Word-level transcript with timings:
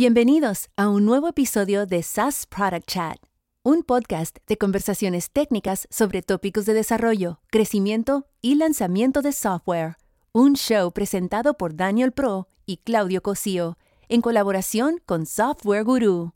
Bienvenidos 0.00 0.70
a 0.78 0.88
un 0.88 1.04
nuevo 1.04 1.28
episodio 1.28 1.84
de 1.84 2.02
SaaS 2.02 2.46
Product 2.46 2.86
Chat, 2.86 3.18
un 3.62 3.82
podcast 3.82 4.38
de 4.46 4.56
conversaciones 4.56 5.30
técnicas 5.30 5.86
sobre 5.90 6.22
tópicos 6.22 6.64
de 6.64 6.72
desarrollo, 6.72 7.40
crecimiento 7.50 8.24
y 8.40 8.54
lanzamiento 8.54 9.20
de 9.20 9.32
software. 9.32 9.96
Un 10.32 10.54
show 10.54 10.90
presentado 10.90 11.52
por 11.52 11.76
Daniel 11.76 12.12
Pro 12.12 12.48
y 12.64 12.78
Claudio 12.78 13.20
Cosío, 13.20 13.76
en 14.08 14.22
colaboración 14.22 15.02
con 15.04 15.26
Software 15.26 15.84
Guru. 15.84 16.32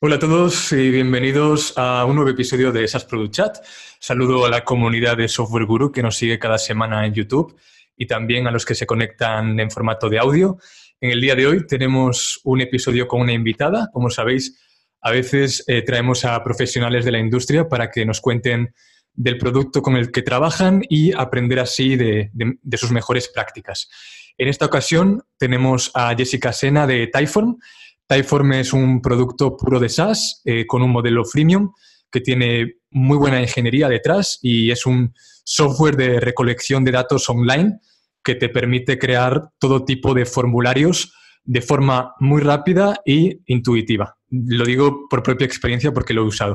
Hola 0.00 0.16
a 0.16 0.18
todos 0.18 0.70
y 0.72 0.90
bienvenidos 0.90 1.72
a 1.78 2.04
un 2.04 2.16
nuevo 2.16 2.28
episodio 2.28 2.72
de 2.72 2.86
SaaS 2.86 3.06
Product 3.06 3.32
Chat. 3.32 3.56
Saludo 4.00 4.44
a 4.44 4.50
la 4.50 4.64
comunidad 4.64 5.16
de 5.16 5.28
Software 5.28 5.64
Guru 5.64 5.92
que 5.92 6.02
nos 6.02 6.18
sigue 6.18 6.38
cada 6.38 6.58
semana 6.58 7.06
en 7.06 7.14
YouTube 7.14 7.56
y 7.96 8.06
también 8.06 8.46
a 8.48 8.50
los 8.50 8.66
que 8.66 8.74
se 8.74 8.84
conectan 8.84 9.58
en 9.58 9.70
formato 9.70 10.10
de 10.10 10.18
audio. 10.18 10.58
En 11.02 11.10
el 11.10 11.20
día 11.20 11.34
de 11.34 11.48
hoy 11.48 11.66
tenemos 11.66 12.40
un 12.44 12.60
episodio 12.60 13.08
con 13.08 13.22
una 13.22 13.32
invitada. 13.32 13.90
Como 13.92 14.08
sabéis, 14.08 14.56
a 15.00 15.10
veces 15.10 15.64
eh, 15.66 15.82
traemos 15.82 16.24
a 16.24 16.40
profesionales 16.44 17.04
de 17.04 17.10
la 17.10 17.18
industria 17.18 17.68
para 17.68 17.90
que 17.90 18.06
nos 18.06 18.20
cuenten 18.20 18.72
del 19.12 19.36
producto 19.36 19.82
con 19.82 19.96
el 19.96 20.12
que 20.12 20.22
trabajan 20.22 20.80
y 20.88 21.12
aprender 21.12 21.58
así 21.58 21.96
de, 21.96 22.30
sus 22.76 22.92
mejores 22.92 23.28
prácticas. 23.28 23.90
En 24.38 24.46
esta 24.46 24.66
ocasión 24.66 25.24
tenemos 25.38 25.90
a 25.92 26.14
Jessica 26.14 26.52
Sena 26.52 26.86
de 26.86 27.08
Typeform. 27.08 27.58
Typeform 28.06 28.52
es 28.52 28.72
un 28.72 29.02
producto 29.02 29.56
puro 29.56 29.80
de 29.80 29.88
SaaS 29.88 30.40
eh, 30.44 30.68
con 30.68 30.82
un 30.82 30.90
modelo 30.92 31.24
freemium 31.24 31.72
que 32.12 32.20
tiene 32.20 32.74
muy 32.92 33.18
buena 33.18 33.40
ingeniería 33.40 33.88
detrás 33.88 34.38
y 34.40 34.70
es 34.70 34.86
un 34.86 35.12
software 35.42 35.96
de 35.96 36.20
recolección 36.20 36.84
de 36.84 36.92
datos 36.92 37.28
online 37.28 37.80
que 38.22 38.34
te 38.34 38.48
permite 38.48 38.98
crear 38.98 39.50
todo 39.58 39.84
tipo 39.84 40.14
de 40.14 40.26
formularios 40.26 41.14
de 41.44 41.60
forma 41.60 42.14
muy 42.20 42.40
rápida 42.42 43.00
e 43.04 43.40
intuitiva. 43.46 44.16
Lo 44.30 44.64
digo 44.64 45.08
por 45.08 45.22
propia 45.22 45.44
experiencia 45.44 45.92
porque 45.92 46.14
lo 46.14 46.22
he 46.22 46.26
usado. 46.26 46.54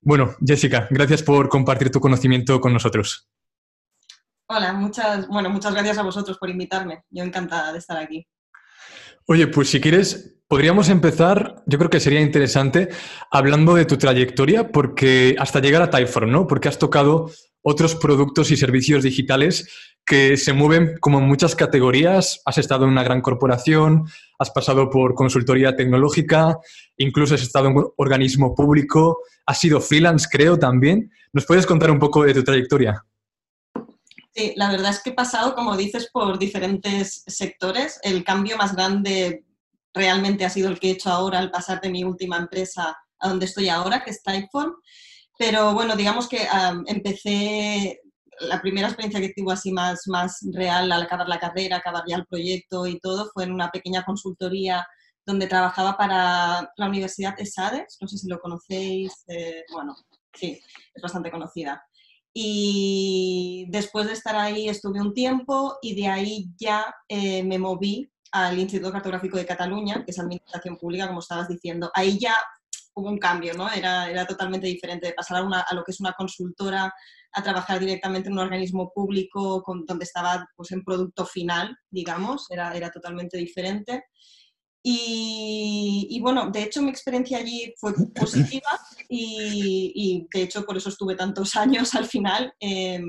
Bueno, 0.00 0.34
Jessica, 0.44 0.88
gracias 0.90 1.22
por 1.22 1.48
compartir 1.48 1.90
tu 1.90 2.00
conocimiento 2.00 2.60
con 2.60 2.72
nosotros. 2.72 3.28
Hola, 4.48 4.72
muchas, 4.72 5.26
bueno, 5.28 5.50
muchas 5.50 5.72
gracias 5.72 5.98
a 5.98 6.02
vosotros 6.02 6.38
por 6.38 6.48
invitarme. 6.48 7.02
Yo 7.10 7.24
encantada 7.24 7.72
de 7.72 7.78
estar 7.78 7.96
aquí. 7.96 8.26
Oye, 9.26 9.48
pues 9.48 9.68
si 9.70 9.80
quieres, 9.80 10.36
podríamos 10.46 10.88
empezar, 10.88 11.64
yo 11.66 11.78
creo 11.78 11.90
que 11.90 11.98
sería 11.98 12.20
interesante, 12.20 12.88
hablando 13.30 13.74
de 13.74 13.84
tu 13.84 13.96
trayectoria, 13.96 14.70
porque 14.70 15.34
hasta 15.38 15.58
llegar 15.58 15.82
a 15.82 15.90
Typeform, 15.90 16.30
¿no? 16.30 16.46
Porque 16.46 16.68
has 16.68 16.78
tocado 16.78 17.30
otros 17.68 17.96
productos 17.96 18.52
y 18.52 18.56
servicios 18.56 19.02
digitales 19.02 19.68
que 20.04 20.36
se 20.36 20.52
mueven 20.52 20.98
como 21.00 21.18
en 21.18 21.26
muchas 21.26 21.56
categorías. 21.56 22.40
Has 22.44 22.58
estado 22.58 22.84
en 22.84 22.92
una 22.92 23.02
gran 23.02 23.20
corporación, 23.20 24.04
has 24.38 24.52
pasado 24.52 24.88
por 24.88 25.14
consultoría 25.14 25.74
tecnológica, 25.74 26.58
incluso 26.96 27.34
has 27.34 27.42
estado 27.42 27.66
en 27.66 27.76
un 27.76 27.88
organismo 27.96 28.54
público, 28.54 29.18
has 29.46 29.58
sido 29.58 29.80
freelance, 29.80 30.28
creo, 30.30 30.56
también. 30.56 31.10
¿Nos 31.32 31.44
puedes 31.44 31.66
contar 31.66 31.90
un 31.90 31.98
poco 31.98 32.22
de 32.22 32.34
tu 32.34 32.44
trayectoria? 32.44 33.04
Sí, 34.32 34.52
la 34.54 34.70
verdad 34.70 34.92
es 34.92 35.02
que 35.02 35.10
he 35.10 35.14
pasado, 35.14 35.56
como 35.56 35.76
dices, 35.76 36.08
por 36.12 36.38
diferentes 36.38 37.24
sectores. 37.26 37.98
El 38.04 38.22
cambio 38.22 38.56
más 38.56 38.76
grande 38.76 39.44
realmente 39.92 40.44
ha 40.44 40.50
sido 40.50 40.68
el 40.68 40.78
que 40.78 40.90
he 40.90 40.92
hecho 40.92 41.10
ahora 41.10 41.40
al 41.40 41.50
pasar 41.50 41.80
de 41.80 41.90
mi 41.90 42.04
última 42.04 42.36
empresa 42.36 42.96
a 43.18 43.28
donde 43.28 43.46
estoy 43.46 43.70
ahora, 43.70 44.04
que 44.04 44.12
es 44.12 44.22
Typeform. 44.22 44.72
Pero 45.38 45.74
bueno, 45.74 45.96
digamos 45.96 46.28
que 46.28 46.46
empecé, 46.86 48.00
la 48.40 48.60
primera 48.60 48.88
experiencia 48.88 49.20
que 49.20 49.32
tuve 49.34 49.52
así 49.52 49.72
más, 49.72 50.06
más 50.06 50.40
real 50.52 50.90
al 50.92 51.02
acabar 51.02 51.28
la 51.28 51.38
carrera, 51.38 51.76
acabar 51.76 52.04
ya 52.06 52.16
el 52.16 52.26
proyecto 52.26 52.86
y 52.86 52.98
todo, 53.00 53.30
fue 53.32 53.44
en 53.44 53.52
una 53.52 53.70
pequeña 53.70 54.04
consultoría 54.04 54.86
donde 55.26 55.48
trabajaba 55.48 55.96
para 55.96 56.70
la 56.76 56.88
Universidad 56.88 57.36
de 57.36 57.46
Sades, 57.46 57.98
no 58.00 58.06
sé 58.06 58.16
si 58.16 58.28
lo 58.28 58.38
conocéis, 58.38 59.24
eh, 59.26 59.64
bueno, 59.72 59.94
sí, 60.32 60.60
es 60.94 61.02
bastante 61.02 61.30
conocida. 61.30 61.84
Y 62.32 63.66
después 63.70 64.06
de 64.06 64.12
estar 64.12 64.36
ahí 64.36 64.68
estuve 64.68 65.00
un 65.00 65.14
tiempo 65.14 65.78
y 65.82 66.00
de 66.00 66.06
ahí 66.06 66.46
ya 66.56 66.94
eh, 67.08 67.42
me 67.42 67.58
moví 67.58 68.08
al 68.30 68.58
Instituto 68.58 68.92
Cartográfico 68.92 69.36
de 69.38 69.46
Cataluña, 69.46 70.04
que 70.04 70.10
es 70.10 70.18
Administración 70.18 70.76
Pública, 70.76 71.08
como 71.08 71.20
estabas 71.20 71.48
diciendo. 71.48 71.90
Ahí 71.94 72.18
ya 72.18 72.36
hubo 72.96 73.10
un 73.10 73.18
cambio, 73.18 73.54
¿no? 73.54 73.70
Era, 73.70 74.10
era 74.10 74.26
totalmente 74.26 74.66
diferente 74.66 75.06
de 75.06 75.12
pasar 75.12 75.38
a, 75.38 75.74
lo 75.74 75.84
que 75.84 75.92
es 75.92 76.00
una 76.00 76.14
consultora 76.14 76.92
a 77.32 77.42
trabajar 77.42 77.78
directamente 77.78 78.28
en 78.28 78.32
un 78.32 78.40
organismo 78.40 78.90
público 78.94 79.62
con, 79.62 79.84
donde 79.84 80.04
estaba 80.04 80.48
pues, 80.56 80.72
en 80.72 80.82
producto 80.82 81.26
final, 81.26 81.76
digamos, 81.90 82.46
era, 82.50 82.74
era 82.74 82.90
totalmente 82.90 83.36
diferente. 83.36 84.04
Y, 84.88 86.20
bueno, 86.22 86.48
de 86.50 86.62
hecho 86.62 86.80
mi 86.80 86.90
experiencia 86.90 87.38
allí 87.38 87.74
fue 87.76 87.92
positiva 88.14 88.68
y, 89.08 90.28
de 90.32 90.42
hecho 90.42 90.64
por 90.64 90.76
eso 90.76 90.90
estuve 90.90 91.16
tantos 91.16 91.56
años 91.56 91.94
al 91.94 92.06
final. 92.06 92.54
Eh, 92.60 93.00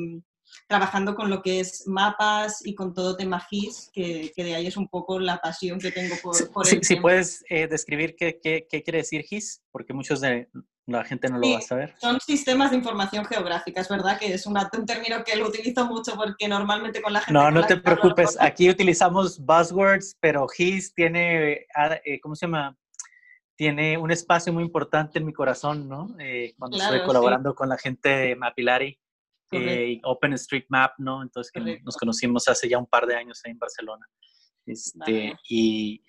trabajando 0.68 1.16
con 1.16 1.30
lo 1.30 1.42
que 1.42 1.62
es 1.62 1.88
mapas 1.88 2.66
y 2.66 2.76
con 2.76 2.94
todo 2.94 3.16
tema 3.16 3.40
GIS, 3.40 3.90
que, 3.94 4.32
que 4.36 4.44
de 4.44 4.56
ahí 4.56 4.68
es 4.68 4.78
un 4.78 4.88
poco 4.90 5.20
la 5.20 5.38
pasión 5.38 5.80
que 5.80 5.92
tengo 5.92 6.16
por, 6.22 6.52
por 6.52 6.68
sí, 6.68 6.80
Si 6.82 6.98
puedes 6.98 7.44
eh, 7.50 7.68
describir 7.68 8.16
qué, 8.16 8.40
qué, 8.42 8.68
qué, 8.70 8.84
quiere 8.84 9.00
decir 9.00 9.24
GIS, 9.24 9.64
porque 9.72 9.94
muchos 9.94 10.20
de 10.20 10.50
la 10.86 11.04
gente 11.06 11.30
no 11.30 11.38
lo 11.38 11.52
va 11.52 11.58
a 11.58 11.62
saber. 11.62 11.96
Son 12.00 12.20
sistemas 12.20 12.72
de 12.72 12.78
información 12.78 13.26
geográfica, 13.26 13.82
es 13.82 13.88
verdad 13.88 14.20
que 14.20 14.34
es 14.34 14.46
una, 14.46 14.70
un 14.78 14.86
término 14.86 15.24
que 15.24 15.38
lo 15.38 15.48
utilizo 15.48 15.86
mucho 15.86 16.16
porque 16.16 16.48
normalmente 16.48 17.02
con 17.02 17.14
la 17.14 17.22
gente... 17.22 17.34
No, 17.34 17.50
no 17.50 17.66
te 17.66 17.78
preocupes, 17.78 18.38
aquí 18.40 18.70
utilizamos 18.70 19.40
buzzwords, 19.40 20.18
pero 20.20 20.48
GIS 20.48 20.94
tiene, 20.94 21.66
ah, 21.76 21.98
eh, 22.04 22.20
¿cómo 22.20 22.36
se 22.36 22.46
llama? 22.46 22.78
Tiene 23.56 23.98
un 23.98 24.12
espacio 24.12 24.54
muy 24.54 24.64
importante 24.64 25.18
en 25.18 25.26
mi 25.26 25.34
corazón, 25.34 25.90
¿no? 25.90 26.16
Eh, 26.20 26.54
cuando 26.60 26.78
estoy 26.78 27.02
colaborando 27.04 27.56
con 27.56 27.70
la 27.70 27.78
gente 27.78 28.10
de 28.10 28.36
Mapillary 28.36 29.00
eh, 29.52 30.00
OpenStreetMap, 30.04 30.94
¿no? 31.00 31.22
Entonces 31.22 31.52
que 31.52 31.82
nos 31.84 31.98
conocimos 31.98 32.48
hace 32.48 32.68
ya 32.70 32.78
un 32.78 32.86
par 32.86 33.06
de 33.06 33.16
años 33.16 33.42
ahí 33.44 33.52
en 33.52 33.60
Barcelona. 33.60 34.06
Este, 34.66 35.34
y, 35.50 36.04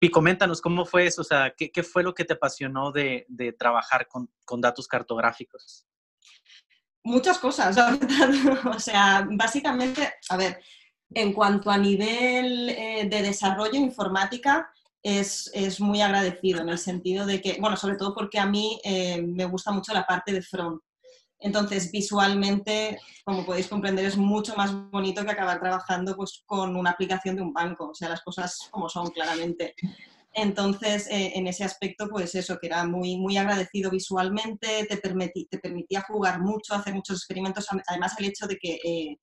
y, 0.00 0.10
coméntanos 0.10 0.60
cómo 0.60 0.84
fue 0.84 1.06
eso, 1.06 1.22
o 1.22 1.24
sea, 1.24 1.52
¿qué, 1.56 1.72
qué 1.72 1.82
fue 1.82 2.04
lo 2.04 2.14
que 2.14 2.24
te 2.24 2.34
apasionó 2.34 2.92
de, 2.92 3.26
de 3.28 3.52
trabajar 3.52 4.06
con, 4.06 4.30
con, 4.44 4.60
datos 4.60 4.86
cartográficos? 4.86 5.84
Muchas 7.02 7.38
cosas, 7.38 7.76
la 7.76 7.90
verdad. 7.90 8.66
o 8.76 8.78
sea, 8.78 9.26
básicamente, 9.28 10.14
a 10.28 10.36
ver, 10.36 10.60
en 11.10 11.32
cuanto 11.32 11.70
a 11.70 11.78
nivel 11.78 12.70
eh, 12.70 13.08
de 13.08 13.22
desarrollo 13.22 13.74
informática, 13.74 14.70
es, 15.02 15.50
es, 15.54 15.80
muy 15.80 16.00
agradecido 16.00 16.60
en 16.60 16.68
el 16.68 16.78
sentido 16.78 17.26
de 17.26 17.40
que, 17.40 17.58
bueno, 17.60 17.76
sobre 17.76 17.96
todo 17.96 18.12
porque 18.12 18.40
a 18.40 18.46
mí 18.46 18.80
eh, 18.82 19.22
me 19.22 19.44
gusta 19.44 19.70
mucho 19.70 19.92
la 19.94 20.04
parte 20.04 20.32
de 20.32 20.42
front. 20.42 20.82
Entonces, 21.46 21.92
visualmente, 21.92 22.98
como 23.24 23.46
podéis 23.46 23.68
comprender, 23.68 24.04
es 24.04 24.16
mucho 24.16 24.56
más 24.56 24.74
bonito 24.90 25.24
que 25.24 25.30
acabar 25.30 25.60
trabajando 25.60 26.16
pues, 26.16 26.42
con 26.44 26.74
una 26.74 26.90
aplicación 26.90 27.36
de 27.36 27.42
un 27.42 27.52
banco, 27.52 27.90
o 27.90 27.94
sea, 27.94 28.08
las 28.08 28.22
cosas 28.22 28.58
como 28.72 28.88
son, 28.88 29.10
claramente. 29.10 29.76
Entonces, 30.32 31.06
eh, 31.06 31.34
en 31.36 31.46
ese 31.46 31.62
aspecto, 31.62 32.08
pues 32.08 32.34
eso, 32.34 32.58
que 32.60 32.66
era 32.66 32.84
muy, 32.84 33.16
muy 33.16 33.36
agradecido 33.36 33.92
visualmente, 33.92 34.86
te, 34.88 34.96
te 34.96 35.58
permitía 35.58 36.02
jugar 36.02 36.40
mucho, 36.40 36.74
hacer 36.74 36.94
muchos 36.94 37.18
experimentos, 37.18 37.68
además 37.86 38.16
el 38.18 38.24
hecho 38.24 38.48
de 38.48 38.56
que 38.56 38.80
eh, 38.84 39.16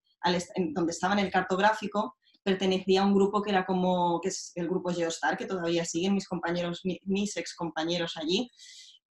donde 0.74 0.94
estaba 0.94 1.14
en 1.16 1.26
el 1.26 1.32
cartográfico, 1.32 2.16
pertenecía 2.42 3.02
a 3.02 3.06
un 3.06 3.14
grupo 3.14 3.42
que 3.42 3.52
era 3.52 3.66
como, 3.66 4.22
que 4.22 4.30
es 4.30 4.54
el 4.56 4.70
grupo 4.70 4.94
Geostar, 4.94 5.38
que 5.38 5.46
todavía 5.46 5.84
siguen 5.84 6.14
mis 6.14 6.28
compañeros, 6.28 6.82
mis 6.84 7.36
ex 7.36 7.54
compañeros 7.54 8.16
allí, 8.16 8.50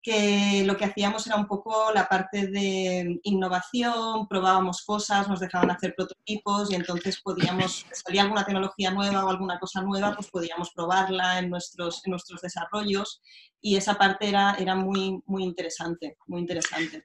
que 0.03 0.65
lo 0.65 0.77
que 0.77 0.87
hacíamos 0.87 1.27
era 1.27 1.37
un 1.37 1.47
poco 1.47 1.93
la 1.93 2.09
parte 2.09 2.47
de 2.47 3.21
innovación, 3.23 4.27
probábamos 4.29 4.83
cosas, 4.85 5.29
nos 5.29 5.41
dejaban 5.41 5.71
hacer 5.71 5.95
prototipos 5.95 6.71
y 6.73 6.75
entonces 6.75 7.21
podíamos, 7.21 7.73
si 7.73 7.87
salía 7.93 8.23
alguna 8.23 8.45
tecnología 8.45 8.91
nueva 8.91 9.25
o 9.25 9.29
alguna 9.29 9.59
cosa 9.59 9.83
nueva, 9.83 10.15
pues 10.15 10.31
podíamos 10.31 10.71
probarla 10.73 11.39
en 11.39 11.51
nuestros, 11.51 12.03
en 12.07 12.13
nuestros 12.13 12.41
desarrollos 12.41 13.21
y 13.61 13.77
esa 13.77 13.95
parte 13.95 14.29
era, 14.29 14.55
era 14.59 14.75
muy, 14.75 15.21
muy 15.27 15.45
interesante, 15.45 16.17
muy 16.27 16.41
interesante. 16.41 17.05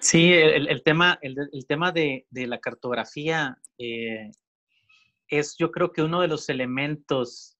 Sí, 0.00 0.32
el, 0.32 0.82
tema, 0.84 1.18
el, 1.22 1.66
tema 1.66 1.90
de, 1.90 2.26
de, 2.30 2.46
la 2.46 2.58
cartografía 2.58 3.58
eh, 3.78 4.30
es 5.26 5.56
yo 5.58 5.72
creo 5.72 5.90
que 5.90 6.02
uno 6.02 6.20
de 6.20 6.28
los 6.28 6.48
elementos 6.48 7.56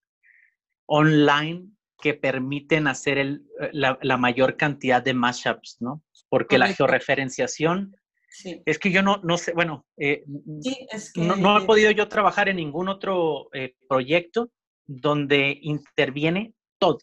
online 0.87 1.73
que 2.00 2.15
permiten 2.15 2.87
hacer 2.87 3.19
el, 3.19 3.47
eh, 3.61 3.71
la, 3.73 3.99
la, 4.03 4.17
mayor 4.17 4.56
cantidad 4.56 5.03
de 5.03 5.15
mashups, 5.15 5.79
¿no? 5.81 6.03
Porque 6.29 6.59
la 6.59 6.69
georreferenciación, 6.69 7.97
sí. 8.31 8.62
es 8.65 8.79
que 8.79 8.91
yo 8.91 9.03
no, 9.03 9.21
no 9.25 9.37
sé, 9.39 9.53
bueno, 9.53 9.87
eh, 9.97 10.25
sí, 10.62 10.87
es 10.91 11.12
que... 11.12 11.23
no, 11.23 11.37
no, 11.37 11.59
he 11.59 11.65
podido 11.65 11.91
yo 11.91 12.09
trabajar 12.09 12.49
en 12.49 12.56
ningún 12.56 12.89
otro 12.89 13.49
eh, 13.53 13.75
proyecto 13.89 14.50
donde 14.87 15.59
interviene 15.62 16.55
todo. 16.79 16.99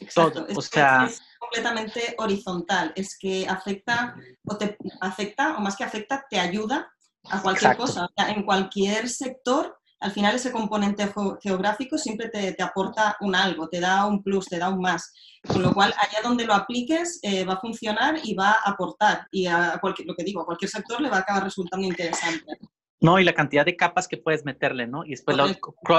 Exacto. 0.00 0.46
todo, 0.46 0.58
o 0.58 0.62
sea... 0.62 1.06
Es 1.06 1.22
completamente 1.38 2.14
horizontal, 2.18 2.92
es 2.94 3.16
que 3.18 3.46
afecta 3.48 4.14
o 4.44 4.56
te 4.56 4.76
afecta, 5.00 5.56
o 5.56 5.60
más 5.60 5.76
que 5.76 5.84
afecta, 5.84 6.26
te 6.28 6.38
ayuda 6.38 6.92
a 7.24 7.42
cualquier 7.42 7.72
Exacto. 7.72 7.82
cosa. 7.82 8.04
O 8.04 8.08
sea, 8.16 8.30
en 8.30 8.44
cualquier 8.44 9.08
sector 9.08 9.79
al 10.00 10.12
final 10.12 10.34
ese 10.34 10.50
componente 10.50 11.06
geográfico 11.42 11.98
siempre 11.98 12.28
te, 12.28 12.62
aporta 12.62 13.16
un 13.20 13.34
algo, 13.34 13.68
te 13.68 13.80
da 13.80 14.06
un 14.06 14.22
plus, 14.22 14.46
te 14.46 14.58
da 14.58 14.70
un 14.70 14.80
más. 14.80 15.12
Con 15.46 15.62
lo 15.62 15.72
cual, 15.72 15.94
allá 15.98 16.20
donde 16.22 16.46
lo 16.46 16.54
apliques 16.54 17.18
eh, 17.22 17.44
va 17.44 17.54
a 17.54 17.60
funcionar 17.60 18.18
y 18.22 18.34
va 18.34 18.52
a 18.52 18.70
aportar. 18.70 19.26
Y 19.30 19.46
a 19.46 19.78
cualquier, 19.80 20.08
lo 20.08 20.14
que 20.14 20.24
digo, 20.24 20.40
a 20.40 20.46
cualquier 20.46 20.70
sector 20.70 21.00
le 21.00 21.10
va 21.10 21.18
a 21.18 21.20
acabar 21.20 21.44
resultando 21.44 21.86
interesante. 21.86 22.58
No, 23.00 23.18
y 23.18 23.24
la 23.24 23.34
cantidad 23.34 23.64
de 23.64 23.76
capas 23.76 24.08
que 24.08 24.18
puedes 24.18 24.44
meterle, 24.44 24.86
¿no? 24.86 25.04
Y 25.04 25.10
después 25.10 25.36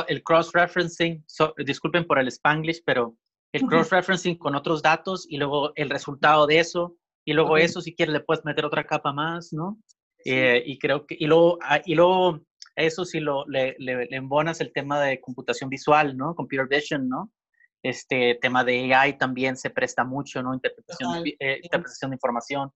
el 0.08 0.24
cross-referencing, 0.24 1.24
disculpen 1.66 2.06
por 2.06 2.20
el 2.20 2.28
spanglish, 2.28 2.84
pero 2.86 3.16
el 3.52 3.64
cross-referencing 3.66 4.38
con 4.38 4.56
otros 4.56 4.82
datos 4.82 5.26
y 5.28 5.38
luego 5.38 5.74
el 5.76 5.90
resultado 5.90 6.46
de 6.46 6.60
eso, 6.60 6.96
y 7.26 7.34
luego 7.34 7.58
eso, 7.58 7.82
si 7.82 7.96
quieres, 7.96 8.14
le 8.14 8.20
puedes 8.20 8.46
meter 8.46 8.66
otra 8.66 8.84
capa 8.84 9.14
más, 9.14 9.52
¿no? 9.52 9.80
Eh, 10.26 10.62
y 10.66 10.78
creo 10.78 11.06
que, 11.08 11.16
y 11.20 11.26
luego, 11.26 11.58
ah, 11.64 11.82
y 11.84 11.96
luego 11.96 12.42
eso 12.82 13.06
si 13.06 13.20
lo, 13.20 13.46
le, 13.48 13.76
le, 13.80 14.08
embonas 14.16 14.62
el 14.62 14.72
tema 14.74 15.00
de 15.02 15.20
computación 15.20 15.70
visual, 15.70 16.18
¿no? 16.18 16.36
Computer 16.36 16.68
vision, 16.68 17.08
¿no? 17.08 17.32
Este 17.84 18.38
tema 18.42 18.64
de 18.64 18.94
AI 18.94 19.18
también 19.18 19.58
se 19.58 19.70
presta 19.70 20.04
mucho, 20.04 20.42
¿no? 20.44 20.54
Interpretación, 20.54 21.24
eh, 21.40 21.60
interpretación 21.64 22.12
de 22.12 22.16
información. 22.16 22.72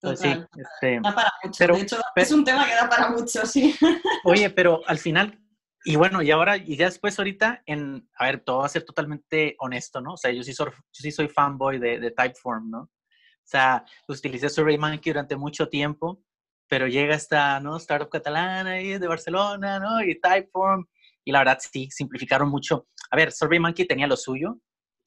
Entonces, 0.00 0.36
sí, 0.36 0.60
este, 0.60 1.00
da 1.02 1.14
para 1.14 1.32
mucho. 1.42 1.66
de 1.66 1.80
hecho, 1.80 1.96
es 2.14 2.32
un 2.32 2.44
tema 2.44 2.66
que 2.66 2.74
da 2.74 2.88
para 2.88 3.10
mucho, 3.10 3.44
sí. 3.44 3.74
Oye, 4.24 4.48
pero 4.50 4.80
al 4.86 4.98
final, 4.98 5.40
y 5.84 5.96
bueno, 5.96 6.22
y 6.22 6.30
ahora, 6.30 6.56
y 6.56 6.76
ya 6.76 6.84
después 6.84 7.18
ahorita, 7.18 7.62
en, 7.66 8.08
a 8.16 8.26
ver, 8.26 8.40
todo 8.40 8.58
va 8.58 8.66
a 8.66 8.70
ser 8.70 8.84
totalmente 8.84 9.56
honesto, 9.58 10.00
¿no? 10.00 10.12
O 10.12 10.16
sea, 10.16 10.30
yo 10.30 10.42
sí 10.44 10.52
soy, 10.52 10.70
yo 10.70 11.00
sí 11.02 11.10
soy 11.10 11.28
fanboy 11.28 11.80
de, 11.80 11.98
de 11.98 12.10
Typeform, 12.12 12.70
¿no? 12.70 12.80
O 12.82 13.50
sea, 13.50 13.84
utilicé 14.06 14.48
SurveyMonkey 14.48 15.12
durante 15.12 15.34
mucho 15.34 15.68
tiempo 15.68 16.22
pero 16.68 16.86
llega 16.86 17.14
esta 17.14 17.60
¿no? 17.60 17.76
startup 17.76 18.10
catalana 18.10 18.72
ahí 18.72 18.98
de 18.98 19.08
Barcelona, 19.08 19.78
¿no? 19.78 20.02
Y 20.02 20.20
Typeform, 20.20 20.86
y 21.24 21.32
la 21.32 21.40
verdad 21.40 21.58
sí, 21.60 21.88
simplificaron 21.90 22.48
mucho. 22.48 22.86
A 23.10 23.16
ver, 23.16 23.32
SurveyMonkey 23.32 23.86
tenía 23.86 24.06
lo 24.06 24.16
suyo 24.16 24.58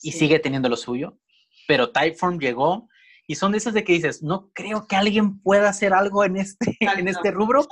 y 0.02 0.12
sigue 0.12 0.40
teniendo 0.40 0.70
lo 0.70 0.78
suyo, 0.78 1.18
pero 1.68 1.92
Typeform 1.92 2.40
llegó 2.40 2.88
y 3.28 3.36
son 3.36 3.52
de 3.52 3.60
esas 3.60 3.74
de 3.74 3.84
que 3.84 3.94
dices, 3.94 4.24
no 4.24 4.52
creo 4.54 4.88
que 4.88 4.96
alguien 4.96 5.40
pueda 5.42 5.70
hacer 5.70 5.94
algo 5.94 6.26
en 6.26 6.38
este, 6.38 6.78
en 6.80 7.08
este 7.08 7.32
rubro, 7.32 7.66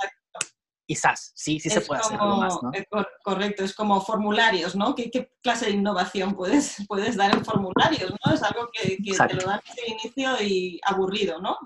quizás, 0.90 1.30
sí, 1.36 1.60
sí 1.60 1.70
se 1.70 1.82
puede 1.82 2.00
hacer 2.00 2.18
algo 2.20 2.38
más, 2.38 2.58
¿no? 2.60 2.72
correcto, 3.22 3.62
es 3.62 3.76
como 3.76 4.00
formularios, 4.00 4.74
¿no? 4.74 4.96
¿Qué, 4.96 5.30
clase 5.40 5.66
de 5.66 5.70
innovación 5.70 6.34
puedes, 6.34 6.78
puedes 6.88 7.14
dar 7.14 7.32
en 7.32 7.44
formularios, 7.44 8.10
¿no? 8.10 8.34
Es 8.34 8.42
algo 8.42 8.68
que, 8.72 8.96
te 8.96 9.34
lo 9.34 9.46
dan 9.46 9.60
desde 9.64 9.86
el 9.86 9.92
inicio 9.92 10.42
y 10.42 10.80
aburrido, 10.84 11.40
¿no? 11.40 11.58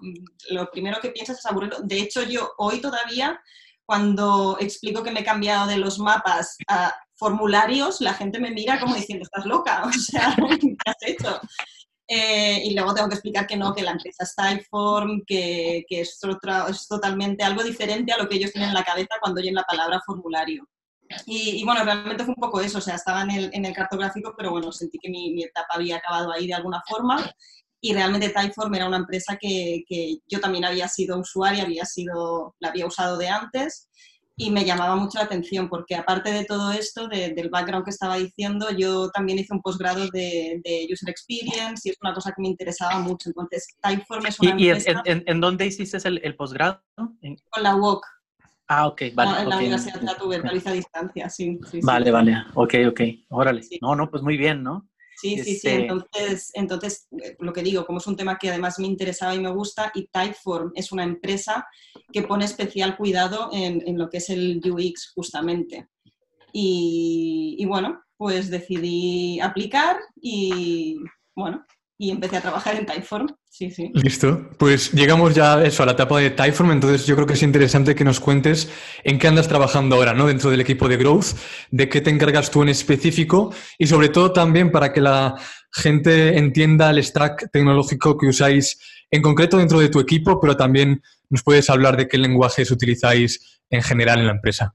Lo 0.50 0.71
primero 0.71 1.00
que 1.00 1.09
piensas 1.09 1.38
es 1.38 1.47
aburrido. 1.47 1.79
De 1.82 2.00
hecho, 2.00 2.23
yo 2.23 2.53
hoy 2.59 2.82
todavía, 2.82 3.41
cuando 3.87 4.59
explico 4.61 5.03
que 5.03 5.11
me 5.11 5.21
he 5.21 5.25
cambiado 5.25 5.69
de 5.69 5.79
los 5.79 5.99
mapas 5.99 6.59
a 6.69 6.94
formularios, 7.15 8.03
la 8.03 8.12
gente 8.12 8.38
me 8.38 8.50
mira 8.50 8.79
como 8.79 8.94
diciendo, 8.94 9.23
estás 9.23 9.47
loca, 9.47 9.85
o 9.87 9.93
sea, 9.93 10.37
¿qué 10.37 10.76
has 10.85 10.97
hecho? 11.00 11.41
Eh, 12.06 12.62
y 12.65 12.75
luego 12.75 12.95
tengo 12.95 13.09
que 13.09 13.15
explicar 13.15 13.47
que 13.47 13.56
no, 13.56 13.75
que 13.75 13.83
la 13.83 13.93
empresa 13.93 14.25
es 14.25 14.35
Typeform, 14.35 15.23
que, 15.27 15.85
que 15.89 16.01
es, 16.03 16.19
es 16.69 16.89
totalmente 16.89 17.43
algo 17.43 17.62
diferente 17.62 18.12
a 18.12 18.19
lo 18.19 18.29
que 18.29 18.37
ellos 18.37 18.53
tienen 18.53 18.71
en 18.71 18.75
la 18.75 18.85
cabeza 18.85 19.15
cuando 19.21 19.41
oyen 19.41 19.55
la 19.55 19.62
palabra 19.62 20.01
formulario. 20.05 20.69
Y, 21.27 21.62
bueno, 21.65 21.85
realmente 21.85 22.25
fue 22.25 22.35
un 22.37 22.41
poco 22.41 22.61
eso, 22.61 22.79
o 22.79 22.81
sea, 22.81 22.97
estaba 22.97 23.23
en 23.23 23.31
el, 23.31 23.51
en 23.53 23.65
el 23.65 23.75
cartográfico, 23.75 24.35
pero 24.37 24.51
bueno, 24.51 24.73
sentí 24.73 24.99
que 24.99 25.11
mi, 25.11 25.33
mi, 25.33 25.45
etapa 25.45 25.75
había 25.75 25.97
acabado 25.97 26.33
ahí 26.33 26.47
de 26.47 26.55
alguna 26.55 26.83
forma 26.87 27.25
y 27.81 27.93
realmente 27.93 28.31
Typeform 28.31 28.75
era 28.75 28.89
una 28.89 28.97
empresa 28.97 29.37
que, 29.39 29.85
que, 29.87 30.17
yo 30.27 30.41
también 30.41 30.65
había 30.65 30.89
sido 30.89 31.19
usuaria, 31.19 31.65
había 31.65 31.85
sido, 31.85 32.57
la 32.59 32.71
había 32.71 32.87
usado 32.87 33.19
de 33.19 33.29
antes 33.29 33.89
y 34.37 34.51
me 34.51 34.65
llamaba 34.65 34.97
mucho 34.97 35.19
la 35.19 35.25
atención 35.25 35.69
porque 35.69 35.95
aparte 35.95 36.33
de 36.33 36.45
todo 36.45 36.73
esto, 36.73 37.07
del 37.09 37.51
background 37.51 37.85
que 37.85 37.91
estaba 37.91 38.17
diciendo, 38.17 38.69
yo 38.77 39.11
también 39.11 39.39
hice 39.39 39.55
un 39.55 39.63
posgrado 39.63 40.09
de, 40.09 40.61
User 40.93 41.09
Experience 41.09 41.89
y 41.89 41.91
es 41.91 41.97
una 42.03 42.13
cosa 42.13 42.33
que 42.35 42.43
me 42.43 42.49
interesaba 42.49 42.99
mucho. 42.99 43.29
Entonces, 43.29 43.67
Typeform 43.81 44.27
es 44.27 44.41
una 44.41 44.51
¿Y, 44.51 44.69
empresa... 44.69 45.03
¿Y 45.05 45.11
en, 45.11 45.25
en, 45.27 45.41
dónde 45.41 45.67
hiciste 45.67 45.97
el, 46.09 46.21
el 46.25 46.35
posgrado? 46.37 46.83
Con 46.97 47.63
la 47.63 47.77
UOC. 47.77 48.05
Ah, 48.67 48.87
ok, 48.87 49.03
vale. 49.15 49.43
en 49.43 49.49
la 49.51 49.59
Universidad 49.59 50.01
de 50.01 50.07
la 50.07 50.17
tuve, 50.17 50.37
a 50.37 50.73
distancia, 50.73 51.29
sí. 51.29 51.61
sí 51.71 51.81
vale, 51.83 52.11
vale, 52.11 52.35
ok, 52.55 52.75
ok, 52.89 53.01
órale. 53.29 53.61
No, 53.83 53.95
no, 53.95 54.11
pues 54.11 54.23
muy 54.23 54.39
bien, 54.39 54.63
¿no? 54.63 54.89
Sí, 55.25 55.38
sí, 55.38 55.44
sí. 55.44 55.53
Este 55.55 55.75
entonces, 55.76 56.50
entonces, 56.53 57.09
eh, 57.23 57.35
lo 57.38 57.53
que 57.55 57.62
digo, 57.62 57.87
como 57.87 57.99
es 57.99 58.06
un 58.06 58.17
tema 58.17 58.37
que 58.38 58.50
además 58.50 58.79
me 58.79 58.87
interesaba 58.87 59.35
y 59.35 59.41
me 59.41 59.50
gusta, 59.50 59.91
y 59.94 60.06
Typeform 60.09 60.73
es 60.75 60.93
una 60.93 61.03
empresa 61.03 61.67
que 62.12 62.23
pone 62.23 62.44
especial 62.44 62.97
cuidado 62.99 63.49
en, 63.53 63.82
en 63.87 63.97
lo 63.97 64.11
que 64.11 64.19
es 64.19 64.29
el 64.29 64.61
UX 64.62 65.12
justamente. 65.15 65.88
Y, 66.53 67.56
y, 67.59 67.65
bueno, 67.65 68.03
pues 68.19 68.50
decidí 68.50 69.41
aplicar 69.41 69.97
y 70.21 70.99
bueno, 71.35 71.65
y 71.96 72.11
empecé 72.11 72.37
a 72.37 72.41
trabajar 72.41 72.76
en 72.76 72.87
Typeform. 72.87 73.29
Sí, 73.49 73.70
sí. 73.70 73.91
Listo. 73.94 74.50
Pues 74.58 74.93
llegamos 74.93 75.35
ya 75.35 75.62
eso, 75.62 75.82
a 75.85 75.87
la 75.87 75.93
etapa 75.93 76.19
de 76.19 76.31
Typeform, 76.31 76.73
entonces 76.73 77.06
yo 77.06 77.14
creo 77.14 77.26
que 77.26 77.35
es 77.35 77.43
interesante 77.43 77.94
que 77.94 78.05
nos 78.05 78.19
cuentes 78.19 78.69
en 79.05 79.19
qué 79.19 79.29
andas 79.29 79.46
trabajando 79.46 79.96
ahora, 79.96 80.12
¿no? 80.12 80.26
Dentro 80.26 80.50
del 80.50 80.61
equipo 80.61 80.88
de 80.88 80.96
Growth, 80.96 81.37
de 81.70 81.88
qué 81.88 82.00
te 82.00 82.11
encargas 82.11 82.50
tú 82.50 82.62
en 82.62 82.70
específico 82.70 83.55
y 83.79 83.87
sobre 83.87 84.08
todo 84.08 84.32
también 84.32 84.73
para 84.73 84.93
que 84.93 85.00
la 85.00 85.37
gente 85.70 86.37
entienda 86.37 86.91
el 86.91 87.02
stack 87.02 87.50
tecnológico 87.52 88.19
que 88.19 88.26
usáis 88.26 88.79
en 89.11 89.23
concreto 89.23 89.58
dentro 89.58 89.79
de 89.79 89.88
tu 89.88 90.00
equipo, 90.00 90.40
pero 90.40 90.56
también 90.56 91.00
nos 91.31 91.43
puedes 91.43 91.70
hablar 91.70 91.97
de 91.97 92.08
qué 92.08 92.19
lenguajes 92.19 92.70
utilizáis 92.70 93.61
en 93.70 93.82
general 93.82 94.19
en 94.19 94.26
la 94.26 94.32
empresa. 94.32 94.75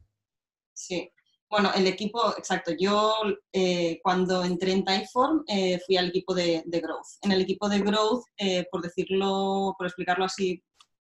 Sí. 0.73 1.11
Bueno, 1.49 1.71
el 1.75 1.87
equipo, 1.87 2.37
exacto. 2.37 2.71
Yo 2.77 3.15
eh, 3.51 3.99
cuando 4.03 4.43
entré 4.43 4.71
en 4.71 4.85
Typeform 4.85 5.43
eh, 5.47 5.79
fui 5.85 5.97
al 5.97 6.09
equipo 6.09 6.35
de, 6.35 6.63
Growth. 6.65 7.17
En 7.23 7.31
el 7.31 7.41
equipo 7.41 7.67
de 7.67 7.79
Growth, 7.79 8.23
eh, 8.37 8.67
por 8.71 8.81
decirlo, 8.83 9.73
por 9.77 9.87
explicarlo 9.87 10.25
así 10.25 10.63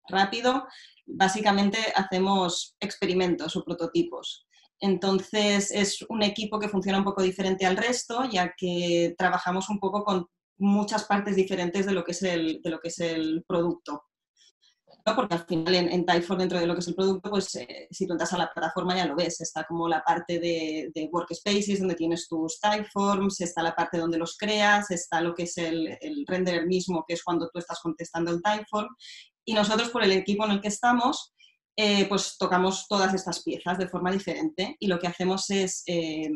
rápido, 0.08 0.66
básicamente 1.06 1.78
hacemos 1.94 2.76
experimentos 2.80 3.56
o 3.58 3.66
prototipos. 3.66 4.48
Entonces 4.80 5.72
es 5.72 6.02
un 6.08 6.24
equipo 6.24 6.58
que 6.58 6.70
funciona 6.70 7.00
un 7.00 7.04
poco 7.04 7.22
diferente 7.22 7.66
al 7.66 7.76
resto, 7.76 8.24
ya 8.32 8.54
que 8.58 9.16
trabajamos 9.18 9.70
un 9.70 9.80
poco 9.80 10.06
con 10.06 10.28
muchas 10.58 11.04
partes 11.04 11.36
diferentes 11.36 11.86
de 11.86 11.92
lo 11.92 12.06
que 12.06 12.12
es 12.14 12.24
el, 12.24 12.62
de 12.62 12.70
lo 12.70 12.80
que 12.80 12.88
es 12.88 13.00
el 13.00 13.44
producto 13.46 14.04
porque 15.16 15.36
al 15.36 15.46
final 15.46 15.76
en, 15.76 16.06
Typeform, 16.06 16.40
dentro 16.40 16.60
de 16.60 16.68
lo 16.68 16.74
que 16.74 16.80
es 16.80 16.88
el 16.88 16.96
producto, 16.96 17.30
pues 17.30 17.56
eh, 17.56 17.88
si 17.92 18.08
tú 18.08 18.14
entras 18.14 18.34
a 18.34 18.38
la 18.38 18.52
plataforma 18.52 18.96
ya 18.96 19.06
lo 19.06 19.16
ves, 19.16 19.42
está 19.42 19.64
como 19.64 19.88
la 19.88 20.02
parte 20.04 20.40
de, 20.40 21.10
workspaces 21.12 21.80
donde 21.80 21.96
tienes 21.96 22.28
tus 22.28 22.60
Typeforms, 22.60 23.42
está 23.42 23.64
la 23.64 23.76
parte 23.76 23.98
donde 23.98 24.18
los 24.18 24.38
creas, 24.38 24.92
está 24.92 25.22
lo 25.22 25.34
que 25.34 25.44
es 25.44 25.58
el, 25.58 25.98
el 26.02 26.26
renderer 26.28 26.66
mismo, 26.66 27.04
que 27.08 27.14
es 27.16 27.24
cuando 27.24 27.50
tú 27.50 27.60
estás 27.60 27.80
contestando 27.82 28.32
el 28.32 28.42
Typeform, 28.42 28.90
y 29.46 29.54
nosotros 29.54 29.90
por 29.90 30.04
el 30.04 30.12
equipo 30.12 30.46
en 30.46 30.52
el 30.52 30.62
que 30.62 30.68
estamos, 30.68 31.34
eh, 31.82 32.06
pues 32.10 32.36
tocamos 32.38 32.88
todas 32.90 33.14
estas 33.14 33.42
piezas 33.42 33.78
de 33.78 33.88
forma 33.88 34.12
diferente 34.12 34.76
y 34.80 34.88
lo 34.88 35.00
que 35.00 35.08
hacemos 35.08 35.50
es 35.50 35.84
eh, 35.88 36.30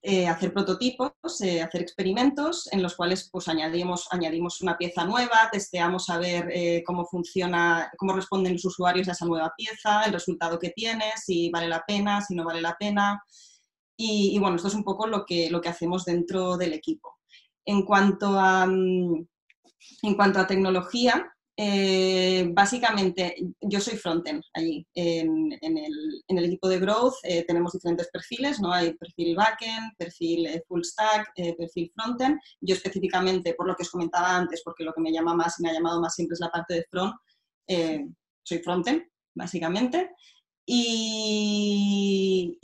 eh, 0.00 0.28
hacer 0.28 0.52
prototipos, 0.52 1.12
eh, 1.40 1.60
hacer 1.60 1.82
experimentos 1.82 2.68
en 2.72 2.82
los 2.82 2.94
cuales 2.94 3.28
pues, 3.32 3.48
añadimos, 3.48 4.06
añadimos 4.12 4.60
una 4.60 4.78
pieza 4.78 5.04
nueva, 5.04 5.48
testeamos 5.50 6.08
a 6.08 6.18
ver 6.18 6.48
eh, 6.52 6.84
cómo 6.86 7.04
funciona, 7.04 7.90
cómo 7.96 8.12
responden 8.12 8.52
los 8.52 8.64
usuarios 8.64 9.08
a 9.08 9.12
esa 9.12 9.26
nueva 9.26 9.52
pieza, 9.56 10.04
el 10.04 10.12
resultado 10.12 10.58
que 10.60 10.70
tiene, 10.70 11.04
si 11.16 11.50
vale 11.50 11.66
la 11.66 11.84
pena, 11.84 12.20
si 12.20 12.36
no 12.36 12.44
vale 12.44 12.60
la 12.60 12.76
pena. 12.76 13.20
Y, 13.96 14.38
bueno, 14.38 14.54
esto 14.54 14.68
es 14.68 14.74
un 14.74 14.84
poco 14.84 15.08
lo 15.08 15.26
que, 15.26 15.50
lo 15.50 15.60
que 15.60 15.68
hacemos 15.68 16.04
dentro 16.04 16.56
del 16.56 16.74
equipo. 16.74 17.16
En 17.64 17.82
cuanto 17.82 18.38
a, 18.38 18.66
mm, 18.66 19.26
en 20.02 20.14
cuanto 20.14 20.38
a 20.38 20.46
tecnología, 20.46 21.28
eh, 21.60 22.48
básicamente, 22.52 23.34
yo 23.60 23.80
soy 23.80 23.96
frontend 23.96 24.44
allí. 24.54 24.86
En, 24.94 25.50
el, 25.60 26.44
equipo 26.44 26.68
de 26.68 26.78
Growth 26.78 27.16
eh, 27.24 27.44
tenemos 27.48 27.72
diferentes 27.72 28.08
perfiles, 28.12 28.60
¿no? 28.60 28.72
Hay 28.72 28.94
perfil 28.94 29.34
backend, 29.34 29.96
perfil 29.98 30.46
eh, 30.46 30.62
full 30.68 30.82
stack, 30.84 31.32
perfil 31.58 31.90
frontend. 31.96 32.38
Yo 32.60 32.76
específicamente, 32.76 33.54
por 33.54 33.66
lo 33.66 33.74
que 33.74 33.82
os 33.82 33.90
comentaba 33.90 34.36
antes, 34.36 34.62
porque 34.64 34.84
lo 34.84 34.92
que 34.92 35.00
me 35.00 35.10
llama 35.10 35.34
más 35.34 35.58
y 35.58 35.64
me 35.64 35.70
ha 35.70 35.72
llamado 35.72 36.00
más 36.00 36.14
siempre 36.14 36.34
es 36.34 36.40
la 36.40 36.50
parte 36.50 36.74
de 36.74 36.84
front, 36.88 37.16
soy 38.44 38.58
frontend, 38.60 39.02
básicamente. 39.34 40.10
Y, 40.64 42.60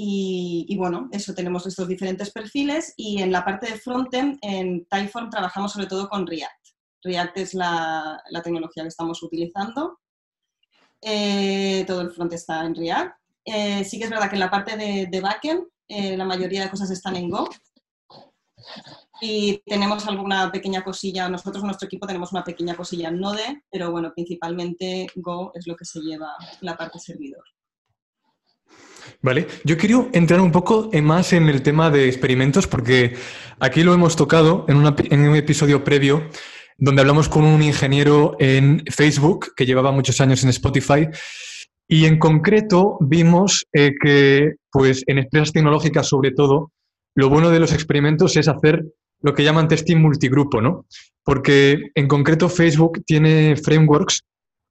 bueno, 0.78 1.08
eso 1.10 1.34
tenemos 1.34 1.66
estos 1.66 1.88
diferentes 1.88 2.30
perfiles 2.30 2.94
y 2.96 3.20
en 3.20 3.32
la 3.32 3.44
parte 3.44 3.72
de 3.72 3.78
frontend, 3.78 4.38
en 4.42 4.86
Typeform 4.86 5.30
trabajamos 5.30 5.72
sobre 5.72 5.86
todo 5.86 6.08
con 6.08 6.28
React. 6.28 6.63
React 7.04 7.36
es 7.38 7.54
la, 7.54 8.22
tecnología 8.42 8.82
que 8.82 8.88
estamos 8.88 9.22
utilizando. 9.22 10.00
Eh, 11.00 11.84
todo 11.86 12.00
el 12.00 12.10
front 12.10 12.32
está 12.32 12.64
en 12.64 12.74
React. 12.74 13.16
Eh, 13.44 13.84
sí 13.84 13.98
que 13.98 14.04
es 14.04 14.10
verdad 14.10 14.28
que 14.28 14.36
en 14.36 14.40
la 14.40 14.50
parte 14.50 14.76
de, 14.76 15.20
backend 15.20 15.66
eh, 15.86 16.16
la 16.16 16.24
mayoría 16.24 16.62
de 16.62 16.70
cosas 16.70 16.90
están 16.90 17.16
en 17.16 17.28
Go. 17.28 17.48
Y 19.20 19.62
tenemos 19.66 20.06
alguna 20.08 20.50
pequeña 20.50 20.82
cosilla, 20.82 21.28
nosotros 21.28 21.62
en 21.62 21.68
nuestro 21.68 21.86
equipo 21.86 22.06
tenemos 22.06 22.32
una 22.32 22.42
pequeña 22.42 22.74
cosilla 22.74 23.08
en 23.08 23.20
Node, 23.20 23.62
pero 23.70 23.90
bueno, 23.90 24.12
principalmente 24.14 25.06
Go 25.14 25.52
es 25.54 25.66
lo 25.66 25.76
que 25.76 25.84
se 25.84 26.00
lleva 26.00 26.34
la 26.62 26.76
parte 26.76 26.98
servidor. 26.98 27.44
Vale, 29.20 29.46
yo 29.64 29.76
quiero 29.76 30.08
entrar 30.12 30.40
un 30.40 30.50
poco 30.50 30.90
más 31.02 31.32
en 31.32 31.48
el 31.48 31.62
tema 31.62 31.90
de 31.90 32.08
experimentos 32.08 32.66
porque 32.66 33.16
aquí 33.60 33.82
lo 33.82 33.94
hemos 33.94 34.16
tocado 34.16 34.64
en, 34.68 34.82
en 35.10 35.28
un 35.28 35.36
episodio 35.36 35.84
previo 35.84 36.28
donde 36.76 37.00
hablamos 37.00 37.28
con 37.28 37.44
un 37.44 37.62
ingeniero 37.62 38.36
en 38.38 38.82
Facebook 38.90 39.54
que 39.56 39.66
llevaba 39.66 39.92
muchos 39.92 40.20
años 40.20 40.42
en 40.42 40.50
Spotify 40.50 41.08
y 41.86 42.06
en 42.06 42.18
concreto 42.18 42.96
vimos 43.00 43.66
eh, 43.72 43.92
que 44.00 44.54
pues 44.70 45.02
en 45.06 45.18
empresas 45.18 45.52
tecnológicas 45.52 46.08
sobre 46.08 46.32
todo 46.32 46.72
lo 47.14 47.28
bueno 47.28 47.50
de 47.50 47.60
los 47.60 47.72
experimentos 47.72 48.36
es 48.36 48.48
hacer 48.48 48.84
lo 49.22 49.34
que 49.34 49.44
llaman 49.44 49.68
testing 49.68 49.98
multigrupo, 49.98 50.60
¿no? 50.60 50.86
Porque 51.22 51.90
en 51.94 52.08
concreto 52.08 52.48
Facebook 52.48 53.02
tiene 53.06 53.56
frameworks 53.56 54.22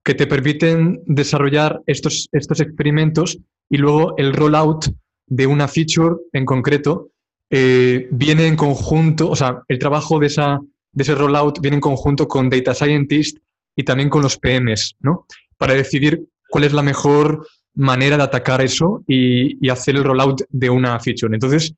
que 0.04 0.14
te 0.14 0.28
permiten 0.28 1.02
desarrollar 1.06 1.82
estos, 1.88 2.28
estos 2.32 2.60
experimentos 2.60 3.40
y 3.70 3.78
luego 3.78 4.16
el 4.18 4.34
rollout 4.34 4.88
de 5.28 5.48
una 5.48 5.68
feature 5.68 6.18
en 6.34 6.46
concreto 6.46 7.10
eh, 7.50 8.08
viene 8.12 8.48
en 8.48 8.56
conjunto, 8.56 9.30
o 9.30 9.36
sea, 9.36 9.64
el 9.68 9.80
trabajo 9.80 10.20
de, 10.20 10.28
esa, 10.28 10.60
de 10.94 11.04
ese 11.04 11.16
rollout 11.16 11.60
viene 11.60 11.76
en 11.76 11.82
conjunto 11.82 12.28
con 12.28 12.50
data 12.50 12.74
scientists 12.74 13.40
y 13.76 13.84
también 13.84 14.10
con 14.10 14.22
los 14.22 14.38
PMs, 14.38 14.96
¿no? 15.02 15.26
Para 15.58 15.74
decidir 15.74 16.26
cuál 16.50 16.64
es 16.64 16.74
la 16.74 16.84
mejor 16.84 17.48
manera 17.76 18.18
de 18.18 18.24
atacar 18.24 18.62
eso 18.62 19.04
y, 19.08 19.66
y 19.66 19.70
hacer 19.70 19.96
el 19.96 20.04
rollout 20.04 20.44
de 20.50 20.70
una 20.70 21.00
feature. 21.00 21.34
Entonces, 21.34 21.74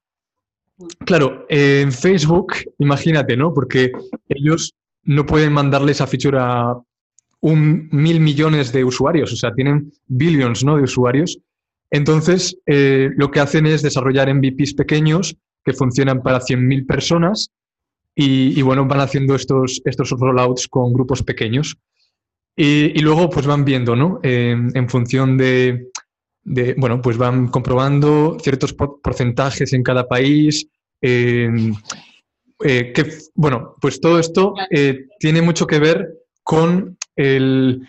claro, 1.06 1.46
en 1.50 1.92
Facebook, 1.92 2.54
imagínate, 2.80 3.38
¿no? 3.38 3.54
Porque 3.54 3.92
ellos 4.28 4.74
no 5.04 5.26
pueden 5.26 5.54
mandarle 5.54 5.94
esa 5.94 6.08
feature 6.08 6.38
a 6.40 6.76
un 7.42 7.88
mil 7.92 8.20
millones 8.20 8.72
de 8.72 8.84
usuarios, 8.84 9.32
o 9.32 9.36
sea, 9.36 9.54
tienen 9.54 9.92
billions 10.08 10.64
¿no? 10.64 10.78
de 10.78 10.84
usuarios. 10.84 11.38
Entonces, 11.92 12.58
eh, 12.66 13.12
lo 13.16 13.30
que 13.30 13.40
hacen 13.40 13.68
es 13.68 13.84
desarrollar 13.84 14.34
MVPs 14.34 14.74
pequeños 14.74 15.36
que 15.64 15.74
funcionan 15.74 16.24
para 16.24 16.40
100.000 16.40 16.88
personas 16.88 17.52
y, 18.16 18.62
bueno, 18.62 18.86
van 18.86 19.02
haciendo 19.02 19.36
estos, 19.36 19.82
estos 19.84 20.10
rollouts 20.12 20.68
con 20.68 20.94
grupos 20.94 21.22
pequeños. 21.22 21.78
Y, 22.56 22.98
luego, 23.00 23.30
pues 23.30 23.46
van 23.46 23.66
viendo, 23.66 23.96
¿no? 23.96 24.20
en 24.24 24.90
función 24.90 25.38
de, 25.38 25.90
bueno, 26.78 27.02
pues 27.02 27.18
van 27.18 27.48
comprobando 27.50 28.38
ciertos 28.42 28.74
porcentajes 28.74 29.74
en 29.74 29.84
cada 29.84 30.08
país. 30.08 30.68
Eh, 31.02 31.74
que, 32.60 33.12
bueno, 33.34 33.76
pues 33.82 34.00
todo 34.00 34.18
esto 34.18 34.54
eh, 34.72 35.08
tiene 35.20 35.42
mucho 35.42 35.68
que 35.68 35.80
ver 35.80 36.08
con 36.44 36.98
el 37.16 37.86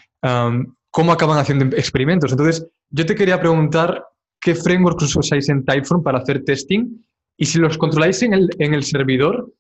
cómo 0.91 1.13
acaban 1.13 1.39
haciendo 1.39 1.77
experimentos. 1.77 2.33
Entonces, 2.33 2.67
yo 2.91 3.05
te 3.05 3.15
quería 3.15 3.39
preguntar 3.39 4.03
qué 4.41 4.55
frameworks 4.55 5.15
usáis 5.15 5.49
en 5.51 5.65
Typeform 5.65 6.03
para 6.03 6.19
hacer 6.19 6.43
testing 6.43 7.05
y 7.37 7.45
si 7.45 7.59
los 7.59 7.77
controláis 7.77 8.23
en 8.23 8.33
el, 8.33 8.49
en 8.59 8.73
el 8.73 8.83
servidor 8.83 9.53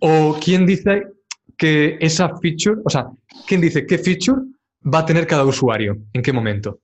o 0.00 0.36
quién 0.42 0.66
dice 0.66 1.08
que 1.56 1.98
esa 2.00 2.36
feature, 2.38 2.80
o 2.84 2.90
sea, 2.90 3.10
quién 3.46 3.60
dice 3.60 3.86
qué 3.86 3.98
feature 3.98 4.40
va 4.82 5.00
a 5.00 5.06
tener 5.06 5.26
cada 5.26 5.44
usuario, 5.44 5.96
en 6.12 6.22
qué 6.22 6.32
momento. 6.32 6.80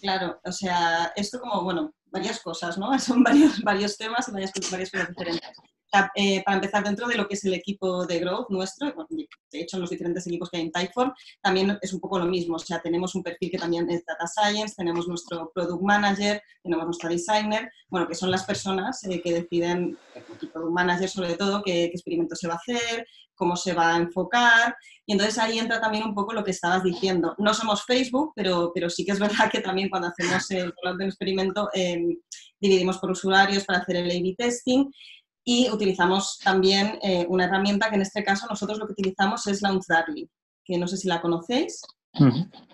Claro, 0.00 0.38
o 0.44 0.52
sea, 0.52 1.12
esto 1.16 1.40
como, 1.40 1.64
bueno, 1.64 1.94
varias 2.10 2.40
cosas, 2.40 2.78
¿no? 2.78 2.96
Son 3.00 3.22
varios, 3.22 3.60
varios 3.62 3.96
temas 3.96 4.28
y 4.28 4.32
varias, 4.32 4.52
varias 4.70 4.90
cosas 4.90 5.08
diferentes. 5.08 5.48
Eh, 6.14 6.42
para 6.44 6.56
empezar, 6.56 6.82
dentro 6.82 7.06
de 7.06 7.16
lo 7.16 7.28
que 7.28 7.34
es 7.34 7.44
el 7.44 7.54
equipo 7.54 8.06
de 8.06 8.18
Growth 8.18 8.50
nuestro, 8.50 8.92
de 9.08 9.60
hecho 9.60 9.76
en 9.76 9.80
los 9.82 9.90
diferentes 9.90 10.26
equipos 10.26 10.50
que 10.50 10.56
hay 10.56 10.64
en 10.64 10.72
Typeform, 10.72 11.12
también 11.40 11.78
es 11.80 11.92
un 11.92 12.00
poco 12.00 12.18
lo 12.18 12.26
mismo. 12.26 12.56
O 12.56 12.58
sea, 12.58 12.80
tenemos 12.80 13.14
un 13.14 13.22
perfil 13.22 13.50
que 13.50 13.58
también 13.58 13.88
es 13.90 14.04
Data 14.04 14.26
Science, 14.26 14.74
tenemos 14.76 15.06
nuestro 15.06 15.50
Product 15.54 15.82
Manager, 15.82 16.42
tenemos 16.62 16.84
nuestro 16.86 17.08
Designer, 17.08 17.70
bueno, 17.88 18.08
que 18.08 18.14
son 18.14 18.30
las 18.30 18.44
personas 18.44 19.04
eh, 19.04 19.20
que 19.22 19.32
deciden, 19.32 19.96
el 20.14 20.48
Product 20.50 20.72
Manager 20.72 21.08
sobre 21.08 21.34
todo, 21.34 21.62
qué, 21.62 21.84
experimento 21.84 22.34
se 22.34 22.48
va 22.48 22.54
a 22.54 22.56
hacer, 22.56 23.06
cómo 23.34 23.56
se 23.56 23.72
va 23.72 23.94
a 23.94 23.98
enfocar. 23.98 24.76
Y 25.06 25.12
entonces 25.12 25.38
ahí 25.38 25.58
entra 25.58 25.80
también 25.80 26.04
un 26.04 26.14
poco 26.14 26.32
lo 26.32 26.42
que 26.42 26.50
estabas 26.50 26.82
diciendo. 26.82 27.34
No 27.38 27.54
somos 27.54 27.84
Facebook, 27.84 28.32
pero, 28.34 28.72
pero 28.74 28.90
sí 28.90 29.04
que 29.04 29.12
es 29.12 29.18
verdad 29.20 29.50
que 29.50 29.60
también 29.60 29.90
cuando 29.90 30.08
hacemos 30.08 30.50
el 30.50 30.72
del 30.98 31.08
experimento 31.08 31.68
eh, 31.74 32.16
dividimos 32.60 32.98
por 32.98 33.10
usuarios 33.10 33.64
para 33.64 33.80
hacer 33.80 33.96
el 33.96 34.10
A-B 34.10 34.34
testing 34.36 34.90
y 35.44 35.70
utilizamos 35.70 36.38
también 36.42 36.98
eh, 37.02 37.26
una 37.28 37.44
herramienta 37.44 37.90
que 37.90 37.96
en 37.96 38.02
este 38.02 38.24
caso 38.24 38.46
nosotros 38.48 38.78
lo 38.78 38.86
que 38.86 38.92
utilizamos 38.92 39.46
es 39.46 39.60
LaunchDarkly, 39.60 40.28
que 40.64 40.78
no 40.78 40.88
sé 40.88 40.96
si 40.96 41.06
la 41.08 41.20
conocéis, 41.20 41.82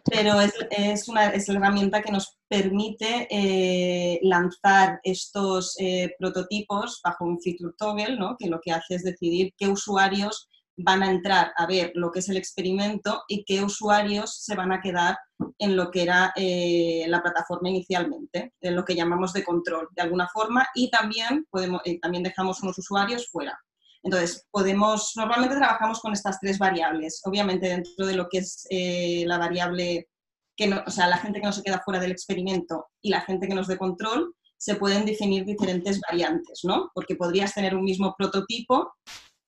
pero 0.04 0.40
es, 0.40 0.52
es, 0.70 1.08
una, 1.08 1.30
es 1.30 1.48
la 1.48 1.58
herramienta 1.58 2.02
que 2.02 2.12
nos 2.12 2.36
permite 2.46 3.26
eh, 3.30 4.20
lanzar 4.22 5.00
estos 5.02 5.74
eh, 5.78 6.14
prototipos 6.18 7.00
bajo 7.02 7.24
un 7.24 7.40
feature 7.40 7.72
toggle, 7.78 8.16
¿no? 8.16 8.36
que 8.38 8.48
lo 8.48 8.60
que 8.60 8.72
hace 8.72 8.96
es 8.96 9.02
decidir 9.02 9.52
qué 9.56 9.68
usuarios 9.68 10.49
van 10.82 11.02
a 11.02 11.10
entrar 11.10 11.52
a 11.56 11.66
ver 11.66 11.92
lo 11.94 12.10
que 12.10 12.20
es 12.20 12.28
el 12.28 12.36
experimento 12.36 13.22
y 13.28 13.44
qué 13.44 13.62
usuarios 13.62 14.42
se 14.42 14.54
van 14.54 14.72
a 14.72 14.80
quedar 14.80 15.16
en 15.58 15.76
lo 15.76 15.90
que 15.90 16.02
era 16.02 16.32
eh, 16.36 17.04
la 17.08 17.22
plataforma 17.22 17.68
inicialmente, 17.68 18.54
en 18.60 18.76
lo 18.76 18.84
que 18.84 18.94
llamamos 18.94 19.32
de 19.32 19.44
control, 19.44 19.88
de 19.92 20.02
alguna 20.02 20.28
forma, 20.28 20.66
y 20.74 20.90
también, 20.90 21.46
podemos, 21.50 21.82
eh, 21.84 21.98
también 22.00 22.22
dejamos 22.22 22.62
unos 22.62 22.78
usuarios 22.78 23.28
fuera. 23.30 23.58
Entonces, 24.02 24.46
podemos, 24.50 25.12
normalmente 25.16 25.56
trabajamos 25.56 26.00
con 26.00 26.12
estas 26.12 26.40
tres 26.40 26.58
variables. 26.58 27.20
Obviamente, 27.24 27.68
dentro 27.68 28.06
de 28.06 28.14
lo 28.14 28.28
que 28.28 28.38
es 28.38 28.66
eh, 28.70 29.24
la 29.26 29.36
variable, 29.36 30.08
que 30.56 30.66
no, 30.66 30.82
o 30.86 30.90
sea, 30.90 31.06
la 31.06 31.18
gente 31.18 31.40
que 31.40 31.46
no 31.46 31.52
se 31.52 31.62
queda 31.62 31.82
fuera 31.84 32.00
del 32.00 32.12
experimento 32.12 32.86
y 33.02 33.10
la 33.10 33.20
gente 33.20 33.46
que 33.46 33.54
nos 33.54 33.68
dé 33.68 33.76
control, 33.76 34.34
se 34.56 34.74
pueden 34.74 35.06
definir 35.06 35.44
diferentes 35.44 36.00
variantes, 36.00 36.60
¿no? 36.64 36.90
Porque 36.94 37.16
podrías 37.16 37.54
tener 37.54 37.74
un 37.74 37.82
mismo 37.82 38.14
prototipo, 38.16 38.92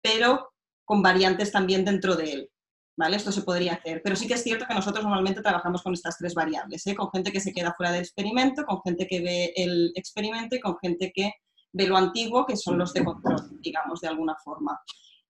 pero 0.01 0.50
con 0.91 1.01
variantes 1.01 1.53
también 1.53 1.85
dentro 1.85 2.17
de 2.17 2.33
él. 2.33 2.49
¿Vale? 2.97 3.15
Esto 3.15 3.31
se 3.31 3.43
podría 3.43 3.75
hacer, 3.75 4.01
pero 4.03 4.17
sí 4.17 4.27
que 4.27 4.33
es 4.33 4.43
cierto 4.43 4.65
que 4.67 4.73
nosotros 4.73 5.05
normalmente 5.05 5.41
trabajamos 5.41 5.81
con 5.81 5.93
estas 5.93 6.17
tres 6.17 6.33
variables, 6.35 6.85
¿eh? 6.85 6.95
con 6.95 7.09
gente 7.11 7.31
que 7.31 7.39
se 7.39 7.53
queda 7.53 7.73
fuera 7.77 7.93
del 7.93 8.01
experimento, 8.01 8.65
con 8.65 8.81
gente 8.81 9.07
que 9.07 9.21
ve 9.21 9.53
el 9.55 9.93
experimento 9.95 10.57
y 10.57 10.59
con 10.59 10.77
gente 10.79 11.13
que 11.15 11.31
ve 11.71 11.87
lo 11.87 11.95
antiguo, 11.95 12.45
que 12.45 12.57
son 12.57 12.77
los 12.77 12.91
de 12.91 13.05
control, 13.05 13.61
digamos, 13.61 14.01
de 14.01 14.09
alguna 14.09 14.35
forma. 14.43 14.77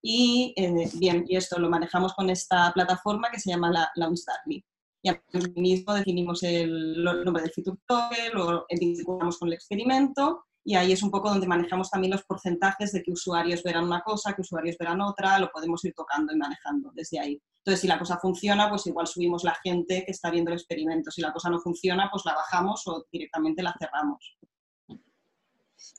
Y 0.02 0.56
eh, 0.58 0.90
bien, 0.96 1.26
y 1.28 1.36
esto 1.36 1.60
lo 1.60 1.70
manejamos 1.70 2.16
con 2.16 2.32
esta 2.32 2.74
plataforma 2.74 3.30
que 3.30 3.40
se 3.40 3.52
llama 3.52 3.70
la 3.70 3.92
LaunchDarkly. 3.94 4.66
Y 5.04 5.10
al 5.10 5.22
mismo 5.56 5.94
definimos 5.94 6.42
el, 6.42 7.04
nombre 7.04 7.44
del 7.44 7.52
feature 7.52 7.78
toggle, 7.86 8.32
lo 8.34 8.66
vinculamos 8.80 9.38
con 9.38 9.50
el 9.50 9.54
experimento 9.54 10.44
y 10.64 10.76
ahí 10.76 10.92
es 10.92 11.02
un 11.02 11.10
poco 11.10 11.30
donde 11.30 11.48
manejamos 11.48 11.90
también 11.90 12.12
los 12.12 12.24
porcentajes 12.24 12.92
de 12.92 13.02
que 13.02 13.12
usuarios 13.12 13.64
verán 13.64 13.86
una 13.86 14.02
cosa, 14.02 14.34
que 14.34 14.42
usuarios 14.42 14.78
verán 14.78 15.02
otra, 15.02 15.40
lo 15.40 15.50
podemos 15.52 15.84
ir 15.86 15.94
tocando 15.96 16.34
y 16.34 16.38
manejando 16.38 16.92
desde 16.94 17.20
ahí. 17.20 17.42
Entonces, 17.58 17.82
si 17.82 17.88
la 17.88 18.00
cosa 18.00 18.18
funciona, 18.20 18.70
pues 18.70 18.86
igual 18.88 19.08
subimos 19.08 19.44
la 19.44 19.56
gente 19.64 20.04
que 20.06 20.12
está 20.12 20.32
viendo 20.32 20.52
el 20.52 20.58
experimento. 20.58 21.12
Si 21.12 21.22
la 21.22 21.32
cosa 21.32 21.50
no 21.50 21.60
funciona, 21.60 22.10
pues 22.12 22.26
la 22.26 22.34
bajamos 22.34 22.88
o 22.88 23.06
directamente 23.12 23.62
la 23.62 23.76
cerramos. 23.78 24.38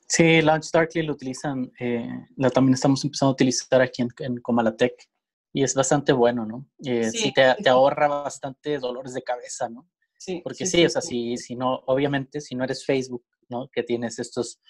Sí, 0.08 0.42
Launch 0.42 0.70
Darkly 0.70 1.02
lo 1.02 1.14
utilizan, 1.14 1.72
eh, 1.80 2.08
también 2.52 2.74
estamos 2.74 3.02
empezando 3.04 3.30
a 3.30 3.32
utilizar 3.32 3.80
aquí 3.80 4.02
en, 4.02 4.08
en 4.18 4.36
Comalatec 4.42 5.08
y 5.52 5.62
es 5.62 5.74
bastante 5.74 6.12
bueno, 6.12 6.46
¿no? 6.46 6.68
Eh, 6.84 7.10
sí, 7.10 7.32
te, 7.32 7.54
te, 7.62 7.68
ahorra 7.68 8.08
bastante 8.08 8.78
dolores 8.78 9.14
de 9.14 9.22
cabeza, 9.22 9.68
¿no? 9.68 9.88
Sí. 10.18 10.40
Porque 10.42 10.66
sí, 10.66 10.84
o 10.84 10.90
sea, 10.90 11.00
si, 11.00 11.36
si 11.36 11.56
no, 11.56 11.82
obviamente, 11.86 12.40
si 12.40 12.54
no 12.54 12.64
eres 12.64 12.84
Facebook 12.84 13.24
que 13.72 13.82
tienes 13.82 14.18
estos 14.18 14.60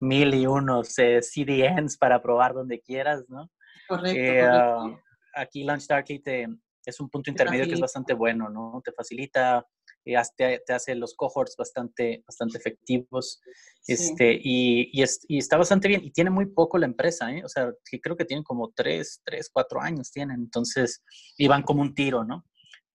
mil 0.00 0.34
y 0.34 0.46
unos 0.46 0.98
eh, 0.98 1.20
CDNs 1.22 1.96
para 1.96 2.22
probar 2.22 2.54
donde 2.54 2.80
quieras, 2.80 3.24
¿no? 3.28 3.50
Correcto, 3.88 4.18
eh, 4.18 4.42
ah, 4.42 5.00
aquí 5.34 5.64
Launch 5.64 5.86
Darkly 5.86 6.18
te, 6.20 6.46
es 6.84 7.00
un 7.00 7.08
punto 7.08 7.30
intermedio 7.30 7.66
que 7.66 7.74
es 7.74 7.80
bastante 7.80 8.14
bueno, 8.14 8.48
¿no? 8.48 8.80
Te 8.84 8.92
facilita, 8.92 9.66
eh, 10.04 10.16
te, 10.36 10.62
te, 10.66 10.72
hace 10.72 10.94
los 10.94 11.14
cohorts 11.14 11.56
bastante, 11.56 12.22
bastante 12.26 12.58
efectivos, 12.58 13.40
este, 13.86 14.34
y, 14.34 14.90
y, 14.92 15.04
y, 15.28 15.38
está 15.38 15.56
bastante 15.56 15.88
bien, 15.88 16.04
y 16.04 16.10
tiene 16.10 16.30
muy 16.30 16.46
poco 16.46 16.78
la 16.78 16.86
empresa, 16.86 17.32
¿eh? 17.32 17.42
O 17.44 17.48
sea, 17.48 17.72
creo 18.02 18.16
que 18.16 18.24
tienen 18.24 18.44
como 18.44 18.72
tres, 18.74 19.20
tres, 19.24 19.50
cuatro 19.52 19.80
años 19.80 20.10
tienen, 20.10 20.40
entonces, 20.40 21.02
y 21.36 21.48
van 21.48 21.62
como 21.62 21.82
un 21.82 21.94
tiro, 21.94 22.24
¿no? 22.24 22.44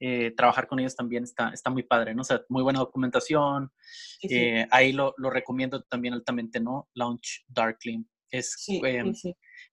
Eh, 0.02 0.32
trabajar 0.32 0.68
con 0.68 0.80
ellos 0.80 0.96
también 0.96 1.26
está, 1.26 1.50
está 1.50 1.70
muy 1.70 1.84
padre, 1.84 2.16
¿no? 2.16 2.22
O 2.22 2.26
sea, 2.26 2.42
muy 2.48 2.64
buena 2.64 2.80
documentación. 2.80 3.70
Eh, 4.22 4.66
ahí 4.72 4.94
lo, 4.94 5.14
lo, 5.18 5.30
recomiendo 5.30 5.84
también 5.84 6.14
altamente, 6.14 6.62
¿no? 6.62 6.90
Launch 6.94 7.44
Darkly. 7.50 8.06
Es, 8.32 8.56
eh, 8.70 9.04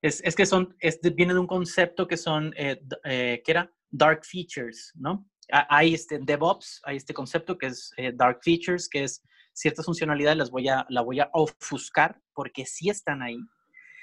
es, 0.03 0.21
es, 0.25 0.35
que 0.35 0.47
son, 0.47 0.75
es, 0.81 0.99
viene 1.15 1.35
de 1.35 1.39
un 1.39 1.47
concepto 1.47 2.09
que 2.09 2.17
son, 2.17 2.53
que 2.53 3.43
era 3.47 3.73
Dark 3.91 4.25
Features, 4.25 4.93
¿no? 4.97 5.29
Hay 5.51 5.95
este 5.95 6.19
DevOps, 6.19 6.81
hay 6.85 6.97
este 6.97 7.15
concepto 7.15 7.57
que 7.57 7.67
es 7.67 7.93
Dark 8.15 8.41
Features, 8.43 8.89
que 8.89 9.05
es 9.05 9.23
ciertas 9.53 9.87
funcionalidades 9.87 10.39
las 10.39 10.51
voy 10.51 10.69
a, 10.69 10.87
la 10.89 11.03
voy 11.03 11.21
a 11.21 11.31
ofuscar 11.33 12.21
porque 12.35 12.67
sí 12.67 12.89
están 12.89 13.23
ahí. 13.23 13.39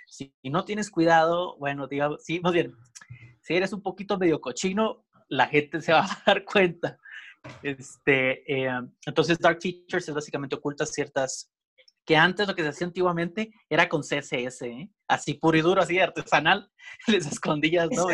Si 0.08 0.34
no 0.44 0.64
tienes 0.64 0.90
cuidado, 0.90 1.58
bueno, 1.58 1.88
digamos, 1.88 2.24
sí, 2.24 2.40
más 2.40 2.54
bien, 2.54 2.76
si 3.42 3.56
eres 3.56 3.74
un 3.74 3.82
poquito 3.82 4.18
medio 4.18 4.40
cochino, 4.40 5.06
la 5.34 5.48
gente 5.48 5.82
se 5.82 5.92
va 5.92 6.06
a 6.06 6.24
dar 6.26 6.46
cuenta 6.46 6.98
Este, 7.62 8.44
eh, 8.52 8.72
entonces, 9.06 9.38
Dark 9.40 9.60
Features 9.62 10.08
es 10.08 10.16
básicamente 10.16 10.56
oculta 10.56 10.86
ciertas 10.86 11.50
que 12.06 12.18
antes 12.18 12.48
lo 12.48 12.54
que 12.54 12.64
se 12.64 12.70
hacía 12.70 12.88
antiguamente 12.88 13.52
era 13.70 13.88
con 13.88 14.02
CSS, 14.02 14.62
¿eh? 14.64 14.90
así 15.08 15.36
puro 15.36 15.58
y 15.58 15.62
duro, 15.62 15.82
así 15.82 16.00
artesanal, 16.00 16.70
les 17.08 17.26
escondías, 17.26 17.90
¿no? 17.92 18.08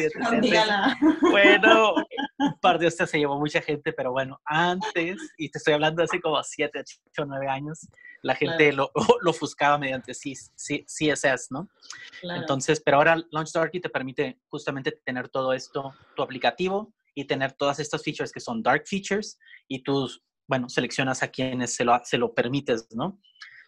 Bueno, 1.22 1.96
un 2.38 2.60
par 2.62 2.78
de 2.78 2.88
hostias 2.88 3.10
se 3.10 3.18
llevó 3.18 3.40
mucha 3.40 3.62
gente, 3.62 3.92
pero 3.94 4.12
bueno, 4.12 4.40
antes, 4.46 5.18
y 5.38 5.50
te 5.50 5.58
estoy 5.58 5.74
hablando 5.74 6.04
hace 6.04 6.22
como 6.22 6.42
7, 6.42 6.80
8, 6.80 7.26
9 7.26 7.48
años, 7.48 7.88
la 8.22 8.36
gente 8.36 8.74
lo, 8.74 8.92
lo, 9.22 9.32
ofuscaba 9.32 9.78
mediante 9.78 10.14
CSS, 10.14 11.48
¿no? 11.50 11.68
Entonces, 12.22 12.82
pero 12.84 12.98
ahora 12.98 13.18
LaunchDarkly 13.32 13.80
te 13.80 13.90
permite 13.90 14.40
justamente 14.50 14.92
tener 15.04 15.30
todo 15.30 15.54
esto, 15.54 15.96
tu 16.16 16.22
aplicativo, 16.22 16.94
y 17.16 17.25
tener 17.25 17.54
todas 17.54 17.80
estas 17.80 18.04
features 18.04 18.32
que 18.32 18.39
son 18.39 18.62
dark 18.62 18.84
features, 18.88 19.38
y 19.68 19.84
tú, 19.84 20.10
bueno, 20.48 20.70
seleccionas 20.70 21.24
a 21.24 21.28
quienes 21.30 21.75
se 21.75 21.84
lo, 21.84 22.00
se 22.04 22.18
lo 22.18 22.34
permites, 22.34 22.88
¿no? 22.92 23.20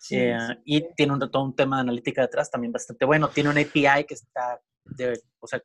Eh, 0.10 0.36
y 0.66 0.94
tiene 0.96 1.14
un, 1.14 1.20
todo 1.20 1.44
un 1.44 1.56
tema 1.56 1.78
de 1.78 1.82
analítica 1.82 2.24
detrás 2.24 2.50
también 2.50 2.72
bastante 2.72 3.06
bueno. 3.06 3.30
Tiene 3.30 3.50
un 3.50 3.58
API 3.58 4.06
que 4.08 4.16
está, 4.16 4.60
de, 4.86 5.22
o 5.40 5.48
sea, 5.48 5.62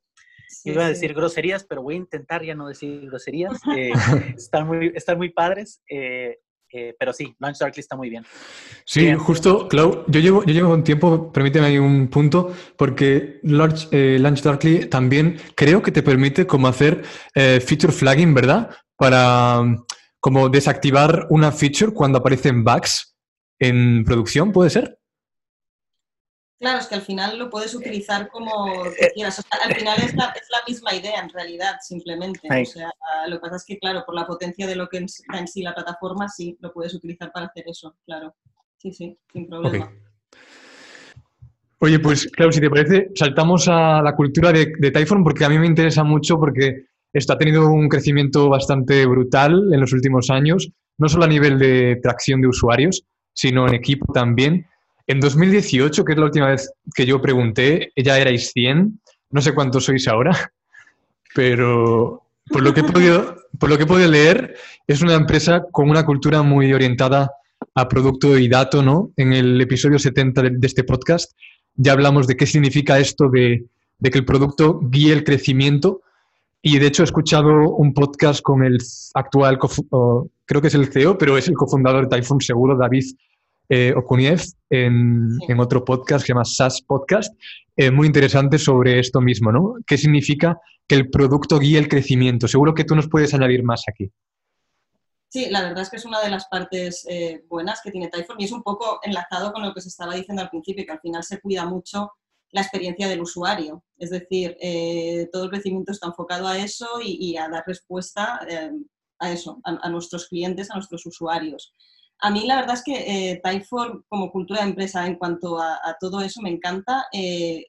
iba 0.65 0.85
a 0.85 0.89
decir 0.89 1.15
groserías, 1.15 1.65
pero 1.65 1.83
voy 1.83 1.95
a 1.95 1.99
intentar 1.99 2.45
ya 2.45 2.55
no 2.55 2.69
decir 2.69 3.07
groserías. 3.07 3.59
Eh, 3.77 3.93
están, 4.37 4.67
muy, 4.67 4.93
están 4.95 5.17
muy 5.17 5.31
padres. 5.31 5.83
Eh, 5.91 6.39
pero 6.99 7.13
sí, 7.13 7.35
Launch 7.39 7.59
Darkly 7.59 7.81
está 7.81 7.97
muy 7.97 8.11
bien. 8.11 8.25
Sí, 8.85 9.13
justo, 9.15 9.69
Clau, 9.69 10.05
yo 10.09 10.21
llevo, 10.21 10.45
yo 10.45 10.53
llevo 10.53 10.73
un 10.73 10.85
tiempo, 10.85 11.33
permíteme 11.33 11.67
ahí 11.67 11.79
un 11.79 12.09
punto, 12.09 12.53
porque 12.77 13.41
Launch, 13.43 13.89
Launch 13.93 14.43
Darkly 14.43 14.87
también 14.87 15.39
creo 15.55 15.83
que 15.83 15.93
te 15.93 16.03
permite 16.03 16.47
como 16.47 16.69
hacer 16.69 17.03
feature 17.35 17.93
flagging, 17.93 18.35
¿verdad? 18.35 18.71
Para 18.97 19.63
como 20.21 20.49
desactivar 20.49 21.27
una 21.31 21.53
feature 21.53 21.93
cuando 21.93 22.19
aparecen 22.19 22.65
bugs 22.65 23.17
en 23.61 24.05
producción, 24.05 24.53
¿puede 24.53 24.71
ser? 24.71 24.99
Claro, 26.59 26.79
es 26.79 26.87
que 26.87 26.95
al 26.95 27.03
final 27.03 27.39
lo 27.39 27.51
puedes 27.51 27.75
utilizar 27.75 28.29
como 28.29 28.65
quieras. 29.15 29.45
al 29.51 29.75
final 29.75 29.99
es 29.99 30.15
la, 30.15 30.33
misma 30.67 30.95
idea 30.95 31.21
en 31.21 31.29
realidad, 31.29 31.77
simplemente. 31.83 32.49
O 32.49 32.65
sea, 32.65 32.91
lo 33.29 33.37
que 33.37 33.41
pasa 33.41 33.57
es 33.57 33.65
que, 33.65 33.79
claro, 33.79 34.05
por 34.07 34.15
la 34.15 34.27
potencia 34.27 34.67
de 34.67 34.75
lo 34.75 34.89
que 34.89 35.01
da 35.01 35.39
en 35.39 35.49
sí 35.49 35.63
la 35.63 35.75
plataforma, 35.75 36.29
sí, 36.29 36.57
lo 36.61 36.73
puedes 36.73 36.95
utilizar 36.95 37.31
para 37.31 37.47
hacer 37.47 37.65
eso, 37.67 37.95
claro. 38.07 38.35
Sí, 38.79 38.93
sí, 38.93 39.19
sin 39.33 39.49
problema. 39.49 39.93
Oye, 41.79 41.99
pues 41.99 42.27
claro, 42.29 42.51
si 42.53 42.61
te 42.61 42.71
parece, 42.71 43.11
saltamos 43.15 43.69
a 43.69 44.01
la 44.03 44.17
cultura 44.17 44.51
de, 44.51 44.73
de 44.79 44.91
Typhon 44.91 45.23
porque 45.23 45.45
a 45.45 45.51
mí 45.51 45.59
me 45.59 45.67
interesa 45.67 46.05
mucho 46.05 46.39
porque 46.39 46.87
esto 47.13 47.35
ha 47.35 47.39
tenido 47.39 47.69
un 47.71 47.89
crecimiento 47.89 48.49
bastante 48.49 49.07
brutal 49.07 49.73
en 49.73 49.81
los 49.81 49.93
últimos 49.93 50.31
años, 50.31 50.71
no 50.99 51.09
solo 51.09 51.25
a 51.25 51.29
nivel 51.29 51.59
de 51.59 51.99
tracción 52.03 52.41
de 52.41 52.49
usuarios, 52.49 53.05
sino 53.35 53.67
en 53.69 53.75
equipo 53.75 54.13
también. 54.13 54.67
En 55.09 55.21
2018, 55.21 56.05
que 56.05 56.13
es 56.13 56.19
la 56.19 56.25
última 56.25 56.49
vez 56.49 56.73
que 56.95 57.07
yo 57.07 57.21
pregunté, 57.21 57.93
ya 57.97 58.19
erais 58.19 58.51
100, 58.53 59.01
no 59.31 59.41
sé 59.41 59.55
cuántos 59.55 59.85
sois 59.85 60.09
ahora, 60.09 60.53
pero 61.35 62.23
por 62.49 62.63
lo 62.63 62.75
que 62.75 62.81
he 62.81 62.85
podido, 62.85 63.37
por 63.59 63.71
lo 63.71 63.77
que 63.77 63.85
he 63.85 63.87
podido 63.87 64.11
leer, 64.11 64.57
es 64.87 65.03
una 65.03 65.15
empresa 65.15 65.65
con 65.71 65.91
una 65.91 66.05
cultura 66.05 66.43
muy 66.43 66.73
orientada 66.73 67.31
a 67.75 67.89
producto 67.89 68.37
y 68.37 68.49
dato, 68.49 68.83
¿no? 68.83 69.13
En 69.17 69.33
el 69.33 69.61
episodio 69.61 69.99
70 69.99 70.43
de, 70.43 70.59
este 70.63 70.85
podcast 70.85 71.33
ya 71.75 71.93
hablamos 71.93 72.27
de 72.27 72.37
qué 72.37 72.47
significa 72.47 72.99
esto 72.99 73.29
de, 73.29 73.65
de, 73.99 74.11
que 74.11 74.19
el 74.19 74.25
producto 74.25 74.81
guíe 74.83 75.13
el 75.13 75.25
crecimiento. 75.25 76.01
Y 76.63 76.79
de 76.79 76.87
hecho 76.87 77.03
he 77.03 77.05
escuchado 77.05 77.71
un 77.71 77.95
podcast 77.95 78.41
con 78.43 78.65
el 78.65 78.79
actual, 79.15 79.59
creo 80.47 80.63
que 80.63 80.69
es 80.69 80.75
el 80.75 80.91
CEO, 80.91 81.17
pero 81.17 81.39
es 81.39 81.49
el 81.49 81.55
cofundador 81.55 82.09
de 82.09 82.17
Typhoon 82.17 82.41
seguro, 82.41 82.77
David 82.77 83.05
eh, 83.69 83.93
Okuniev 83.97 84.43
en, 84.71 85.39
en, 85.49 85.61
otro 85.61 85.85
podcast 85.85 86.23
que 86.23 86.29
se 86.29 86.33
llama 86.33 86.45
SAS 86.45 86.83
Podcast, 86.83 87.35
eh, 87.77 87.91
muy 87.91 88.07
interesante 88.07 88.59
sobre 88.59 88.99
esto 88.99 89.21
mismo, 89.21 89.53
¿no? 89.53 89.75
¿Qué 89.87 89.99
significa 89.99 90.59
que 90.87 90.95
el 90.95 91.11
producto 91.11 91.59
guíe 91.59 91.79
el 91.79 91.89
crecimiento? 91.89 92.49
Seguro 92.49 92.75
que 92.75 92.85
tú 92.85 92.95
nos 92.95 93.09
puedes 93.09 93.35
añadir 93.35 93.63
más 93.63 93.83
aquí. 93.89 94.11
Sí, 95.29 95.51
la 95.51 95.63
verdad 95.63 95.83
es 95.83 95.91
que 95.91 95.97
es 95.97 96.05
una 96.05 96.21
de 96.21 96.31
las 96.31 96.47
partes 96.47 97.05
eh, 97.09 97.45
buenas 97.49 97.81
que 97.83 97.91
tiene 97.91 98.09
Typhon 98.09 98.37
y 98.39 98.45
es 98.45 98.53
un 98.53 98.63
poco 98.63 99.01
enlazado 99.03 99.53
con 99.53 99.63
lo 99.63 99.75
que 99.75 99.81
se 99.81 99.89
estaba 99.89 100.15
diciendo 100.15 100.43
al 100.43 100.51
principio, 100.51 100.87
que 100.87 100.93
al 100.93 101.01
final 101.01 101.23
se 101.25 101.41
cuida 101.41 101.67
mucho 101.67 102.13
la 102.53 102.63
experiencia 102.63 103.09
del 103.09 103.21
usuario. 103.21 103.85
Es 103.99 104.11
decir, 104.11 104.57
eh, 104.61 105.29
todo 105.33 105.45
el 105.45 105.51
crecimiento 105.51 105.93
está 105.93 106.07
enfocado 106.07 106.47
a 106.47 106.57
eso 106.57 107.01
y, 107.03 107.37
a 107.37 107.49
dar 107.49 107.65
respuesta 107.67 108.41
a 109.19 109.33
eso, 109.33 109.61
a, 109.65 109.89
nuestros 109.91 110.29
clientes, 110.29 110.71
a 110.71 110.75
nuestros 110.75 111.05
usuarios. 111.07 111.75
A 112.21 112.31
mí 112.31 112.47
la 112.47 112.57
verdad 112.57 112.75
es 112.75 112.83
que 112.83 113.33
eh, 113.33 113.43
como 114.09 114.33
cultura 114.33 114.63
de 114.63 114.71
empresa 114.71 115.07
en 115.07 115.17
cuanto 115.17 115.61
a, 115.61 115.79
todo 116.01 116.21
eso 116.21 116.41
me 116.43 116.51
encanta. 116.51 117.07
Eh, 117.13 117.67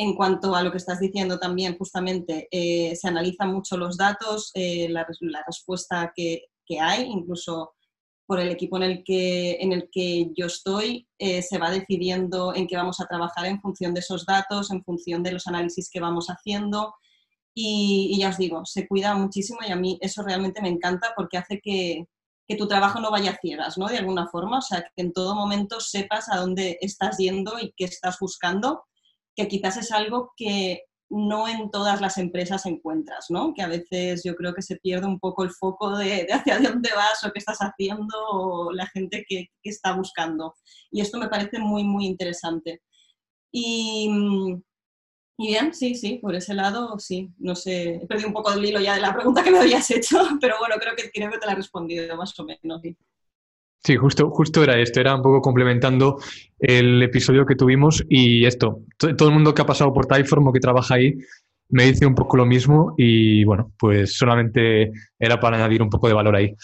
en 0.00 0.14
cuanto 0.14 0.54
a 0.54 0.62
lo 0.62 0.70
que 0.70 0.76
estás 0.76 1.00
diciendo 1.00 1.38
también, 1.40 1.76
justamente, 1.76 2.46
eh, 2.52 2.94
se 2.94 3.08
analizan 3.08 3.52
mucho 3.52 3.76
los 3.76 3.96
datos, 3.96 4.52
eh, 4.54 4.88
la, 4.90 5.04
respuesta 5.44 6.12
que, 6.14 6.42
hay, 6.80 7.02
incluso 7.04 7.72
por 8.26 8.38
el 8.38 8.50
equipo 8.50 8.76
en 8.76 8.82
el 8.84 9.02
que, 9.04 9.56
en 9.60 9.72
el 9.72 9.88
que 9.90 10.30
yo 10.36 10.46
estoy, 10.46 11.08
se 11.18 11.58
va 11.58 11.70
decidiendo 11.70 12.54
en 12.54 12.66
qué 12.66 12.76
vamos 12.76 13.00
a 13.00 13.06
trabajar 13.06 13.46
en 13.46 13.60
función 13.60 13.94
de 13.94 14.00
esos 14.00 14.26
datos, 14.26 14.70
en 14.70 14.84
función 14.84 15.22
de 15.22 15.32
los 15.32 15.46
análisis 15.46 15.88
que 15.90 15.98
vamos 15.98 16.28
haciendo. 16.28 16.94
Y 17.54 18.16
ya 18.20 18.28
os 18.28 18.36
digo, 18.36 18.64
se 18.66 18.86
cuida 18.86 19.14
muchísimo 19.14 19.60
y 19.66 19.72
a 19.72 19.76
mí 19.76 19.98
eso 20.02 20.22
realmente 20.22 20.60
me 20.60 20.68
encanta 20.68 21.12
porque 21.16 21.38
hace 21.38 21.58
que, 21.60 22.04
que 22.48 22.56
tu 22.56 22.66
trabajo 22.66 22.98
no 22.98 23.10
vaya 23.10 23.32
a 23.32 23.38
ciegas, 23.38 23.76
¿no? 23.76 23.88
De 23.88 23.98
alguna 23.98 24.26
forma, 24.28 24.58
o 24.58 24.62
sea, 24.62 24.80
que 24.80 25.02
en 25.02 25.12
todo 25.12 25.34
momento 25.34 25.80
sepas 25.80 26.30
a 26.30 26.38
dónde 26.38 26.78
estás 26.80 27.18
yendo 27.18 27.58
y 27.60 27.74
qué 27.76 27.84
estás 27.84 28.18
buscando, 28.18 28.84
que 29.36 29.48
quizás 29.48 29.76
es 29.76 29.92
algo 29.92 30.32
que 30.34 30.82
no 31.10 31.46
en 31.48 31.70
todas 31.70 32.00
las 32.00 32.18
empresas 32.18 32.66
encuentras, 32.66 33.26
¿no? 33.30 33.52
Que 33.54 33.62
a 33.62 33.68
veces 33.68 34.22
yo 34.24 34.34
creo 34.34 34.54
que 34.54 34.62
se 34.62 34.76
pierde 34.76 35.06
un 35.06 35.18
poco 35.18 35.44
el 35.44 35.50
foco 35.50 35.96
de, 35.96 36.26
hacia 36.32 36.58
dónde 36.58 36.90
vas 36.96 37.22
o 37.24 37.32
qué 37.32 37.38
estás 37.38 37.58
haciendo 37.58 38.16
o 38.30 38.72
la 38.72 38.86
gente 38.86 39.24
que, 39.28 39.48
que 39.62 39.70
está 39.70 39.94
buscando. 39.94 40.54
Y 40.90 41.02
esto 41.02 41.18
me 41.18 41.28
parece 41.28 41.58
muy, 41.58 41.84
muy 41.84 42.06
interesante. 42.06 42.80
Y, 43.52 44.10
bien, 45.38 45.72
sí, 45.72 45.94
sí, 45.94 46.18
por 46.20 46.34
ese 46.34 46.52
lado 46.54 46.98
sí. 46.98 47.30
No 47.38 47.54
sé, 47.54 47.94
he 48.02 48.06
perdido 48.06 48.28
un 48.28 48.34
poco 48.34 48.52
el 48.52 48.64
hilo 48.64 48.80
ya 48.80 48.96
de 48.96 49.00
la 49.00 49.14
pregunta 49.14 49.42
que 49.42 49.50
me 49.50 49.58
habías 49.58 49.90
hecho, 49.92 50.18
pero 50.40 50.56
bueno, 50.58 50.74
creo 50.80 50.94
que, 50.96 51.10
creo 51.10 51.30
que 51.30 51.38
te 51.38 51.46
la 51.46 51.52
he 51.52 51.56
respondido 51.56 52.16
más 52.16 52.38
o 52.38 52.44
menos. 52.44 52.82
Sí. 53.82 53.96
justo, 53.96 54.30
justo 54.30 54.62
era 54.62 54.78
esto, 54.78 55.00
era 55.00 55.14
un 55.14 55.22
poco 55.22 55.40
complementando 55.40 56.18
el 56.58 57.02
episodio 57.02 57.46
que 57.46 57.54
tuvimos 57.54 58.04
y 58.08 58.44
esto, 58.44 58.82
todo 58.98 59.28
el 59.28 59.34
mundo 59.34 59.54
que 59.54 59.62
ha 59.62 59.66
pasado 59.66 59.94
por 59.94 60.06
Typeform 60.06 60.48
o 60.48 60.52
que 60.52 60.60
trabaja 60.60 60.96
ahí 60.96 61.14
me 61.70 61.84
dice 61.84 62.06
un 62.06 62.14
poco 62.14 62.36
lo 62.36 62.46
mismo 62.46 62.94
y 62.96 63.44
bueno, 63.44 63.72
pues 63.78 64.16
solamente 64.16 64.90
era 65.18 65.38
para 65.38 65.56
añadir 65.56 65.82
un 65.82 65.90
poco 65.90 66.08
de 66.08 66.14
valor 66.14 66.34
ahí. 66.36 66.54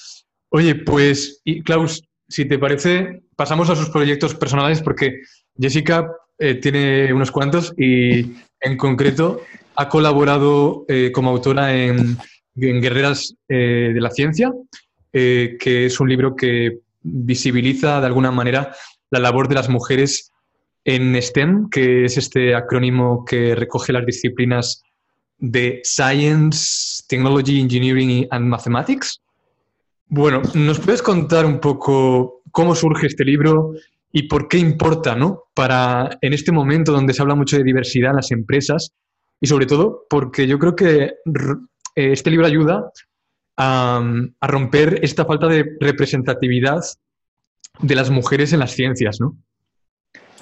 Oye, 0.51 0.75
pues, 0.77 1.43
Klaus, 1.65 2.03
si 2.29 2.47
te 2.47 2.59
parece, 2.59 3.23
pasamos 3.37 3.69
a 3.71 3.77
sus 3.77 3.91
proyectos 3.91 4.35
personales 4.35 4.81
porque 4.83 5.21
Jessica 5.59 6.11
eh, 6.39 6.55
tiene 6.55 7.13
unos 7.13 7.31
cuantos 7.31 7.75
y 7.77 8.35
en 8.65 8.77
concreto 8.77 9.41
ha 9.77 9.89
colaborado 9.89 10.85
eh, 10.89 11.11
como 11.13 11.31
autora 11.31 11.75
en, 11.75 12.19
Guerreras 12.57 13.35
eh, 13.49 13.91
de 13.93 14.01
la 14.01 14.11
Ciencia, 14.11 14.53
que 15.13 15.87
es 15.87 15.99
un 15.99 16.09
libro 16.09 16.37
que 16.37 16.79
visibiliza 17.03 18.01
de 18.01 18.07
alguna 18.07 18.31
manera 18.31 18.73
la 19.11 19.19
labor 19.19 19.49
de 19.49 19.57
las 19.57 19.69
mujeres 19.69 20.33
en 20.85 21.21
STEM, 21.21 21.69
que 21.71 22.05
es 22.05 22.17
este 22.17 22.55
acrónimo 22.55 23.25
que 23.25 23.55
recoge 23.55 23.93
las 23.93 24.07
disciplinas 24.07 24.83
de 25.39 25.81
Science, 25.83 27.03
Technology, 27.09 27.61
Engineering 27.61 28.27
and 28.31 28.47
Mathematics. 28.47 29.21
Bueno, 30.09 30.43
¿nos 30.55 30.79
puedes 30.81 31.03
contar 31.03 31.47
un 31.47 31.59
poco 31.61 32.43
cómo 32.51 32.75
surge 32.75 33.07
este 33.07 33.25
libro 33.25 33.75
y 34.17 34.29
por 34.29 34.47
qué 34.47 34.59
importa, 34.59 35.17
¿no? 35.17 35.49
Para 35.55 36.19
en 36.21 36.33
este 36.33 36.53
momento 36.53 36.93
donde 36.93 37.13
se 37.13 37.21
habla 37.21 37.35
mucho 37.35 37.57
de 37.57 37.65
diversidad 37.65 38.11
en 38.11 38.17
las 38.17 38.31
empresas 38.31 38.93
y 39.41 39.49
sobre 39.49 39.67
todo 39.67 40.07
porque 40.09 40.47
yo 40.47 40.57
creo 40.57 40.77
que 40.77 41.03
eh, 41.03 41.15
este 41.97 42.31
libro 42.31 42.47
ayuda 42.47 42.93
a, 43.57 44.01
romper 44.41 45.01
esta 45.03 45.25
falta 45.25 45.49
de 45.49 45.65
representatividad 45.81 46.81
de 47.81 47.95
las 47.97 48.09
mujeres 48.09 48.53
en 48.53 48.61
las 48.61 48.71
ciencias, 48.71 49.19
¿no? 49.19 49.37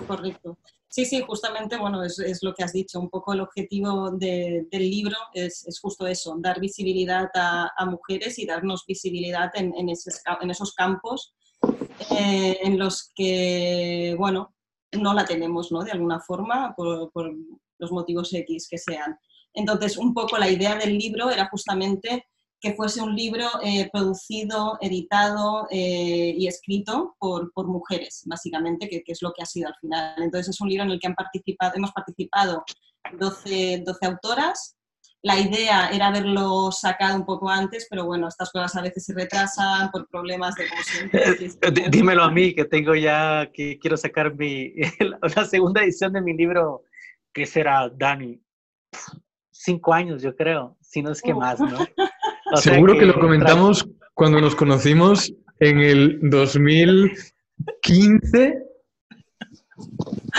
Correcto. 0.06 0.58
Sí, 0.88 1.06
sí, 1.06 1.22
justamente, 1.26 1.78
bueno, 1.78 2.04
es, 2.04 2.42
lo 2.42 2.52
que 2.52 2.64
has 2.64 2.74
dicho. 2.74 3.00
Un 3.00 3.08
poco 3.08 3.32
el 3.32 3.40
objetivo 3.40 4.10
del 4.10 4.68
libro 4.70 5.16
es, 5.32 5.64
justo 5.80 6.06
eso, 6.06 6.36
dar 6.38 6.60
visibilidad 6.60 7.30
a, 7.34 7.86
mujeres 7.86 8.38
y 8.38 8.44
darnos 8.44 8.84
visibilidad 8.86 9.50
en 9.54 9.88
esos 9.88 10.74
campos 10.74 11.32
eh, 12.10 12.58
en 12.62 12.78
los 12.78 13.10
que, 13.14 14.14
bueno, 14.18 14.54
no 14.92 15.14
la 15.14 15.24
tenemos, 15.24 15.72
¿no? 15.72 15.82
De 15.82 15.92
alguna 15.92 16.20
forma, 16.20 16.74
por, 16.76 17.10
los 17.78 17.92
motivos 17.92 18.32
X 18.32 18.68
que 18.70 18.78
sean. 18.78 19.18
Entonces, 19.54 19.96
un 19.96 20.14
poco 20.14 20.38
la 20.38 20.48
idea 20.48 20.76
del 20.76 20.96
libro 20.96 21.30
era 21.30 21.48
justamente 21.48 22.26
que 22.60 22.74
fuese 22.74 23.02
un 23.02 23.16
libro 23.16 23.48
eh, 23.64 23.90
producido, 23.92 24.78
editado 24.80 25.66
eh, 25.70 26.32
y 26.38 26.46
escrito 26.46 27.16
por, 27.18 27.50
mujeres, 27.66 28.22
básicamente, 28.26 28.88
que, 28.88 29.02
es 29.04 29.20
lo 29.20 29.32
que 29.32 29.42
ha 29.42 29.46
sido 29.46 29.68
al 29.68 29.74
final. 29.80 30.14
Entonces 30.22 30.54
es 30.54 30.60
un 30.60 30.68
libro 30.68 30.84
en 30.84 30.92
el 30.92 31.00
que 31.00 31.08
han 31.08 31.16
participado, 31.16 31.72
hemos 31.74 31.90
participado 31.90 32.62
12, 33.18 33.82
12 33.84 34.06
autoras. 34.06 34.76
La 35.24 35.38
idea 35.38 35.88
era 35.90 36.08
haberlo 36.08 36.72
sacado 36.72 37.16
un 37.16 37.24
poco 37.24 37.48
antes, 37.48 37.86
pero 37.88 38.04
bueno, 38.04 38.26
estas 38.26 38.50
cosas 38.50 38.74
a 38.74 38.82
veces 38.82 39.04
se 39.04 39.14
retrasan 39.14 39.92
por 39.92 40.08
problemas 40.08 40.56
de 40.56 40.64
como 40.68 40.82
Dímelo 41.90 42.24
a 42.24 42.30
mí, 42.30 42.52
que 42.54 42.64
tengo 42.64 42.96
ya, 42.96 43.48
que 43.52 43.78
quiero 43.78 43.96
sacar 43.96 44.34
mi, 44.34 44.74
la 45.36 45.44
segunda 45.44 45.84
edición 45.84 46.12
de 46.12 46.22
mi 46.22 46.34
libro, 46.34 46.82
que 47.32 47.46
será, 47.46 47.88
Dani, 47.88 48.42
cinco 49.50 49.94
años, 49.94 50.22
yo 50.22 50.34
creo, 50.34 50.76
si 50.80 51.02
no 51.02 51.12
es 51.12 51.22
que 51.22 51.32
más, 51.32 51.60
¿no? 51.60 51.78
Seguro 52.56 52.98
que, 52.98 53.06
lo 53.06 53.14
comentamos 53.14 53.88
cuando 54.14 54.40
nos 54.40 54.56
conocimos 54.56 55.32
en 55.60 55.78
el 55.78 56.18
2015. 56.22 58.58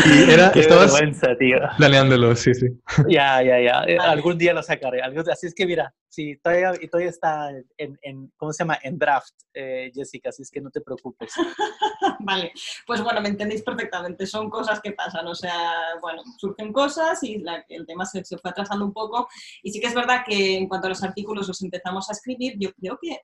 Y 0.06 0.32
era, 0.32 0.52
Qué 0.52 0.62
estabas 0.62 0.94
tío. 1.40 1.58
planeándolo, 1.78 2.36
sí, 2.36 2.54
sí. 2.54 2.68
Ya, 3.08 3.42
ya, 3.42 3.60
ya. 3.60 3.84
Eh, 3.88 3.98
algún 3.98 4.38
día 4.38 4.54
lo 4.54 4.64
sacaré. 4.64 5.02
Así 5.02 5.48
es 5.48 5.54
que 5.54 5.66
mira, 5.66 5.94
sí, 6.08 6.38
todavía, 6.42 6.72
todavía 6.90 7.10
está 7.10 7.50
en, 7.78 7.98
en, 8.02 8.32
¿cómo 8.38 8.54
se 8.54 8.64
llama? 8.64 8.80
En 8.82 8.98
draft, 8.98 9.34
eh, 9.54 9.92
Jessica, 9.94 10.30
así 10.30 10.42
es 10.42 10.50
que 10.50 10.62
no 10.62 10.70
te 10.72 10.82
preocupes. 10.82 11.34
vale, 12.20 12.52
pues 12.88 13.02
bueno, 13.02 13.22
me 13.22 13.30
entendéis 13.30 13.62
perfectamente. 13.62 14.26
Son 14.26 14.50
cosas 14.50 14.80
que 14.80 14.94
pasan, 14.94 15.28
o 15.28 15.36
sea, 15.36 15.74
bueno, 16.02 16.24
surgen 16.38 16.72
cosas 16.72 17.22
y 17.24 17.44
el 17.70 17.86
tema 17.86 18.06
se, 18.06 18.24
se 18.24 18.38
fue 18.38 18.52
atrasando 18.52 18.86
un 18.86 18.94
poco. 18.94 19.28
Y 19.62 19.72
sí 19.72 19.80
que 19.80 19.88
es 19.88 19.96
verdad 19.96 20.24
que 20.26 20.58
en 20.58 20.68
cuanto 20.68 20.88
a 20.88 20.90
los 20.90 21.04
artículos 21.04 21.48
los 21.48 21.62
empezamos 21.62 22.10
a 22.10 22.14
escribir, 22.14 22.56
yo 22.58 22.72
creo 22.74 22.98
que 23.02 23.20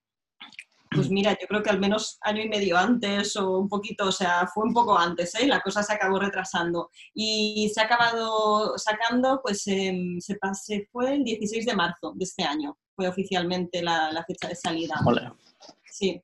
pues 0.91 1.09
mira, 1.09 1.37
yo 1.39 1.47
creo 1.47 1.61
que 1.61 1.69
al 1.69 1.79
menos 1.79 2.17
año 2.21 2.41
y 2.41 2.49
medio 2.49 2.77
antes 2.77 3.35
o 3.35 3.59
un 3.59 3.69
poquito, 3.69 4.07
o 4.07 4.11
sea, 4.11 4.47
fue 4.47 4.65
un 4.65 4.73
poco 4.73 4.97
antes, 4.97 5.35
¿eh? 5.35 5.45
La 5.45 5.61
cosa 5.61 5.83
se 5.83 5.93
acabó 5.93 6.19
retrasando. 6.19 6.89
Y 7.13 7.71
se 7.73 7.81
ha 7.81 7.83
acabado 7.83 8.75
sacando, 8.77 9.39
pues 9.43 9.67
em, 9.67 10.19
se, 10.19 10.37
se, 10.53 10.87
fue 10.91 11.15
el 11.15 11.23
16 11.23 11.65
de 11.65 11.75
marzo 11.75 12.13
de 12.15 12.23
este 12.23 12.43
año, 12.43 12.77
fue 12.95 13.07
oficialmente 13.07 13.83
la, 13.83 14.23
fecha 14.27 14.47
de 14.47 14.55
salida. 14.55 14.95
Sí, 15.85 16.21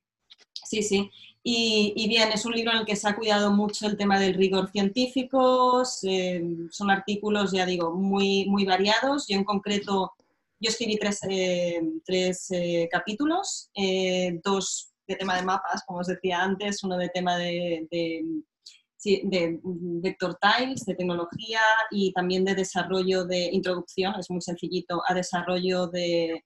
sí, 0.64 0.82
sí. 0.82 1.10
Y, 1.48 2.08
bien, 2.08 2.32
es 2.32 2.44
un 2.44 2.54
libro 2.54 2.72
en 2.72 2.78
el 2.78 2.84
que 2.84 2.96
se 2.96 3.08
ha 3.08 3.14
cuidado 3.14 3.52
mucho 3.52 3.86
el 3.86 3.96
tema 3.96 4.18
del 4.18 4.34
rigor 4.34 4.68
científico, 4.72 5.84
son 5.84 6.90
artículos, 6.90 7.52
ya 7.52 7.64
digo, 7.64 7.94
muy, 7.94 8.46
muy 8.46 8.64
variados. 8.64 9.28
Yo 9.28 9.36
en 9.36 9.44
concreto 9.44 10.15
yo 10.60 10.70
escribí 10.70 10.96
tres, 10.96 11.20
eh, 11.28 11.80
tres 12.04 12.50
eh, 12.50 12.88
capítulos, 12.90 13.70
eh, 13.74 14.40
dos 14.42 14.92
de 15.06 15.16
tema 15.16 15.36
de 15.36 15.44
mapas, 15.44 15.84
como 15.86 16.00
os 16.00 16.06
decía 16.06 16.42
antes, 16.42 16.82
uno 16.82 16.96
de 16.96 17.08
tema 17.10 17.36
de, 17.36 17.86
de, 17.90 19.60
vector 19.62 20.36
tiles, 20.40 20.84
de 20.84 20.96
tecnología 20.96 21.60
y 21.92 22.12
también 22.12 22.44
de 22.44 22.56
desarrollo 22.56 23.24
de 23.24 23.50
introducción, 23.52 24.14
es 24.18 24.28
muy 24.30 24.40
sencillito, 24.40 25.02
a 25.06 25.14
desarrollo 25.14 25.86
de, 25.86 26.44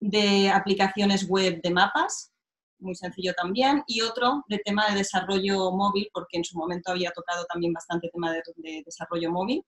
de 0.00 0.48
aplicaciones 0.48 1.28
web 1.28 1.60
de 1.60 1.70
mapas, 1.70 2.32
muy 2.78 2.94
sencillo 2.94 3.34
también, 3.34 3.82
y 3.86 4.00
otro 4.00 4.42
de 4.48 4.58
tema 4.64 4.88
de 4.88 4.96
desarrollo 4.96 5.70
móvil, 5.72 6.08
porque 6.14 6.38
en 6.38 6.44
su 6.44 6.56
momento 6.56 6.92
había 6.92 7.10
tocado 7.10 7.44
también 7.44 7.74
bastante 7.74 8.08
tema 8.08 8.32
de 8.32 8.82
desarrollo 8.86 9.30
móvil. 9.30 9.62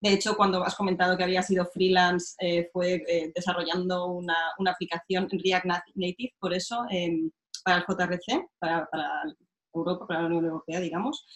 De 0.00 0.12
hecho, 0.12 0.36
cuando 0.36 0.62
has 0.62 0.76
comentado 0.76 1.16
que 1.16 1.24
había 1.24 1.42
sido 1.42 1.66
freelance, 1.66 2.36
eh, 2.40 2.68
fue 2.72 3.02
eh, 3.08 3.32
desarrollando 3.34 4.06
una, 4.06 4.36
una, 4.58 4.70
aplicación 4.70 5.28
en 5.30 5.40
React 5.40 5.66
Native, 5.94 6.34
por 6.38 6.54
eso, 6.54 6.84
em, 6.90 7.30
para 7.64 7.78
el 7.78 7.84
JRC, 7.84 8.48
para, 8.60 8.86
para, 8.86 9.24
Europa, 9.74 10.06
para 10.06 10.22
la 10.22 10.26
Unión 10.28 10.44
Europea, 10.44 10.80
digamos. 10.80 11.26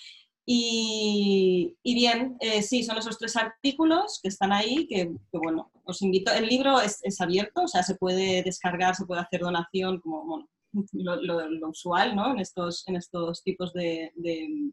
Y, 0.47 1.77
y 1.83 1.95
bien, 1.95 2.37
eh, 2.41 2.63
sí, 2.63 2.83
son 2.85 2.99
esos 2.99 3.19
tres 3.19 3.37
artículos 3.37 4.21
que 4.23 4.29
están 4.29 4.53
ahí, 4.53 4.87
que, 4.87 5.13
bueno, 5.33 5.71
os 5.85 6.01
invito. 6.03 6.33
El 6.33 6.47
libro 6.47 6.81
es, 6.81 7.01
es, 7.03 7.21
abierto, 7.21 7.63
o 7.63 7.69
sea, 7.69 7.83
se 7.83 7.97
puede 7.97 8.43
descargar, 8.43 8.95
se 8.95 9.07
puede 9.07 9.21
hacer 9.23 9.41
donación, 9.41 10.01
como 10.01 10.49
lo, 10.93 11.69
usual, 11.69 12.15
¿no? 12.15 12.33
En 12.33 12.41
estos, 12.41 12.87
en 12.87 12.97
estos 12.97 13.43
tipos 13.43 13.73
de, 13.73 14.13
de, 14.17 14.71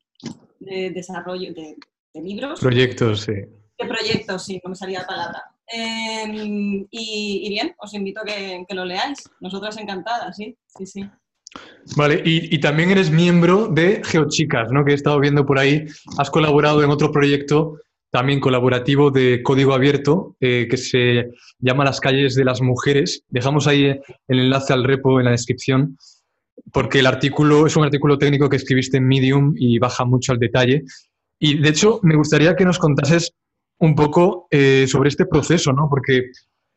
de 0.60 0.90
desarrollo 0.92 1.54
de, 1.54 1.76
de 2.14 2.22
libros. 2.22 2.60
Proyectos, 2.60 3.22
sí. 3.22 3.34
¿Qué 3.80 3.88
proyectos? 3.88 4.44
Sí, 4.44 4.60
no 4.62 4.72
me 4.72 4.76
salía 4.76 5.00
la 5.00 5.08
palabra. 5.08 5.44
Em, 5.66 6.86
y, 6.92 7.48
bien, 7.48 7.74
os 7.78 7.94
invito 7.94 8.20
a 8.20 8.26
que, 8.26 8.66
lo 8.72 8.84
leáis. 8.84 9.20
Nosotras 9.40 9.78
encantadas, 9.78 10.36
sí, 10.36 10.58
sí, 10.68 10.86
sí. 10.86 11.10
Vale, 11.96 12.22
y, 12.26 12.60
también 12.60 12.92
eres 12.92 13.10
miembro 13.10 13.68
de 13.68 14.02
GeoChicas, 14.04 14.72
¿no? 14.72 14.84
Que 14.84 14.92
he 14.92 14.96
estado 14.96 15.20
viendo 15.20 15.46
por 15.46 15.58
ahí. 15.58 15.86
Has 16.18 16.30
colaborado 16.30 16.84
en 16.84 16.90
otro 16.90 17.12
proyecto 17.12 17.78
también 18.12 18.40
colaborativo 18.40 19.12
de 19.12 19.42
código 19.44 19.74
abierto 19.74 20.36
eh, 20.42 20.68
que 20.70 20.78
se 20.78 21.30
llama 21.60 21.86
Las 21.86 22.02
calles 22.02 22.36
de 22.36 22.44
las 22.44 22.62
mujeres. 22.62 23.24
Dejamos 23.30 23.66
ahí 23.68 23.86
el 24.28 24.40
enlace 24.40 24.74
al 24.74 24.84
repo 24.84 25.20
en 25.20 25.26
la 25.26 25.32
descripción 25.32 25.98
porque 26.74 27.00
el 27.00 27.08
artículo 27.08 27.66
es 27.66 27.78
un 27.78 27.86
artículo 27.86 28.18
técnico 28.18 28.50
que 28.50 28.58
escribiste 28.58 28.98
en 28.98 29.08
Medium 29.08 29.54
y 29.56 29.80
baja 29.80 30.06
mucho 30.06 30.34
al 30.34 30.40
detalle. 30.40 30.84
Y 31.40 31.60
de 31.60 31.70
hecho, 31.70 32.00
me 32.04 32.16
gustaría 32.16 32.56
que 32.56 32.66
nos 32.66 32.80
contases 32.80 33.34
un 33.80 33.96
poco 33.96 34.48
eh, 34.52 34.86
sobre 34.88 35.10
este 35.10 35.26
proceso, 35.26 35.72
¿no? 35.74 35.88
Porque, 35.90 36.32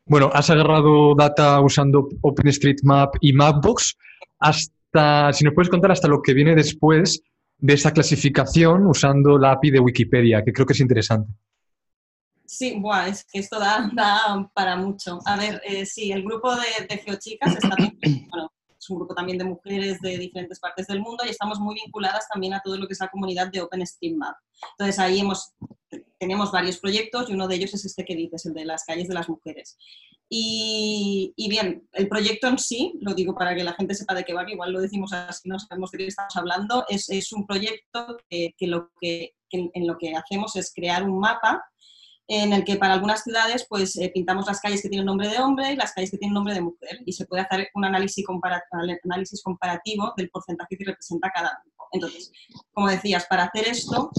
bueno, 0.05 0.29
has 0.33 0.49
agarrado 0.49 1.15
data 1.15 1.59
usando 1.61 2.09
OpenStreetMap 2.21 3.15
y 3.21 3.33
Mapbox 3.33 3.97
hasta, 4.39 5.31
si 5.33 5.43
nos 5.43 5.53
puedes 5.53 5.69
contar 5.69 5.91
hasta 5.91 6.07
lo 6.07 6.21
que 6.21 6.33
viene 6.33 6.55
después 6.55 7.21
de 7.57 7.73
esa 7.73 7.91
clasificación 7.91 8.85
usando 8.87 9.37
la 9.37 9.51
API 9.53 9.71
de 9.71 9.79
Wikipedia, 9.79 10.43
que 10.43 10.51
creo 10.51 10.65
que 10.65 10.73
es 10.73 10.79
interesante. 10.79 11.31
Sí, 12.45 12.77
buah, 12.79 13.07
es 13.07 13.25
que 13.25 13.39
esto 13.39 13.59
da, 13.59 13.89
para 14.53 14.75
mucho. 14.75 15.19
A 15.25 15.37
ver, 15.37 15.61
eh, 15.65 15.85
sí, 15.85 16.11
el 16.11 16.23
grupo 16.23 16.53
de, 16.55 16.85
de 16.87 16.97
Geochicas 16.97 17.55
está 17.55 17.75
bueno, 18.29 18.51
es 18.77 18.89
un 18.89 18.97
grupo 18.97 19.15
también 19.15 19.37
de 19.37 19.45
mujeres 19.45 19.99
de 20.01 20.17
diferentes 20.17 20.59
partes 20.59 20.87
del 20.87 20.99
mundo 20.99 21.23
y 21.25 21.29
estamos 21.29 21.59
muy 21.59 21.75
vinculadas 21.75 22.27
también 22.31 22.53
a 22.53 22.61
todo 22.61 22.77
lo 22.77 22.85
que 22.85 22.93
es 22.93 22.99
la 22.99 23.07
comunidad 23.07 23.49
de 23.51 23.61
OpenStreetMap. 23.61 24.35
Entonces 24.71 24.99
ahí 24.99 25.19
hemos, 25.19 25.53
tenemos 26.19 26.51
varios 26.51 26.77
proyectos 26.77 27.29
y 27.29 27.33
uno 27.33 27.47
de 27.47 27.55
ellos 27.55 27.73
es 27.73 27.85
este 27.85 28.05
que 28.05 28.15
dices, 28.15 28.45
el 28.45 28.53
de 28.53 28.65
las 28.65 28.85
calles 28.85 29.07
de 29.07 29.13
las 29.13 29.29
mujeres. 29.29 29.77
Y, 30.29 31.33
bien, 31.49 31.87
el 31.91 32.07
proyecto 32.07 32.47
en 32.47 32.57
sí, 32.57 32.93
lo 33.01 33.13
digo 33.13 33.35
para 33.35 33.55
que 33.55 33.63
la 33.63 33.73
gente 33.73 33.93
sepa 33.93 34.15
de 34.15 34.23
qué 34.23 34.33
va, 34.33 34.45
que 34.45 34.53
igual 34.53 34.71
lo 34.71 34.81
decimos 34.81 35.13
así, 35.13 35.47
no 35.47 35.59
sabemos 35.59 35.91
de 35.91 35.99
qué 35.99 36.07
estamos 36.07 36.35
hablando, 36.35 36.85
es, 36.89 37.09
es 37.09 37.31
un 37.33 37.45
proyecto 37.45 38.17
que, 38.29 38.53
lo 38.61 38.89
que, 38.99 39.35
que 39.49 39.69
en 39.73 39.87
lo 39.87 39.97
que 39.97 40.15
hacemos 40.15 40.55
es 40.55 40.73
crear 40.73 41.03
un 41.03 41.19
mapa 41.19 41.63
en 42.27 42.53
el 42.53 42.63
que 42.63 42.77
para 42.77 42.93
algunas 42.93 43.23
ciudades 43.23 43.65
pues 43.67 43.95
eh, 43.97 44.09
pintamos 44.13 44.47
las 44.47 44.59
calles 44.61 44.81
que 44.81 44.89
tienen 44.89 45.05
nombre 45.05 45.27
de 45.27 45.39
hombre 45.39 45.73
y 45.73 45.75
las 45.75 45.91
calles 45.91 46.09
que 46.09 46.17
tienen 46.17 46.33
nombre 46.33 46.53
de 46.53 46.61
mujer 46.61 46.99
y 47.05 47.11
se 47.11 47.25
puede 47.25 47.43
hacer 47.43 47.69
un 47.75 47.85
análisis, 47.85 48.23
análisis 49.03 49.43
comparativo 49.43 50.13
del 50.15 50.29
porcentaje 50.29 50.77
que 50.77 50.85
representa 50.85 51.29
cada 51.33 51.59
grupo. 51.63 51.87
Entonces, 51.91 52.31
como 52.71 52.87
decías, 52.87 53.25
para 53.25 53.43
hacer 53.43 53.67
esto, 53.67 54.11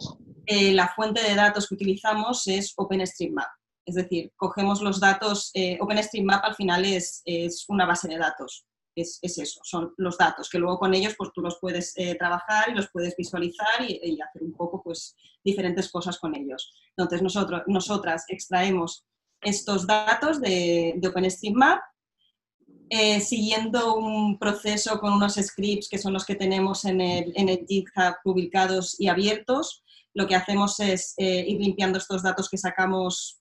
eh, 0.46 0.72
la 0.72 0.88
fuente 0.88 1.22
de 1.22 1.34
datos 1.34 1.68
que 1.68 1.74
utilizamos 1.74 2.46
es 2.46 2.72
OpenStreetMap. 2.76 3.48
Es 3.86 3.96
decir, 3.96 4.32
cogemos 4.36 4.80
los 4.80 5.00
datos, 5.00 5.50
eh, 5.54 5.78
OpenStreetMap 5.80 6.44
al 6.44 6.54
final 6.54 6.84
es, 6.84 7.22
es 7.24 7.64
una 7.68 7.86
base 7.86 8.08
de 8.08 8.18
datos 8.18 8.66
es, 8.96 9.18
eso, 9.22 9.60
son 9.64 9.92
los 9.96 10.16
datos, 10.18 10.48
que 10.48 10.58
luego 10.58 10.78
con 10.78 10.94
ellos 10.94 11.14
pues 11.16 11.30
tú 11.34 11.40
los 11.40 11.58
puedes 11.60 11.92
eh, 11.96 12.14
trabajar 12.14 12.68
y 12.68 12.74
los 12.74 12.90
puedes 12.92 13.16
visualizar 13.16 13.82
y, 13.86 14.20
hacer 14.20 14.42
un 14.42 14.52
poco 14.52 14.82
pues 14.82 15.16
diferentes 15.42 15.90
cosas 15.90 16.18
con 16.18 16.34
ellos. 16.34 16.72
Entonces 16.96 17.22
nosotros, 17.22 17.62
nosotras 17.66 18.24
extraemos 18.28 19.04
estos 19.40 19.86
datos 19.86 20.40
de, 20.40 20.94
de 20.96 21.08
OpenStreetMap 21.08 21.80
siguiendo 23.20 23.96
un 23.96 24.38
proceso 24.38 25.00
con 25.00 25.14
unos 25.14 25.34
scripts 25.34 25.88
que 25.88 25.98
son 25.98 26.12
los 26.12 26.24
que 26.24 26.36
tenemos 26.36 26.84
en 26.84 27.00
el, 27.00 27.32
en 27.34 27.48
el 27.48 27.66
GitHub 27.66 28.14
publicados 28.22 29.00
y 29.00 29.08
abiertos. 29.08 29.82
Lo 30.14 30.26
que 30.26 30.36
hacemos 30.36 30.80
es 30.80 31.14
eh, 31.18 31.44
ir 31.46 31.60
limpiando 31.60 31.98
estos 31.98 32.22
datos 32.22 32.48
que 32.48 32.58
sacamos 32.58 33.40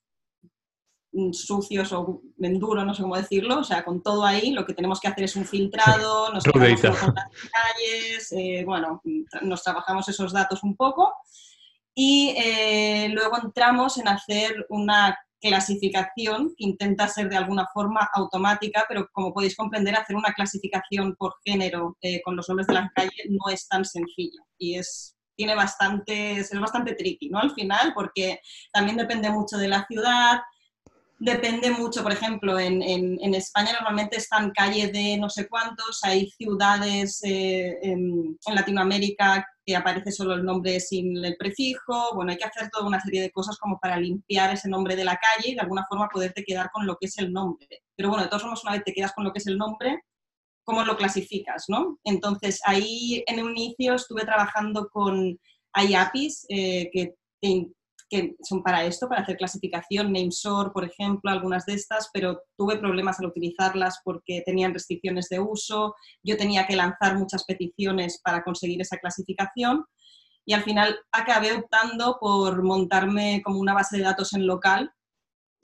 Mm, 1.15 1.31
sucios 1.31 1.93
o 1.93 2.23
enduro, 2.39 2.83
no 2.83 2.95
sé 2.95 3.03
cómo 3.03 3.15
decirlo, 3.15 3.59
o 3.59 3.63
sea, 3.63 3.86
con 3.86 4.01
todo 4.01 4.25
ahí, 4.25 4.49
lo 4.49 4.65
que 4.65 4.73
tenemos 4.73 4.99
que 4.99 5.07
hacer 5.07 5.25
es 5.25 5.36
un 5.36 5.45
filtrado, 5.45 6.33
nos 6.33 6.43
trabajamos 6.43 6.81
con 6.81 7.13
las 7.13 7.29
calles, 7.51 8.31
eh, 8.31 8.63
bueno, 8.65 8.99
nos 9.43 9.62
trabajamos 9.62 10.09
esos 10.09 10.33
datos 10.33 10.63
un 10.63 10.75
poco 10.75 11.13
y 11.93 12.33
eh, 12.36 13.09
luego 13.09 13.38
entramos 13.38 13.99
en 13.99 14.07
hacer 14.07 14.65
una 14.69 15.15
clasificación 15.39 16.55
que 16.57 16.65
intenta 16.65 17.07
ser 17.07 17.29
de 17.29 17.38
alguna 17.38 17.67
forma 17.71 18.09
automática, 18.15 18.86
pero 18.89 19.07
como 19.12 19.36
podéis 19.36 19.55
comprender, 19.55 19.95
hacer 19.95 20.15
una 20.15 20.33
clasificación 20.33 21.15
por 21.15 21.36
género 21.45 21.95
eh, 22.01 22.23
con 22.23 22.36
los 22.36 22.49
nombres 22.49 22.65
de 22.65 22.73
las 22.73 22.91
calles 22.91 23.27
no 23.29 23.51
es 23.51 23.67
tan 23.67 23.86
sencillo 23.86 24.41
y 24.57 24.79
es 24.79 25.15
tiene 25.43 25.56
bastante, 25.56 26.39
es 26.39 26.58
bastante 26.58 26.95
tricky, 26.95 27.29
¿no? 27.29 27.39
Al 27.39 27.51
final, 27.51 27.91
porque 27.93 28.39
también 28.71 28.95
depende 28.95 29.29
mucho 29.29 29.58
de 29.58 29.67
la 29.67 29.86
ciudad, 29.86 30.39
Depende 31.19 31.71
mucho, 31.71 32.03
por 32.03 32.12
ejemplo, 32.12 32.60
en, 32.60 33.34
España 33.34 33.71
normalmente 33.71 34.17
están 34.17 34.51
calles 34.51 34.91
de 34.91 35.15
no 35.17 35.29
sé 35.29 35.47
cuántos, 35.47 36.03
hay 36.03 36.29
ciudades 36.32 37.21
eh, 37.23 37.79
en, 37.82 38.38
Latinoamérica 38.53 39.47
que 39.65 39.73
aparece 39.73 40.12
solo 40.12 40.34
el 40.34 40.43
nombre 40.43 40.82
sin 40.82 41.23
el 41.23 41.38
prefijo, 41.38 42.13
bueno, 42.13 42.32
hay 42.32 42.38
que 42.38 42.43
hacer 42.43 42.69
toda 42.69 42.88
una 42.88 42.99
serie 42.99 43.21
de 43.21 43.32
cosas 43.32 43.58
como 43.58 43.79
para 43.79 43.97
limpiar 43.97 44.53
ese 44.53 44.67
nombre 44.67 44.97
de 44.97 45.06
la 45.06 45.17
calle 45.17 45.51
y 45.51 45.56
de 45.56 45.62
alguna 45.62 45.86
forma 45.88 46.10
poderte 46.10 46.43
quedar 46.43 46.69
con 46.71 46.86
lo 46.86 46.97
que 46.97 47.06
es 47.06 47.17
el 47.17 47.32
nombre. 47.32 47.69
Pero 47.95 48.10
bueno, 48.10 48.23
de 48.23 48.29
todos 48.29 48.43
modos, 48.43 48.63
una 48.63 48.73
vez 48.73 48.84
te 48.84 48.93
quedas 48.93 49.13
con 49.13 49.23
lo 49.23 49.32
que 49.32 49.39
es 49.39 49.47
el 49.47 49.58
nombre, 49.58 50.03
¿cómo 50.63 50.84
lo 50.84 50.97
clasificas? 50.97 51.65
¿no? 51.67 51.99
Entonces, 52.04 52.62
ahí 52.65 53.23
en 53.28 53.43
un 53.43 53.58
inicio 53.58 53.95
estuve 53.95 54.26
trabajando 54.26 54.89
con 54.89 55.39
hay 55.76 55.95
APIs 55.95 56.45
eh, 56.49 56.89
que 56.93 57.15
que 58.13 58.36
son 58.43 58.62
para 58.62 58.86
esto, 58.86 59.10
para 59.10 59.21
hacer 59.21 59.38
clasificación, 59.38 60.12
NameSort, 60.12 60.71
por 60.71 60.86
ejemplo, 60.86 61.32
algunas 61.32 61.65
de 61.65 61.73
estas, 61.73 62.12
pero 62.13 62.43
tuve 62.56 62.78
problemas 62.78 63.19
al 63.19 63.26
utilizarlas 63.26 64.02
porque 64.04 64.43
tenían 64.45 64.71
restricciones 64.71 65.30
de 65.30 65.39
uso, 65.39 65.95
yo 66.21 66.38
tenía 66.38 66.67
que 66.67 66.76
lanzar 66.76 67.17
muchas 67.17 67.43
peticiones 67.45 68.21
para 68.23 68.43
conseguir 68.43 68.80
esa 68.82 68.97
clasificación 68.97 69.86
y 70.45 70.54
al 70.54 70.62
final 70.62 70.95
acabé 71.12 71.54
optando 71.54 72.17
por 72.19 72.62
montarme 72.62 73.41
como 73.43 73.60
una 73.60 73.73
base 73.73 73.97
de 73.97 74.04
datos 74.04 74.34
en 74.34 74.45
local, 74.45 74.91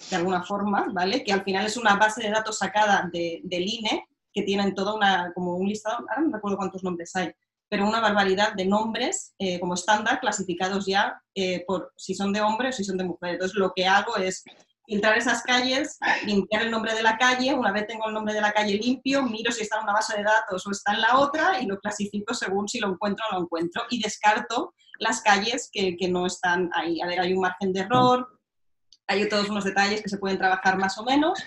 de 0.10 0.16
alguna 0.16 0.42
forma, 0.42 0.88
¿vale? 0.92 1.24
Que 1.24 1.34
al 1.34 1.44
final 1.44 1.68
es 1.68 1.78
una 1.78 1.98
base 1.98 2.24
de 2.24 2.32
datos 2.32 2.58
sacada 2.58 3.08
de, 3.14 3.42
del 3.44 3.68
INE, 3.68 4.08
que 4.34 4.44
tienen 4.44 4.76
toda 4.76 4.94
una, 4.94 5.32
como 5.34 5.56
un 5.56 5.68
listado, 5.68 5.98
ahora 6.10 6.22
no 6.22 6.34
recuerdo 6.34 6.58
cuántos 6.58 6.84
nombres 6.84 7.15
hay, 7.15 7.32
pero 7.70 7.88
una 7.88 8.00
barbaridad 8.00 8.54
de 8.54 8.65
nombres 8.65 9.34
eh, 9.38 9.60
como 9.60 9.76
estándar 9.76 10.20
clasificados 10.20 10.86
ya 10.86 11.22
eh, 11.36 11.63
por 11.68 11.94
si 11.96 12.15
son 12.15 12.34
de 12.34 12.42
hombre 12.42 12.70
o 12.70 12.72
si 12.72 12.84
son 12.84 12.98
de 12.98 13.04
mujer. 13.04 13.34
Entonces 13.34 13.56
lo 13.58 13.72
que 13.76 13.86
hago 13.86 14.18
es 14.18 14.44
filtrar 14.86 15.18
esas 15.18 15.44
calles, 15.44 16.00
limpiar 16.26 16.63
el 16.63 16.72
nombre 16.72 16.96
de 16.96 17.04
la 17.04 17.18
calle, 17.18 17.54
una 17.54 17.72
vez 17.72 17.86
tengo 17.86 18.08
el 18.08 18.13
nombre 18.13 18.34
de 18.34 18.42
la 18.42 18.52
calle 18.52 18.74
limpio, 18.74 19.22
miro 19.22 19.52
si 19.52 19.62
está 19.62 19.78
en 19.78 19.84
una 19.84 19.94
base 19.94 20.18
de 20.18 20.24
datos 20.24 20.65
o 20.65 20.72
está 20.72 20.94
en 20.94 21.02
la 21.02 21.20
otra 21.20 21.62
y 21.62 21.68
lo 21.68 21.80
clasifico 21.80 22.34
según 22.34 22.68
si 22.68 22.80
lo 22.80 22.89
encuentro 22.89 23.24
o 23.28 23.34
no 23.34 23.39
lo 23.39 23.44
encuentro 23.46 23.84
y 23.92 24.02
descarto 24.02 24.74
las 24.98 25.22
calles 25.22 25.70
que, 25.72 25.96
que 25.96 26.10
no 26.10 26.26
están 26.26 26.72
ahí. 26.74 27.00
A 27.02 27.06
ver, 27.06 27.20
hay 27.20 27.34
un 27.34 27.42
margen 27.42 27.72
de 27.72 27.82
error, 27.82 28.28
hay 29.08 29.30
todos 29.30 29.50
unos 29.50 29.63
detalles 29.63 30.02
que 30.02 30.10
se 30.10 30.18
pueden 30.18 30.39
trabajar 30.39 30.78
más 30.78 30.98
o 30.98 31.04
menos 31.04 31.39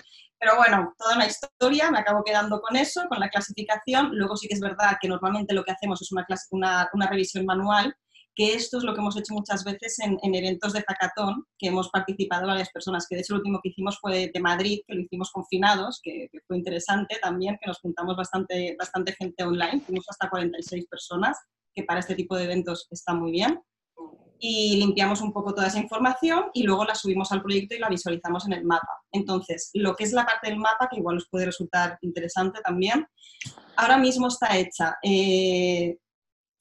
pero 0.42 0.56
bueno, 0.56 0.92
toda 0.98 1.14
una 1.14 1.26
historia, 1.26 1.88
me 1.92 2.00
acabo 2.00 2.24
quedando 2.24 2.60
con 2.60 2.74
eso, 2.74 3.02
con 3.08 3.20
la 3.20 3.28
clasificación. 3.28 4.10
Luego 4.18 4.36
sí 4.36 4.48
que 4.48 4.54
es 4.54 4.60
verdad 4.60 4.96
que 5.00 5.06
normalmente 5.06 5.54
lo 5.54 5.62
que 5.62 5.70
hacemos 5.70 6.02
es 6.02 6.10
una, 6.10 6.26
una, 6.50 6.90
una 6.92 7.06
revisión 7.06 7.46
manual, 7.46 7.94
que 8.34 8.54
esto 8.54 8.78
es 8.78 8.82
lo 8.82 8.92
que 8.92 8.98
hemos 8.98 9.16
hecho 9.16 9.34
muchas 9.34 9.62
veces 9.62 10.00
en, 10.00 10.18
en, 10.20 10.34
eventos 10.34 10.72
de 10.72 10.82
hackathon, 10.82 11.44
que 11.56 11.68
hemos 11.68 11.90
participado 11.90 12.48
varias 12.48 12.70
personas, 12.70 13.06
que 13.08 13.14
de 13.14 13.20
hecho 13.20 13.34
el 13.34 13.38
último 13.38 13.60
que 13.62 13.68
hicimos 13.68 14.00
fue 14.00 14.32
de 14.34 14.40
Madrid, 14.40 14.80
que 14.84 14.96
lo 14.96 15.02
hicimos 15.02 15.30
confinados, 15.30 16.00
que, 16.02 16.26
que 16.32 16.40
fue 16.48 16.56
interesante 16.56 17.20
también, 17.22 17.56
que 17.60 17.68
nos 17.68 17.78
juntamos 17.78 18.16
bastante, 18.16 18.74
bastante 18.76 19.12
gente 19.12 19.44
online, 19.44 19.80
fuimos 19.86 20.06
hasta 20.08 20.28
46 20.28 20.86
personas, 20.86 21.38
que 21.72 21.84
para 21.84 22.00
este 22.00 22.16
tipo 22.16 22.34
de 22.34 22.44
eventos 22.44 22.88
está 22.90 23.14
muy 23.14 23.30
bien 23.30 23.62
y 24.44 24.74
limpiamos 24.74 25.20
un 25.20 25.32
poco 25.32 25.54
toda 25.54 25.68
esa 25.68 25.78
información 25.78 26.46
y 26.52 26.64
luego 26.64 26.84
la 26.84 26.96
subimos 26.96 27.30
al 27.30 27.42
proyecto 27.42 27.76
y 27.76 27.78
la 27.78 27.88
visualizamos 27.88 28.44
en 28.44 28.54
el 28.54 28.64
mapa. 28.64 29.00
Entonces, 29.12 29.70
lo 29.72 29.94
que 29.94 30.02
es 30.02 30.12
la 30.12 30.26
parte 30.26 30.50
del 30.50 30.58
mapa, 30.58 30.88
que 30.90 30.98
igual 30.98 31.18
os 31.18 31.28
puede 31.28 31.46
resultar 31.46 31.96
interesante 32.00 32.60
también, 32.60 33.06
ahora 33.76 33.98
mismo 33.98 34.26
está 34.26 34.58
hecha, 34.58 34.96
eh, 35.00 35.96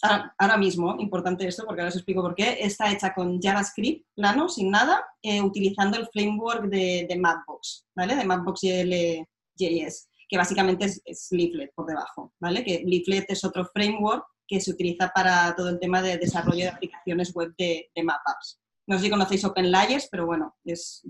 ahora 0.04 0.58
mismo, 0.58 0.96
importante 1.00 1.48
esto 1.48 1.64
porque 1.66 1.82
ahora 1.82 1.90
os 1.90 1.96
explico 1.96 2.22
por 2.22 2.36
qué, 2.36 2.60
está 2.62 2.92
hecha 2.92 3.16
con 3.16 3.42
JavaScript 3.42 4.06
plano, 4.14 4.48
sin 4.48 4.70
nada, 4.70 5.04
eh, 5.24 5.42
utilizando 5.42 5.98
el 5.98 6.08
framework 6.14 6.66
de, 6.66 7.18
Mapbox, 7.20 7.88
¿vale? 7.96 8.16
De 8.16 8.26
Mapbox 8.26 8.62
JS, 8.62 10.08
que 10.30 10.38
básicamente 10.38 10.86
es 10.86 11.28
Leaflet 11.32 11.74
por 11.74 11.88
debajo, 11.88 12.32
¿vale? 12.40 12.64
Que 12.64 12.84
Leaflet 12.86 13.26
es 13.32 13.44
otro 13.44 13.66
framework 13.74 14.24
que 14.52 14.60
se 14.60 14.72
utiliza 14.72 15.10
para 15.16 15.56
todo 15.56 15.70
el 15.70 15.80
tema 15.80 16.02
de 16.02 16.18
desarrollo 16.18 16.66
de 16.66 16.68
aplicaciones 16.68 17.34
web 17.34 17.54
de, 17.58 17.90
de 17.96 18.04
Maps. 18.04 18.60
No 18.86 18.98
sé 18.98 19.06
si 19.06 19.10
conocéis 19.10 19.46
OpenLayers, 19.46 20.10
pero 20.12 20.26
bueno, 20.26 20.58
es, 20.66 21.08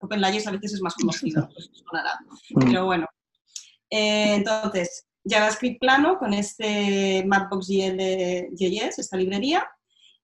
OpenLayers 0.00 0.48
a 0.48 0.50
veces 0.50 0.74
es 0.74 0.80
más 0.80 0.96
conocido, 0.96 1.48
mm. 2.50 2.58
Pero 2.64 2.86
bueno, 2.86 3.06
eh, 3.88 4.34
entonces, 4.34 5.06
JavaScript 5.24 5.78
plano 5.78 6.18
con 6.18 6.34
este 6.34 7.24
Mapbox.js, 7.26 8.98
esta 8.98 9.16
librería, 9.16 9.64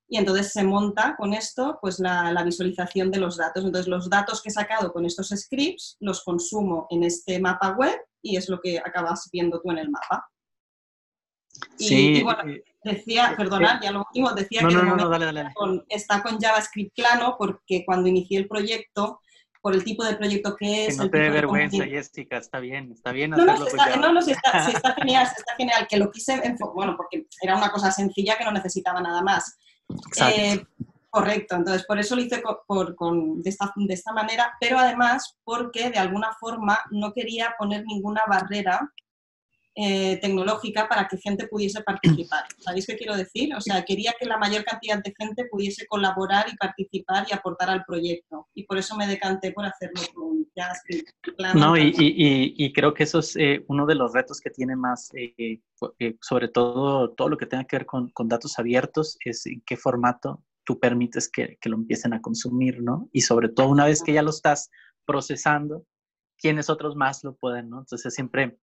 y 0.09 0.19
entonces 0.19 0.51
se 0.53 0.65
monta 0.65 1.15
con 1.17 1.35
esto 1.35 1.79
pues 1.81 2.01
la, 2.01 2.33
la, 2.33 2.43
visualización 2.43 3.13
de 3.13 3.21
los 3.21 3.37
datos. 3.37 3.65
Entonces 3.65 3.89
los 3.89 4.11
datos 4.11 4.43
que 4.43 4.49
he 4.49 4.53
sacado 4.53 4.93
con 4.93 5.05
estos 5.05 5.29
scripts 5.29 5.97
los 6.01 6.25
consumo 6.25 6.89
en 6.91 7.05
este 7.05 7.39
mapa 7.39 7.77
web 7.77 7.97
y 8.23 8.37
es 8.37 8.49
lo 8.49 8.61
que 8.61 8.79
acabas 8.79 9.29
viendo 9.33 9.61
tú 9.61 9.71
en 9.71 9.79
el 9.79 9.91
mapa. 9.91 10.29
Y, 11.79 12.23
bueno, 12.23 12.43
decía, 12.85 13.35
perdonad, 13.37 13.81
ya 13.83 13.91
lo 13.91 14.01
último, 14.01 14.33
decía 14.33 14.61
que 14.61 15.95
está 15.95 16.23
con 16.23 16.39
JavaScript 16.39 16.95
plano 16.95 17.37
porque 17.39 17.85
cuando 17.85 18.09
inicié 18.09 18.39
el 18.39 18.49
proyecto, 18.49 19.21
por 19.67 19.75
el 19.75 19.83
tipo 19.83 20.05
de 20.05 20.15
proyecto 20.15 20.55
que 20.55 20.87
es... 20.87 20.97
Que 20.97 21.05
no 21.05 21.11
te 21.11 21.19
dé 21.19 21.29
vergüenza, 21.29 21.85
Jessica, 21.85 22.37
está 22.37 22.61
bien, 22.61 22.93
está 22.93 23.11
bien 23.11 23.31
no, 23.33 23.37
hacerlo 23.37 23.59
no, 23.59 23.67
está, 23.67 23.97
no, 23.97 24.13
no, 24.13 24.21
está, 24.21 24.69
está, 24.69 24.95
genial, 25.01 25.27
está 25.37 25.57
genial, 25.57 25.87
que 25.89 25.97
lo 25.97 26.09
quise, 26.13 26.41
bueno, 26.73 26.97
porque 26.97 27.27
era 27.43 27.57
una 27.57 27.73
cosa 27.73 27.91
sencilla 27.91 28.39
que 28.39 28.45
no 28.45 28.53
necesitaba 28.53 29.01
nada 29.01 29.23
más. 29.23 29.59
Eh, 30.21 30.65
correcto, 31.11 31.57
entonces 31.57 31.85
por 31.85 31.99
eso 31.99 32.15
lo 32.15 32.23
hice 32.23 32.41
por, 32.69 32.95
con, 32.95 33.43
de, 33.43 33.51
esta, 33.51 33.73
de 33.75 33.93
esta 33.93 34.13
manera, 34.13 34.53
pero 34.61 34.79
además 34.79 35.37
porque 35.43 35.91
de 35.91 35.99
alguna 35.99 36.33
forma 36.39 36.79
no 36.93 37.13
quería 37.13 37.57
poner 37.59 37.85
ninguna 37.87 38.23
barrera 38.29 38.93
eh, 39.79 40.19
tecnológica 40.23 40.89
para 40.89 41.07
que 41.07 41.19
gente 41.19 41.47
pudiese 41.49 41.83
participar. 41.83 42.45
¿Sabéis 42.59 42.87
qué 42.87 42.97
quiero 42.97 43.15
decir? 43.15 43.55
O 43.55 43.61
sea, 43.61 43.85
quería 43.85 44.15
que 44.19 44.25
la 44.25 44.39
mayor 44.39 44.65
cantidad 44.65 45.03
de 45.03 45.13
gente 45.19 45.45
pudiese 45.51 45.87
colaborar 45.87 46.47
y 46.51 46.57
participar 46.57 47.27
y 47.31 47.35
aportar 47.35 47.69
al 47.69 47.85
proyecto. 47.85 48.49
Y 48.55 48.65
por 48.65 48.79
eso 48.79 48.97
me 48.97 49.07
decanté 49.07 49.53
por 49.53 49.67
hacerlo 49.67 50.01
con 50.15 50.47
JavaScript. 50.57 51.11
No, 51.55 51.77
y, 51.77 51.95
y, 51.99 52.55
y, 52.57 52.73
creo 52.73 52.95
que 52.95 53.03
eso 53.03 53.19
es 53.19 53.37
eh, 53.37 53.67
uno 53.69 53.85
de 53.85 53.97
los 53.97 54.15
retos 54.15 54.41
que 54.41 54.49
tiene 54.49 54.77
más, 54.77 55.11
eh, 55.15 55.61
sobre 56.23 56.49
todo 56.49 57.11
todo 57.11 57.29
lo 57.29 57.37
que 57.37 57.45
tenga 57.45 57.65
que 57.65 57.77
ver 57.77 57.85
con, 57.85 58.09
con, 58.13 58.29
datos 58.29 58.59
abiertos, 58.59 59.19
es 59.27 59.45
en 59.45 59.63
qué 59.67 59.77
formato 59.77 60.43
tú 60.65 60.81
permites 60.81 61.31
que, 61.31 61.59
que 61.61 61.69
lo 61.69 61.77
empiecen 61.77 62.15
a 62.15 62.23
consumir, 62.23 62.83
¿no? 62.83 63.11
Y 63.13 63.21
sobre 63.21 63.51
todo 63.51 63.69
una 63.69 63.85
vez 63.85 64.03
que 64.03 64.15
ya 64.15 64.23
lo 64.23 64.31
estás 64.31 64.71
procesando, 65.05 65.85
¿quiénes 66.39 66.71
otros 66.71 66.97
más 66.97 67.23
lo 67.25 67.37
pueden, 67.37 67.69
¿no? 67.69 67.81
Entonces 67.81 68.15
siempre 68.15 68.59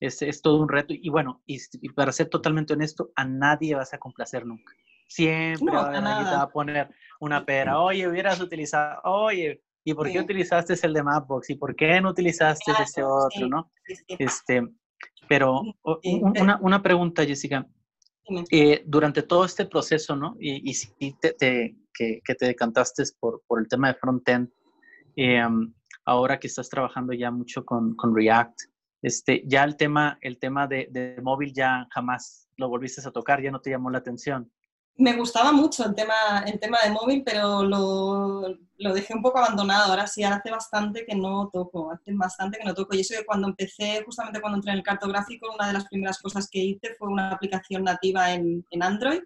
es, 0.00 0.42
todo 0.42 0.60
un 0.60 0.68
reto. 0.68 0.94
Y 0.94 1.08
bueno, 1.08 1.42
y, 1.46 1.58
para 1.90 2.12
ser 2.12 2.28
totalmente 2.28 2.72
honesto, 2.72 3.10
a 3.16 3.24
nadie 3.24 3.74
vas 3.74 3.92
a 3.94 3.98
complacer 3.98 4.46
nunca. 4.46 4.72
Siempre 5.08 5.74
va, 5.74 5.90
a, 5.90 6.42
a 6.42 6.50
poner 6.50 6.90
una 7.20 7.44
pera. 7.44 7.80
Oye, 7.80 8.06
hubieras 8.06 8.40
utilizado, 8.40 9.00
oye, 9.04 9.62
¿y 9.84 9.94
por 9.94 10.10
qué 10.10 10.20
utilizaste 10.20 10.74
el 10.82 10.92
de 10.92 11.02
Mapbox? 11.02 11.50
¿Y 11.50 11.54
por 11.54 11.74
qué 11.74 12.00
no 12.00 12.10
utilizaste 12.10 12.72
ese 12.82 13.02
otro, 13.02 13.48
no? 13.48 13.72
Este, 14.06 14.62
pero 15.28 15.62
una, 16.04 16.58
una, 16.60 16.82
pregunta, 16.82 17.24
Jessica. 17.24 17.66
Eh, 18.50 18.82
durante 18.86 19.22
todo 19.22 19.46
este 19.46 19.64
proceso, 19.64 20.14
¿no? 20.14 20.36
Y, 20.38 20.68
y 20.68 20.74
si 20.74 20.92
te, 21.18 21.34
que, 21.94 22.20
que, 22.22 22.34
te 22.34 22.46
decantaste 22.46 23.02
por, 23.18 23.42
por 23.46 23.58
el 23.58 23.68
tema 23.68 23.88
de 23.88 23.94
frontend, 23.94 24.50
eh, 25.16 25.42
ahora 26.04 26.38
que 26.38 26.46
estás 26.46 26.68
trabajando 26.68 27.14
ya 27.14 27.30
mucho 27.30 27.64
con, 27.64 27.96
con 27.96 28.14
React, 28.14 28.60
este, 29.02 29.42
ya 29.46 29.64
el 29.64 29.76
tema, 29.76 30.18
el 30.20 30.38
tema 30.38 30.66
de, 30.66 31.16
móvil 31.22 31.52
ya 31.52 31.86
jamás 31.90 32.48
lo 32.56 32.68
volviste 32.68 33.06
a 33.06 33.10
tocar, 33.10 33.42
ya 33.42 33.50
no 33.50 33.60
te 33.60 33.70
llamó 33.70 33.90
la 33.90 33.98
atención. 33.98 34.50
Me 34.96 35.16
gustaba 35.16 35.52
mucho 35.52 35.86
el 35.86 35.94
tema, 35.94 36.42
el 36.44 36.58
tema 36.58 36.78
de 36.82 36.90
móvil, 36.90 37.22
pero 37.24 37.62
lo, 37.62 38.42
lo 38.78 38.94
dejé 38.94 39.14
un 39.14 39.22
poco 39.22 39.38
abandonado. 39.38 39.92
Ahora 39.92 40.08
sí, 40.08 40.24
hace 40.24 40.50
bastante 40.50 41.06
que 41.06 41.14
no 41.14 41.48
toco, 41.52 41.92
hace 41.92 42.12
bastante 42.14 42.58
que 42.58 42.64
no 42.64 42.74
toco. 42.74 42.96
Y 42.96 43.00
eso 43.00 43.14
que 43.16 43.24
cuando 43.24 43.46
empecé, 43.46 44.02
justamente 44.04 44.40
cuando 44.40 44.56
entré 44.56 44.72
en 44.72 44.78
el 44.78 44.82
cartográfico, 44.82 45.54
una 45.54 45.68
de 45.68 45.74
las 45.74 45.86
primeras 45.86 46.18
cosas 46.18 46.48
que 46.50 46.58
hice 46.58 46.96
fue 46.98 47.08
una 47.08 47.30
aplicación 47.30 47.84
nativa 47.84 48.32
en, 48.32 48.66
en 48.70 48.82
Android 48.82 49.20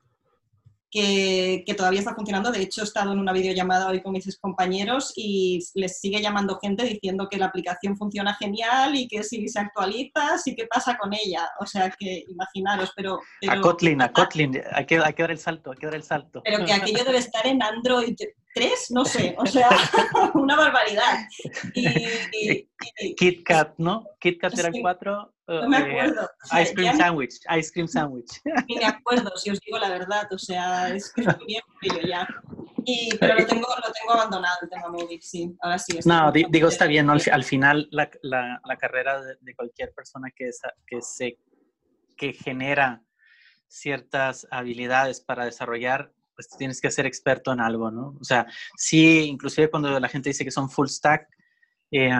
que, 0.92 1.64
todavía 1.76 2.00
está 2.00 2.14
funcionando. 2.14 2.52
De 2.52 2.60
hecho, 2.60 2.82
he 2.82 2.84
estado 2.84 3.12
en 3.12 3.18
una 3.18 3.32
videollamada 3.32 3.88
hoy 3.88 4.02
con 4.02 4.12
mis 4.12 4.38
compañeros 4.38 5.12
y 5.16 5.60
les 5.74 5.98
sigue 5.98 6.20
llamando 6.20 6.58
gente 6.60 6.84
diciendo 6.84 7.28
que 7.30 7.38
la 7.38 7.46
aplicación 7.46 7.96
funciona 7.96 8.34
genial 8.34 8.94
y 8.94 9.08
que 9.08 9.24
si 9.24 9.48
se 9.48 9.58
actualiza, 9.58 10.38
sí 10.38 10.54
que 10.54 10.66
pasa 10.66 10.98
con 10.98 11.12
ella. 11.14 11.48
O 11.60 11.66
sea 11.66 11.90
que 11.90 12.24
imaginaros, 12.28 12.92
pero... 12.94 13.20
a 13.48 13.60
Kotlin, 13.60 14.02
a 14.02 14.12
Kotlin, 14.12 14.60
hay 14.72 14.84
que, 14.84 14.98
hay 14.98 15.14
que 15.14 15.22
dar 15.22 15.30
el 15.30 15.38
salto, 15.38 15.72
hay 15.72 15.78
que 15.78 15.86
dar 15.86 15.94
el 15.94 16.02
salto. 16.02 16.42
Pero 16.44 16.64
que 16.64 16.72
aquello 16.72 17.04
debe 17.04 17.18
estar 17.18 17.46
en 17.46 17.62
Android 17.62 18.14
tres, 18.54 18.90
no 18.90 19.04
sé, 19.04 19.34
o 19.38 19.46
sea, 19.46 19.68
una 20.34 20.56
barbaridad. 20.56 21.26
Y, 21.74 22.68
Kit 23.16 23.44
Kat, 23.44 23.74
¿no? 23.78 24.06
Kit 24.20 24.40
Kat 24.40 24.58
era 24.58 24.70
cuatro. 24.80 25.32
No 25.46 25.68
me 25.68 25.78
eh, 25.78 26.00
acuerdo. 26.00 26.30
ice 26.60 26.74
cream 26.74 26.96
sandwich, 26.96 27.34
ice 27.58 27.72
cream 27.72 27.88
sandwich. 27.88 28.30
Ni 28.68 28.76
me 28.76 28.84
acuerdo, 28.84 29.30
si 29.36 29.50
os 29.50 29.60
digo 29.60 29.78
la 29.78 29.90
verdad, 29.90 30.26
o 30.32 30.38
sea, 30.38 30.94
es 30.94 31.12
que 31.12 31.22
estoy 31.22 31.46
bien 31.46 31.62
frío 31.80 32.00
ya. 32.06 32.26
Y, 32.84 33.16
pero 33.18 33.34
lo 33.34 33.46
tengo, 33.46 33.66
lo 33.68 33.92
tengo 33.92 34.12
abandonado 34.12 34.58
el 34.62 34.70
tema 34.70 34.88
móvil, 34.88 35.20
sí. 35.22 35.54
Ahora 35.60 35.78
sí. 35.78 35.98
No, 36.04 36.32
digo, 36.32 36.68
está 36.68 36.86
bien, 36.86 37.06
¿no? 37.06 37.12
al, 37.12 37.44
final 37.44 37.88
la, 37.90 38.10
la, 38.22 38.60
la 38.64 38.76
carrera 38.76 39.22
de, 39.22 39.36
de, 39.40 39.54
cualquier 39.54 39.92
persona 39.92 40.30
que, 40.34 40.48
es, 40.48 40.60
que, 40.86 41.00
se, 41.02 41.38
que 42.16 42.32
genera 42.32 43.02
ciertas 43.68 44.46
habilidades 44.50 45.20
para 45.20 45.44
desarrollar 45.44 46.12
pues 46.48 46.58
tienes 46.58 46.80
que 46.80 46.90
ser 46.90 47.06
experto 47.06 47.52
en 47.52 47.60
algo, 47.60 47.90
¿no? 47.90 48.16
O 48.20 48.24
sea, 48.24 48.46
sí, 48.76 49.20
inclusive 49.20 49.70
cuando 49.70 49.98
la 49.98 50.08
gente 50.08 50.30
dice 50.30 50.44
que 50.44 50.50
son 50.50 50.70
full 50.70 50.88
stack, 50.88 51.28
eh, 51.90 52.10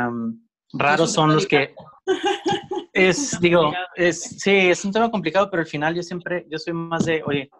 raros 0.72 1.12
son 1.12 1.34
los 1.34 1.46
que... 1.46 1.74
Es, 2.94 3.40
digo, 3.40 3.72
es, 3.96 4.20
sí, 4.20 4.50
es 4.50 4.84
un 4.84 4.92
tema 4.92 5.10
complicado, 5.10 5.48
pero 5.50 5.62
al 5.62 5.66
final 5.66 5.94
yo 5.94 6.02
siempre, 6.02 6.46
yo 6.50 6.58
soy 6.58 6.74
más 6.74 7.06
de, 7.06 7.22
oye, 7.24 7.50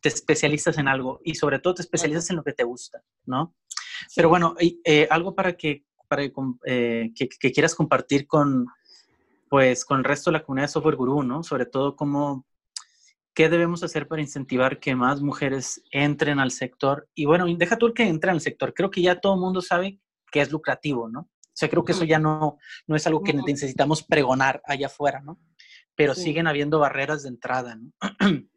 te 0.00 0.08
especializas 0.08 0.78
en 0.78 0.88
algo 0.88 1.20
y 1.22 1.36
sobre 1.36 1.60
todo 1.60 1.74
te 1.74 1.82
especializas 1.82 2.28
en 2.30 2.36
lo 2.36 2.42
que 2.42 2.52
te 2.52 2.64
gusta, 2.64 3.00
¿no? 3.24 3.54
Pero 4.16 4.28
bueno, 4.28 4.56
eh, 4.58 5.06
algo 5.08 5.32
para 5.36 5.52
que, 5.56 5.84
para 6.08 6.24
eh, 6.24 7.12
que, 7.14 7.28
que, 7.28 7.52
quieras 7.52 7.76
compartir 7.76 8.26
con, 8.26 8.66
pues, 9.48 9.84
con 9.84 9.98
el 9.98 10.04
resto 10.04 10.30
de 10.30 10.38
la 10.38 10.42
comunidad 10.42 10.66
de 10.66 10.72
Software 10.72 10.96
Guru, 10.96 11.22
¿no? 11.22 11.44
Sobre 11.44 11.66
todo 11.66 11.94
cómo, 11.94 12.44
¿Qué 13.34 13.48
debemos 13.48 13.82
hacer 13.82 14.08
para 14.08 14.22
incentivar 14.22 14.80
que 14.80 14.94
más 14.94 15.20
mujeres 15.20 15.82
entren 15.92 16.40
al 16.40 16.50
sector? 16.50 17.08
Y 17.14 17.26
bueno, 17.26 17.46
deja 17.56 17.76
tú 17.76 17.86
el 17.86 17.94
que 17.94 18.02
entren 18.02 18.34
al 18.34 18.40
sector. 18.40 18.74
Creo 18.74 18.90
que 18.90 19.02
ya 19.02 19.20
todo 19.20 19.34
el 19.34 19.40
mundo 19.40 19.60
sabe 19.60 20.00
que 20.30 20.40
es 20.40 20.50
lucrativo, 20.50 21.08
¿no? 21.08 21.20
O 21.20 21.52
sea, 21.60 21.68
creo 21.68 21.84
que 21.84 21.92
eso 21.92 22.04
ya 22.04 22.18
no, 22.18 22.58
no 22.86 22.96
es 22.96 23.06
algo 23.06 23.22
que 23.22 23.34
necesitamos 23.34 24.02
pregonar 24.02 24.62
allá 24.64 24.86
afuera, 24.86 25.20
¿no? 25.20 25.38
Pero 25.94 26.14
siguen 26.14 26.46
habiendo 26.46 26.78
barreras 26.78 27.22
de 27.22 27.28
entrada, 27.28 27.76
¿no? 27.76 27.92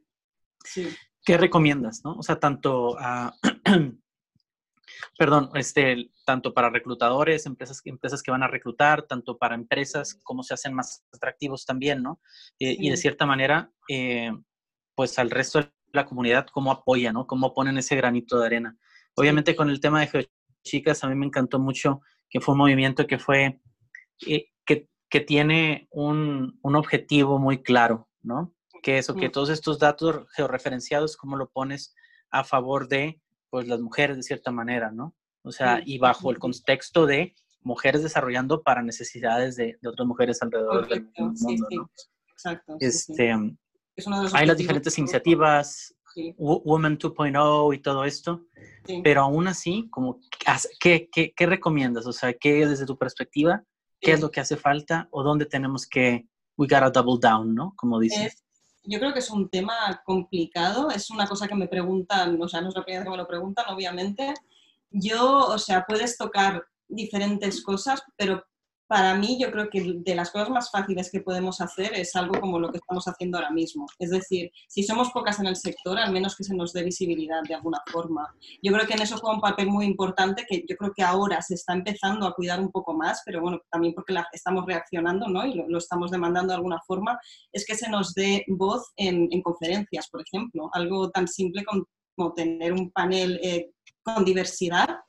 Sí. 0.65 0.87
¿Qué 1.25 1.35
recomiendas, 1.37 2.05
no? 2.05 2.13
O 2.13 2.23
sea, 2.23 2.39
tanto 2.39 2.97
a... 2.97 3.33
perdón, 5.17 5.49
este, 5.55 6.09
tanto 6.25 6.53
para 6.53 6.69
reclutadores, 6.69 7.45
empresas, 7.45 7.81
empresas 7.85 8.23
que 8.23 8.31
van 8.31 8.43
a 8.43 8.47
reclutar, 8.47 9.03
tanto 9.03 9.37
para 9.37 9.55
empresas, 9.55 10.19
cómo 10.23 10.43
se 10.43 10.53
hacen 10.53 10.73
más 10.73 11.05
atractivos 11.11 11.65
también, 11.65 12.01
¿no? 12.01 12.21
Eh, 12.59 12.75
y 12.79 12.89
de 12.89 12.97
cierta 12.97 13.25
manera, 13.25 13.71
eh, 13.89 14.31
pues 14.95 15.17
al 15.19 15.29
resto 15.29 15.59
de 15.59 15.71
la 15.91 16.05
comunidad 16.05 16.47
cómo 16.51 16.71
apoya, 16.71 17.13
¿no? 17.13 17.27
Cómo 17.27 17.53
ponen 17.53 17.77
ese 17.77 17.95
granito 17.95 18.39
de 18.39 18.45
arena. 18.45 18.77
Obviamente 19.15 19.55
con 19.55 19.69
el 19.69 19.79
tema 19.79 20.01
de 20.01 20.07
Geochicas 20.07 21.03
a 21.03 21.09
mí 21.09 21.15
me 21.15 21.25
encantó 21.25 21.59
mucho 21.59 22.01
que 22.29 22.41
fue 22.41 22.53
un 22.53 22.59
movimiento 22.59 23.05
que 23.05 23.19
fue, 23.19 23.61
eh, 24.27 24.47
que, 24.65 24.89
que, 25.09 25.19
tiene 25.19 25.87
un, 25.91 26.59
un, 26.63 26.75
objetivo 26.75 27.37
muy 27.37 27.61
claro, 27.61 28.09
¿no? 28.23 28.55
Que 28.81 28.97
eso, 28.97 29.15
que 29.15 29.29
todos 29.29 29.49
estos 29.49 29.77
datos 29.77 30.25
georreferenciados, 30.35 31.15
cómo 31.15 31.37
lo 31.37 31.51
pones 31.51 31.93
a 32.31 32.43
favor 32.43 32.87
de, 32.87 33.21
pues, 33.51 33.67
las 33.67 33.79
mujeres 33.79 34.17
de 34.17 34.23
cierta 34.23 34.51
manera, 34.51 34.91
¿no? 34.91 35.15
O 35.43 35.51
sea, 35.51 35.81
y 35.85 35.99
bajo 35.99 36.31
el 36.31 36.39
contexto 36.39 37.05
de 37.05 37.35
mujeres 37.61 38.01
desarrollando 38.01 38.63
para 38.63 38.81
necesidades 38.81 39.55
de, 39.55 39.77
de 39.79 39.89
otras 39.89 40.07
mujeres 40.07 40.41
alrededor 40.41 40.87
del 40.87 41.07
mundo, 41.15 41.35
sí, 41.35 41.57
¿no? 41.69 41.89
Exacto. 42.31 42.77
Este, 42.79 43.31
hay 44.33 44.45
las 44.47 44.57
diferentes 44.57 44.97
iniciativas, 44.97 45.95
Women 46.37 46.97
2.0 46.97 47.75
y 47.75 47.79
todo 47.79 48.05
esto, 48.05 48.45
pero 49.03 49.21
aún 49.21 49.47
así, 49.47 49.87
como, 49.89 50.19
¿qué, 50.79 51.09
qué, 51.11 51.33
qué 51.35 51.45
recomiendas? 51.45 52.05
O 52.05 52.13
sea, 52.13 52.33
¿qué 52.33 52.67
desde 52.67 52.85
tu 52.85 52.97
perspectiva, 52.97 53.63
qué 53.99 54.11
es 54.11 54.21
lo 54.21 54.29
que 54.29 54.39
hace 54.39 54.57
falta 54.57 55.07
o 55.11 55.23
dónde 55.23 55.45
tenemos 55.45 55.87
que, 55.87 56.27
we 56.57 56.67
gotta 56.67 56.91
double 56.91 57.19
down, 57.19 57.55
¿no? 57.55 57.73
Como 57.75 57.99
dices. 57.99 58.43
yo 58.83 58.99
creo 58.99 59.13
que 59.13 59.19
es 59.19 59.29
un 59.29 59.49
tema 59.49 60.01
complicado, 60.05 60.91
es 60.91 61.09
una 61.09 61.25
cosa 61.25 61.47
que 61.47 61.55
me 61.55 61.67
preguntan, 61.67 62.39
o 62.41 62.47
sea, 62.47 62.61
no 62.61 62.69
es 62.69 62.75
la 62.75 62.83
primera 62.83 63.01
vez 63.01 63.05
que 63.07 63.11
me 63.11 63.17
lo 63.17 63.27
preguntan, 63.27 63.65
obviamente. 63.69 64.33
Yo, 64.91 65.47
o 65.47 65.57
sea, 65.57 65.85
puedes 65.87 66.17
tocar 66.17 66.63
diferentes 66.87 67.63
cosas, 67.63 68.03
pero 68.15 68.43
para 68.93 69.15
mí 69.15 69.39
yo 69.41 69.49
creo 69.49 69.71
que 69.71 69.81
de 69.81 70.13
las 70.13 70.29
cosas 70.29 70.51
más 70.51 70.69
fáciles 70.69 71.09
que 71.09 71.19
podemos 71.19 71.59
hacer 71.61 71.95
es 71.95 72.15
algo 72.15 72.39
como 72.39 72.59
lo 72.59 72.71
que 72.71 72.77
estamos 72.77 73.07
haciendo 73.07 73.39
ahora 73.39 73.49
mismo. 73.49 73.87
Es 73.97 74.11
decir, 74.11 74.51
si 74.67 74.83
somos 74.83 75.09
pocas 75.09 75.39
en 75.39 75.47
el 75.47 75.55
sector, 75.55 75.97
al 75.97 76.13
menos 76.13 76.35
que 76.35 76.43
se 76.43 76.53
nos 76.53 76.73
dé 76.73 76.83
visibilidad 76.83 77.41
de 77.41 77.55
alguna 77.55 77.81
forma. 77.91 78.31
Yo 78.61 78.71
creo 78.71 78.85
que 78.85 78.93
en 78.93 79.01
eso 79.01 79.17
juega 79.17 79.33
un 79.33 79.41
papel 79.41 79.65
muy 79.65 79.87
importante 79.87 80.45
que 80.47 80.63
yo 80.69 80.77
creo 80.77 80.93
que 80.95 81.01
ahora 81.01 81.41
se 81.41 81.55
está 81.55 81.73
empezando 81.73 82.27
a 82.27 82.35
cuidar 82.35 82.59
un 82.59 82.69
poco 82.69 82.93
más, 82.93 83.23
pero 83.25 83.41
bueno, 83.41 83.59
también 83.71 83.95
porque 83.95 84.13
estamos 84.31 84.63
reaccionando 84.67 85.27
¿no? 85.27 85.43
y 85.43 85.55
lo, 85.55 85.75
estamos 85.79 86.11
demandando 86.11 86.51
de 86.51 86.57
alguna 86.57 86.79
forma, 86.85 87.19
es 87.51 87.65
que 87.65 87.73
se 87.73 87.89
nos 87.89 88.13
dé 88.13 88.45
voz 88.47 88.91
en, 88.95 89.27
conferencias, 89.41 90.07
por 90.07 90.21
ejemplo. 90.21 90.69
Algo 90.71 91.09
tan 91.09 91.27
simple 91.27 91.63
como, 91.65 92.33
tener 92.35 92.73
un 92.73 92.91
panel 92.91 93.39
eh, 93.41 93.71
con 94.03 94.23
diversidad 94.23 94.99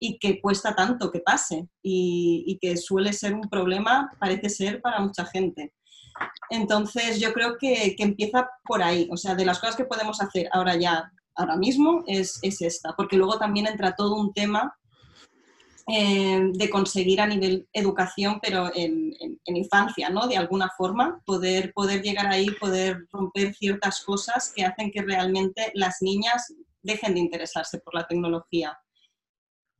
y 0.00 0.18
que 0.18 0.40
cuesta 0.40 0.74
tanto 0.74 1.10
que 1.10 1.20
pase 1.20 1.68
y, 1.82 2.58
que 2.60 2.76
suele 2.76 3.12
ser 3.12 3.34
un 3.34 3.48
problema, 3.48 4.10
parece 4.18 4.48
ser, 4.48 4.80
para 4.80 5.00
mucha 5.00 5.24
gente. 5.26 5.74
Entonces 6.50 7.20
yo 7.20 7.32
creo 7.32 7.56
que, 7.58 7.94
empieza 7.98 8.48
por 8.64 8.82
ahí, 8.82 9.08
o 9.10 9.16
sea, 9.16 9.34
de 9.34 9.44
las 9.44 9.58
cosas 9.58 9.76
que 9.76 9.84
podemos 9.84 10.20
hacer 10.20 10.48
ahora 10.52 10.76
ya, 10.76 11.10
ahora 11.34 11.56
mismo, 11.56 12.04
es, 12.06 12.40
esta, 12.42 12.94
porque 12.96 13.16
luego 13.16 13.38
también 13.38 13.66
entra 13.66 13.94
todo 13.94 14.16
un 14.16 14.32
tema 14.32 14.76
eh, 15.90 16.50
de 16.52 16.70
conseguir 16.70 17.20
a 17.20 17.26
nivel 17.26 17.66
educación, 17.72 18.38
pero 18.42 18.70
en, 18.74 19.14
infancia, 19.46 20.10
¿no? 20.10 20.28
De 20.28 20.36
alguna 20.36 20.70
forma, 20.76 21.20
poder, 21.24 21.72
poder 21.72 22.02
llegar 22.02 22.26
ahí, 22.26 22.50
poder 22.60 23.06
romper 23.10 23.54
ciertas 23.54 24.04
cosas 24.04 24.52
que 24.54 24.64
hacen 24.64 24.90
que 24.90 25.02
realmente 25.02 25.72
las 25.74 26.02
niñas 26.02 26.52
dejen 26.82 27.14
de 27.14 27.20
interesarse 27.20 27.78
por 27.80 27.94
la 27.94 28.06
tecnología. 28.06 28.78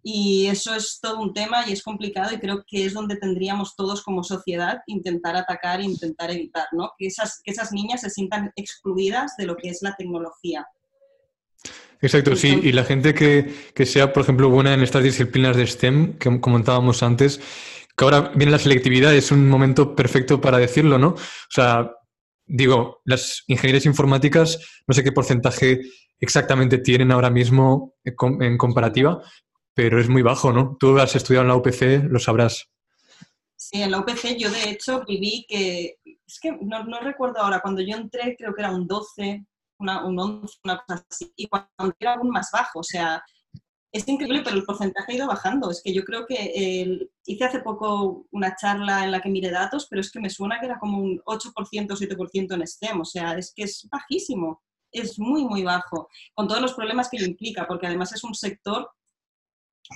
Y 0.03 0.47
eso 0.47 0.75
es 0.75 1.01
todo 1.01 1.21
un 1.21 1.35
tema 1.35 1.67
y 1.67 1.73
es 1.73 1.83
complicado 1.83 2.33
y 2.33 2.39
creo 2.39 2.65
que 2.67 2.85
es 2.85 2.95
donde 2.95 3.17
tendríamos 3.17 3.75
todos 3.77 4.03
como 4.03 4.23
sociedad 4.23 4.79
intentar 4.87 5.37
atacar 5.37 5.81
e 5.81 5.85
intentar 5.85 6.31
evitar, 6.31 6.67
¿no? 6.73 6.93
Que 6.97 7.07
esas, 7.07 7.41
que 7.43 7.51
esas 7.51 7.73
niñas 7.73 8.03
se 8.03 8.11
sientan 8.11 8.53
excluidas 8.57 9.37
de 9.37 9.47
lo 9.47 9.57
que 9.57 9.69
es 9.69 9.83
la 9.83 9.97
tecnología. 9.97 10.67
Exacto, 12.01 12.37
sí, 12.37 12.61
y 12.63 12.71
la 12.71 12.85
gente 12.85 13.13
que, 13.13 13.53
que, 13.75 13.85
sea, 13.85 14.13
por 14.13 14.23
ejemplo, 14.23 14.49
buena 14.51 14.73
en 14.73 14.83
estas 14.83 15.03
disciplinas 15.03 15.57
de 15.57 15.67
STEM, 15.67 16.17
que 16.17 16.41
comentábamos 16.41 17.03
antes, 17.03 17.41
que 17.97 18.05
ahora 18.05 18.31
viene 18.37 18.53
la 18.53 18.61
selectividad, 18.61 19.13
es 19.13 19.33
un 19.33 19.49
momento 19.49 19.97
perfecto 19.97 20.41
para 20.41 20.59
decirlo, 20.59 20.99
¿no? 20.99 21.09
O 21.09 21.51
sea, 21.51 21.91
digo, 22.47 23.03
las 23.05 23.43
ingenierías 23.49 23.87
informáticas, 23.87 24.59
no 24.87 24.95
sé 24.95 25.03
qué 25.03 25.11
porcentaje 25.11 25.81
exactamente 26.21 26.79
tienen 26.79 27.11
ahora 27.11 27.31
mismo 27.31 27.95
en 28.05 28.57
comparativa, 28.57 29.21
pero 29.79 30.01
es 30.01 30.09
muy 30.09 30.23
bajo, 30.23 30.53
¿no? 30.53 30.77
Tú 30.81 30.99
has 30.99 31.15
estudiado 31.15 31.43
en 31.45 31.49
la 31.51 31.55
UPC, 31.55 32.11
lo 32.11 32.19
sabrás. 32.19 32.69
Sí, 33.55 33.81
en 33.81 33.93
la 33.93 34.01
UPC 34.01 34.37
yo 34.37 34.51
de 34.51 34.71
hecho 34.71 35.05
viví 35.07 35.47
que, 35.49 35.99
es 36.05 36.41
que 36.43 36.51
no, 36.51 36.99
recuerdo 37.01 37.39
ahora, 37.39 37.61
cuando 37.61 37.81
yo 37.81 37.95
entré 37.97 38.35
creo 38.37 38.53
que 38.53 38.63
era 38.63 38.73
un 38.73 38.89
12, 38.89 39.47
una, 39.79 40.05
un 40.05 40.19
11, 40.19 40.59
una 40.65 40.79
cosa 40.85 41.07
así, 41.09 41.33
y 41.37 41.47
cuando 41.47 41.95
era 42.01 42.15
aún 42.15 42.31
más 42.31 42.51
bajo, 42.53 42.81
o 42.81 42.83
sea, 42.83 43.23
es 43.93 44.09
increíble, 44.09 44.43
pero 44.43 44.57
el 44.57 44.65
porcentaje 44.65 45.13
ha 45.13 45.15
ido 45.15 45.29
bajando. 45.29 45.71
Es 45.71 45.81
que 45.81 45.95
yo 45.95 46.03
creo 46.03 46.27
que 46.27 47.09
hice 47.25 47.45
hace 47.45 47.61
poco 47.61 48.27
una 48.33 48.57
charla 48.57 49.05
en 49.05 49.13
la 49.13 49.21
que 49.21 49.31
miré 49.31 49.53
datos, 49.53 49.87
pero 49.89 50.01
es 50.01 50.11
que 50.11 50.19
me 50.19 50.29
suena 50.29 50.59
que 50.59 50.67
era 50.67 50.81
como 50.81 50.99
un 50.99 51.21
8%, 51.21 51.53
7% 51.53 52.53
en 52.53 52.67
STEM, 52.67 53.01
o 53.01 53.05
sea, 53.05 53.39
es 53.39 53.53
que 53.55 53.63
es 53.63 53.87
bajísimo, 53.89 54.61
es 54.91 55.21
muy, 55.21 55.45
muy 55.45 55.63
bajo, 55.63 56.09
con 56.35 56.49
todos 56.49 56.63
los 56.63 56.75
problemas 56.75 57.09
que 57.09 57.21
lo 57.21 57.27
implica, 57.27 57.65
porque 57.69 57.87
además 57.87 58.13
es 58.13 58.25
un 58.25 58.35
sector 58.35 58.91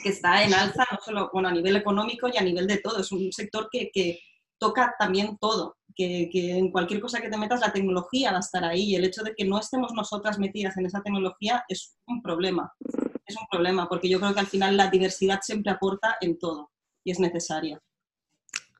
que 0.02 0.10
está 0.10 0.42
en 0.42 0.54
alza, 0.54 0.86
no 0.90 0.98
solo 1.04 1.30
bueno, 1.32 1.48
a 1.48 1.52
nivel 1.52 1.76
económico 1.76 2.28
y 2.28 2.38
a 2.38 2.42
nivel 2.42 2.66
de 2.66 2.78
todo. 2.78 3.00
Es 3.00 3.12
un 3.12 3.32
sector 3.32 3.68
que, 3.70 3.90
que 3.92 4.20
toca 4.58 4.94
también 4.98 5.36
todo, 5.38 5.76
que, 5.94 6.28
que, 6.32 6.56
en 6.56 6.70
cualquier 6.70 7.00
cosa 7.00 7.20
que 7.20 7.28
te 7.28 7.36
metas 7.36 7.60
la 7.60 7.72
tecnología 7.72 8.30
va 8.30 8.38
a 8.38 8.40
estar 8.40 8.64
ahí 8.64 8.84
y 8.84 8.96
el 8.96 9.04
hecho 9.04 9.22
de 9.22 9.34
que 9.34 9.44
no 9.44 9.58
estemos 9.58 9.92
nosotras 9.92 10.38
metidas 10.38 10.76
en 10.76 10.86
esa 10.86 11.02
tecnología 11.02 11.64
es 11.68 11.96
un 12.06 12.22
problema. 12.22 12.72
Es 13.26 13.36
un 13.36 13.46
problema 13.50 13.88
porque 13.88 14.08
yo 14.08 14.18
creo 14.18 14.34
que 14.34 14.40
al 14.40 14.46
final 14.46 14.76
la 14.76 14.90
diversidad 14.90 15.40
siempre 15.42 15.72
aporta 15.72 16.16
en 16.20 16.38
todo 16.38 16.70
y 17.04 17.10
es 17.10 17.18
necesaria. 17.18 17.80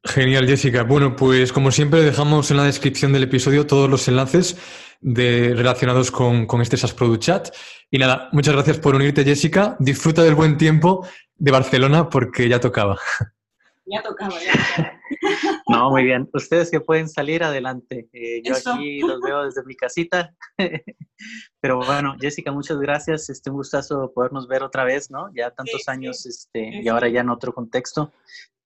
Genial, 0.05 0.47
Jessica. 0.49 0.83
Bueno, 0.83 1.15
pues 1.15 1.53
como 1.53 1.71
siempre 1.71 2.03
dejamos 2.03 2.51
en 2.51 2.57
la 2.57 2.65
descripción 2.65 3.13
del 3.13 3.23
episodio 3.23 3.67
todos 3.67 3.89
los 3.89 4.09
enlaces 4.09 4.57
de, 5.01 5.55
relacionados 5.55 6.11
con, 6.11 6.47
con 6.47 6.61
este 6.61 6.77
SAS 6.77 6.93
Product 6.93 7.23
Chat. 7.23 7.49
Y 7.91 7.99
nada, 7.99 8.29
muchas 8.33 8.55
gracias 8.55 8.79
por 8.79 8.97
unirte, 8.97 9.25
Jessica. 9.25 9.77
Disfruta 9.79 10.23
del 10.23 10.35
buen 10.35 10.57
tiempo 10.57 11.07
de 11.37 11.51
Barcelona 11.53 12.09
porque 12.09 12.49
ya 12.49 12.61
tocaba. 12.61 12.99
Ya 13.85 14.01
tocaba, 14.01 14.37
ya 14.41 15.01
No, 15.69 15.91
muy 15.91 16.05
bien. 16.05 16.31
Ustedes 16.33 16.71
que 16.71 16.81
pueden 16.81 17.09
salir 17.09 17.43
adelante. 17.43 18.09
Eh, 18.13 18.41
yo 18.45 18.55
aquí 18.55 19.01
los 19.01 19.21
veo 19.21 19.45
desde 19.45 19.65
mi 19.65 19.75
casita. 19.75 20.35
Pero 21.61 21.79
bueno, 21.79 22.17
Jessica, 22.19 22.53
muchas 22.53 22.79
gracias. 22.79 23.29
Este, 23.29 23.51
un 23.51 23.57
gustazo 23.57 24.13
podernos 24.15 24.47
ver 24.47 24.63
otra 24.63 24.85
vez, 24.85 25.11
¿no? 25.11 25.31
Ya 25.35 25.51
tantos 25.51 25.89
años 25.89 26.25
este, 26.27 26.81
y 26.83 26.89
ahora 26.89 27.09
ya 27.09 27.21
en 27.21 27.31
otro 27.31 27.53
contexto. 27.53 28.13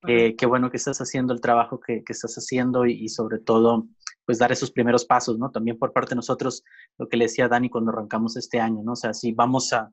Eh, 0.07 0.37
qué 0.37 0.47
bueno 0.47 0.71
que 0.71 0.77
estás 0.77 0.99
haciendo 1.01 1.33
el 1.33 1.41
trabajo 1.41 1.81
que, 1.81 2.03
que 2.05 2.13
estás 2.13 2.35
haciendo 2.37 2.87
y, 2.87 2.93
y, 2.93 3.09
sobre 3.09 3.39
todo, 3.39 3.87
pues 4.25 4.39
dar 4.39 4.53
esos 4.53 4.71
primeros 4.71 5.05
pasos, 5.05 5.39
¿no? 5.39 5.51
También 5.51 5.79
por 5.79 5.93
parte 5.93 6.11
de 6.11 6.17
nosotros, 6.17 6.63
lo 6.99 7.09
que 7.09 7.17
le 7.17 7.25
decía 7.25 7.49
Dani 7.49 7.69
cuando 7.71 7.91
arrancamos 7.93 8.37
este 8.37 8.61
año, 8.61 8.83
¿no? 8.85 8.93
O 8.93 8.97
sea, 8.97 9.15
si 9.15 9.33
vamos 9.33 9.73
a 9.73 9.91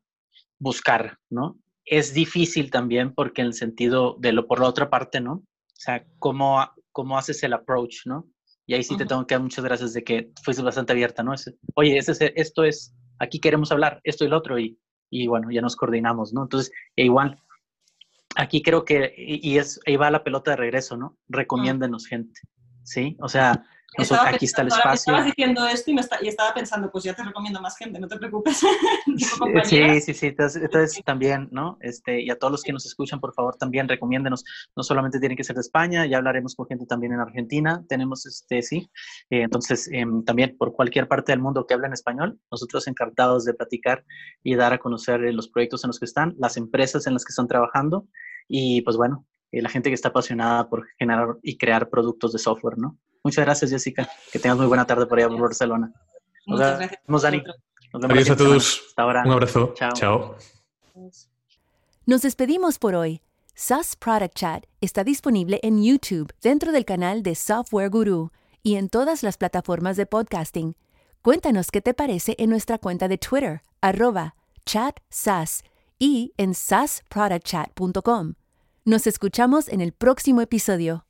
buscar, 0.59 1.17
¿no? 1.29 1.59
Es 1.85 2.13
difícil 2.13 2.71
también 2.71 3.13
porque 3.13 3.41
en 3.41 3.47
el 3.47 3.53
sentido 3.53 4.15
de 4.19 4.31
lo 4.31 4.47
por 4.47 4.59
la 4.59 4.67
otra 4.67 4.89
parte, 4.89 5.19
¿no? 5.19 5.33
O 5.33 5.45
sea, 5.75 6.05
cómo, 6.19 6.65
cómo 6.91 7.17
haces 7.17 7.43
el 7.43 7.53
approach, 7.53 8.05
¿no? 8.05 8.27
Y 8.65 8.75
ahí 8.75 8.83
sí 8.83 8.95
te 8.95 9.05
tengo 9.05 9.27
que 9.27 9.35
dar 9.35 9.41
muchas 9.41 9.65
gracias 9.65 9.93
de 9.93 10.03
que 10.03 10.31
fuiste 10.41 10.63
bastante 10.63 10.93
abierta, 10.93 11.21
¿no? 11.21 11.33
Oye, 11.75 11.97
ese, 11.97 12.33
esto 12.37 12.63
es, 12.63 12.95
aquí 13.19 13.39
queremos 13.39 13.71
hablar, 13.73 13.99
esto 14.05 14.23
y 14.23 14.29
lo 14.29 14.37
otro, 14.37 14.57
y, 14.57 14.79
y 15.09 15.27
bueno, 15.27 15.51
ya 15.51 15.61
nos 15.61 15.75
coordinamos, 15.75 16.33
¿no? 16.33 16.43
Entonces, 16.43 16.71
e 16.95 17.03
igual, 17.03 17.37
aquí 18.35 18.61
creo 18.61 18.85
que, 18.85 19.13
y, 19.17 19.57
es, 19.57 19.79
ahí 19.85 19.95
va 19.95 20.11
la 20.11 20.23
pelota 20.23 20.51
de 20.51 20.57
regreso, 20.57 20.97
¿no? 20.97 21.17
Recomiéndenos 21.29 22.07
gente, 22.07 22.41
¿sí? 22.83 23.17
O 23.19 23.29
sea, 23.29 23.65
aquí 23.97 24.45
está 24.45 24.61
el 24.61 24.67
espacio. 24.69 24.93
Estabas 24.93 25.25
diciendo 25.25 25.65
esto 25.67 25.91
y, 25.91 25.93
me 25.93 26.01
y, 26.21 26.27
estaba 26.27 26.53
pensando, 26.53 26.91
pues 26.91 27.03
ya 27.03 27.13
te 27.13 27.23
recomiendo 27.23 27.61
más 27.61 27.77
gente, 27.77 27.99
no 27.99 28.07
te 28.07 28.17
preocupes. 28.17 28.59
sí, 29.63 30.01
sí, 30.01 30.13
sí, 30.13 30.27
entonces, 30.27 31.01
también, 31.05 31.49
¿no? 31.51 31.77
Este, 31.81 32.21
y 32.21 32.29
a 32.29 32.37
todos 32.37 32.51
los 32.51 32.63
que 32.63 32.73
nos 32.73 32.85
escuchan, 32.85 33.19
por 33.19 33.33
favor, 33.33 33.55
también 33.55 33.87
recomiéndenos. 33.87 34.43
No 34.75 34.83
solamente 34.83 35.19
tienen 35.19 35.37
que 35.37 35.43
ser 35.43 35.55
de 35.55 35.61
España, 35.61 36.05
ya 36.05 36.17
hablaremos 36.17 36.55
con 36.55 36.67
gente 36.67 36.85
también 36.85 37.13
en 37.13 37.19
Argentina. 37.19 37.83
Tenemos, 37.87 38.25
este, 38.25 38.61
sí. 38.61 38.89
Eh, 39.29 39.41
entonces, 39.43 39.89
em, 39.91 40.23
también 40.23 40.55
por 40.57 40.73
cualquier 40.73 41.07
parte 41.07 41.31
del 41.31 41.39
mundo 41.39 41.65
que 41.65 41.73
habla 41.73 41.87
en 41.87 41.93
español, 41.93 42.39
nosotros 42.51 42.87
encantados 42.87 43.45
de 43.45 43.53
platicar 43.53 44.05
y 44.43 44.55
dar 44.55 44.73
a 44.73 44.79
conocer 44.79 45.23
eh, 45.23 45.33
los 45.33 45.47
proyectos 45.49 45.83
en 45.83 45.89
los 45.89 45.99
que 45.99 46.05
están, 46.05 46.35
las 46.37 46.57
empresas 46.57 47.07
en 47.07 47.13
las 47.13 47.25
que 47.25 47.31
están 47.31 47.47
trabajando 47.47 48.07
y, 48.47 48.81
pues 48.81 48.97
bueno, 48.97 49.25
eh, 49.51 49.61
la 49.61 49.69
gente 49.69 49.89
que 49.89 49.95
está 49.95 50.09
apasionada 50.09 50.67
por 50.67 50.87
generar 50.97 51.37
y 51.43 51.57
crear 51.57 51.89
productos 51.89 52.33
de 52.33 52.39
software, 52.39 52.77
¿no? 52.77 52.97
Muchas 53.23 53.45
gracias, 53.45 53.71
Jessica. 53.71 54.09
Que 54.31 54.39
tengas 54.39 54.57
muy 54.57 54.67
buena 54.67 54.85
tarde 54.85 55.05
por 55.05 55.17
allá 55.17 55.29
por 55.29 55.39
Barcelona. 55.39 55.91
Nos 56.45 56.59
Muchas 56.59 56.77
gracias. 56.77 57.01
Vemos, 57.07 57.21
Dani. 57.21 57.43
Nos 57.93 58.01
vemos 58.01 58.15
Adiós 58.15 58.29
a 58.29 58.35
todos. 58.35 58.83
Hasta 58.89 59.01
ahora. 59.01 59.23
Un 59.25 59.31
abrazo. 59.31 59.73
Chao. 59.75 59.93
Chao. 59.93 60.35
Nos 62.05 62.21
despedimos 62.21 62.79
por 62.79 62.95
hoy. 62.95 63.21
SAS 63.55 63.95
Product 63.95 64.35
Chat 64.35 64.65
está 64.81 65.03
disponible 65.03 65.59
en 65.63 65.81
YouTube 65.83 66.33
dentro 66.41 66.71
del 66.71 66.85
canal 66.85 67.23
de 67.23 67.35
Software 67.35 67.89
Guru 67.89 68.31
y 68.63 68.75
en 68.75 68.89
todas 68.89 69.23
las 69.23 69.37
plataformas 69.37 69.95
de 69.95 70.05
podcasting. 70.05 70.75
Cuéntanos 71.21 71.69
qué 71.71 71.81
te 71.81 71.93
parece 71.93 72.35
en 72.39 72.49
nuestra 72.49 72.77
cuenta 72.79 73.07
de 73.07 73.17
Twitter, 73.17 73.61
arroba 73.79 74.35
chatsas 74.65 75.63
y 75.99 76.33
en 76.37 76.53
sasproductchat.com. 76.55 78.33
Nos 78.85 79.07
escuchamos 79.07 79.69
en 79.69 79.79
el 79.79 79.93
próximo 79.93 80.41
episodio. 80.41 81.05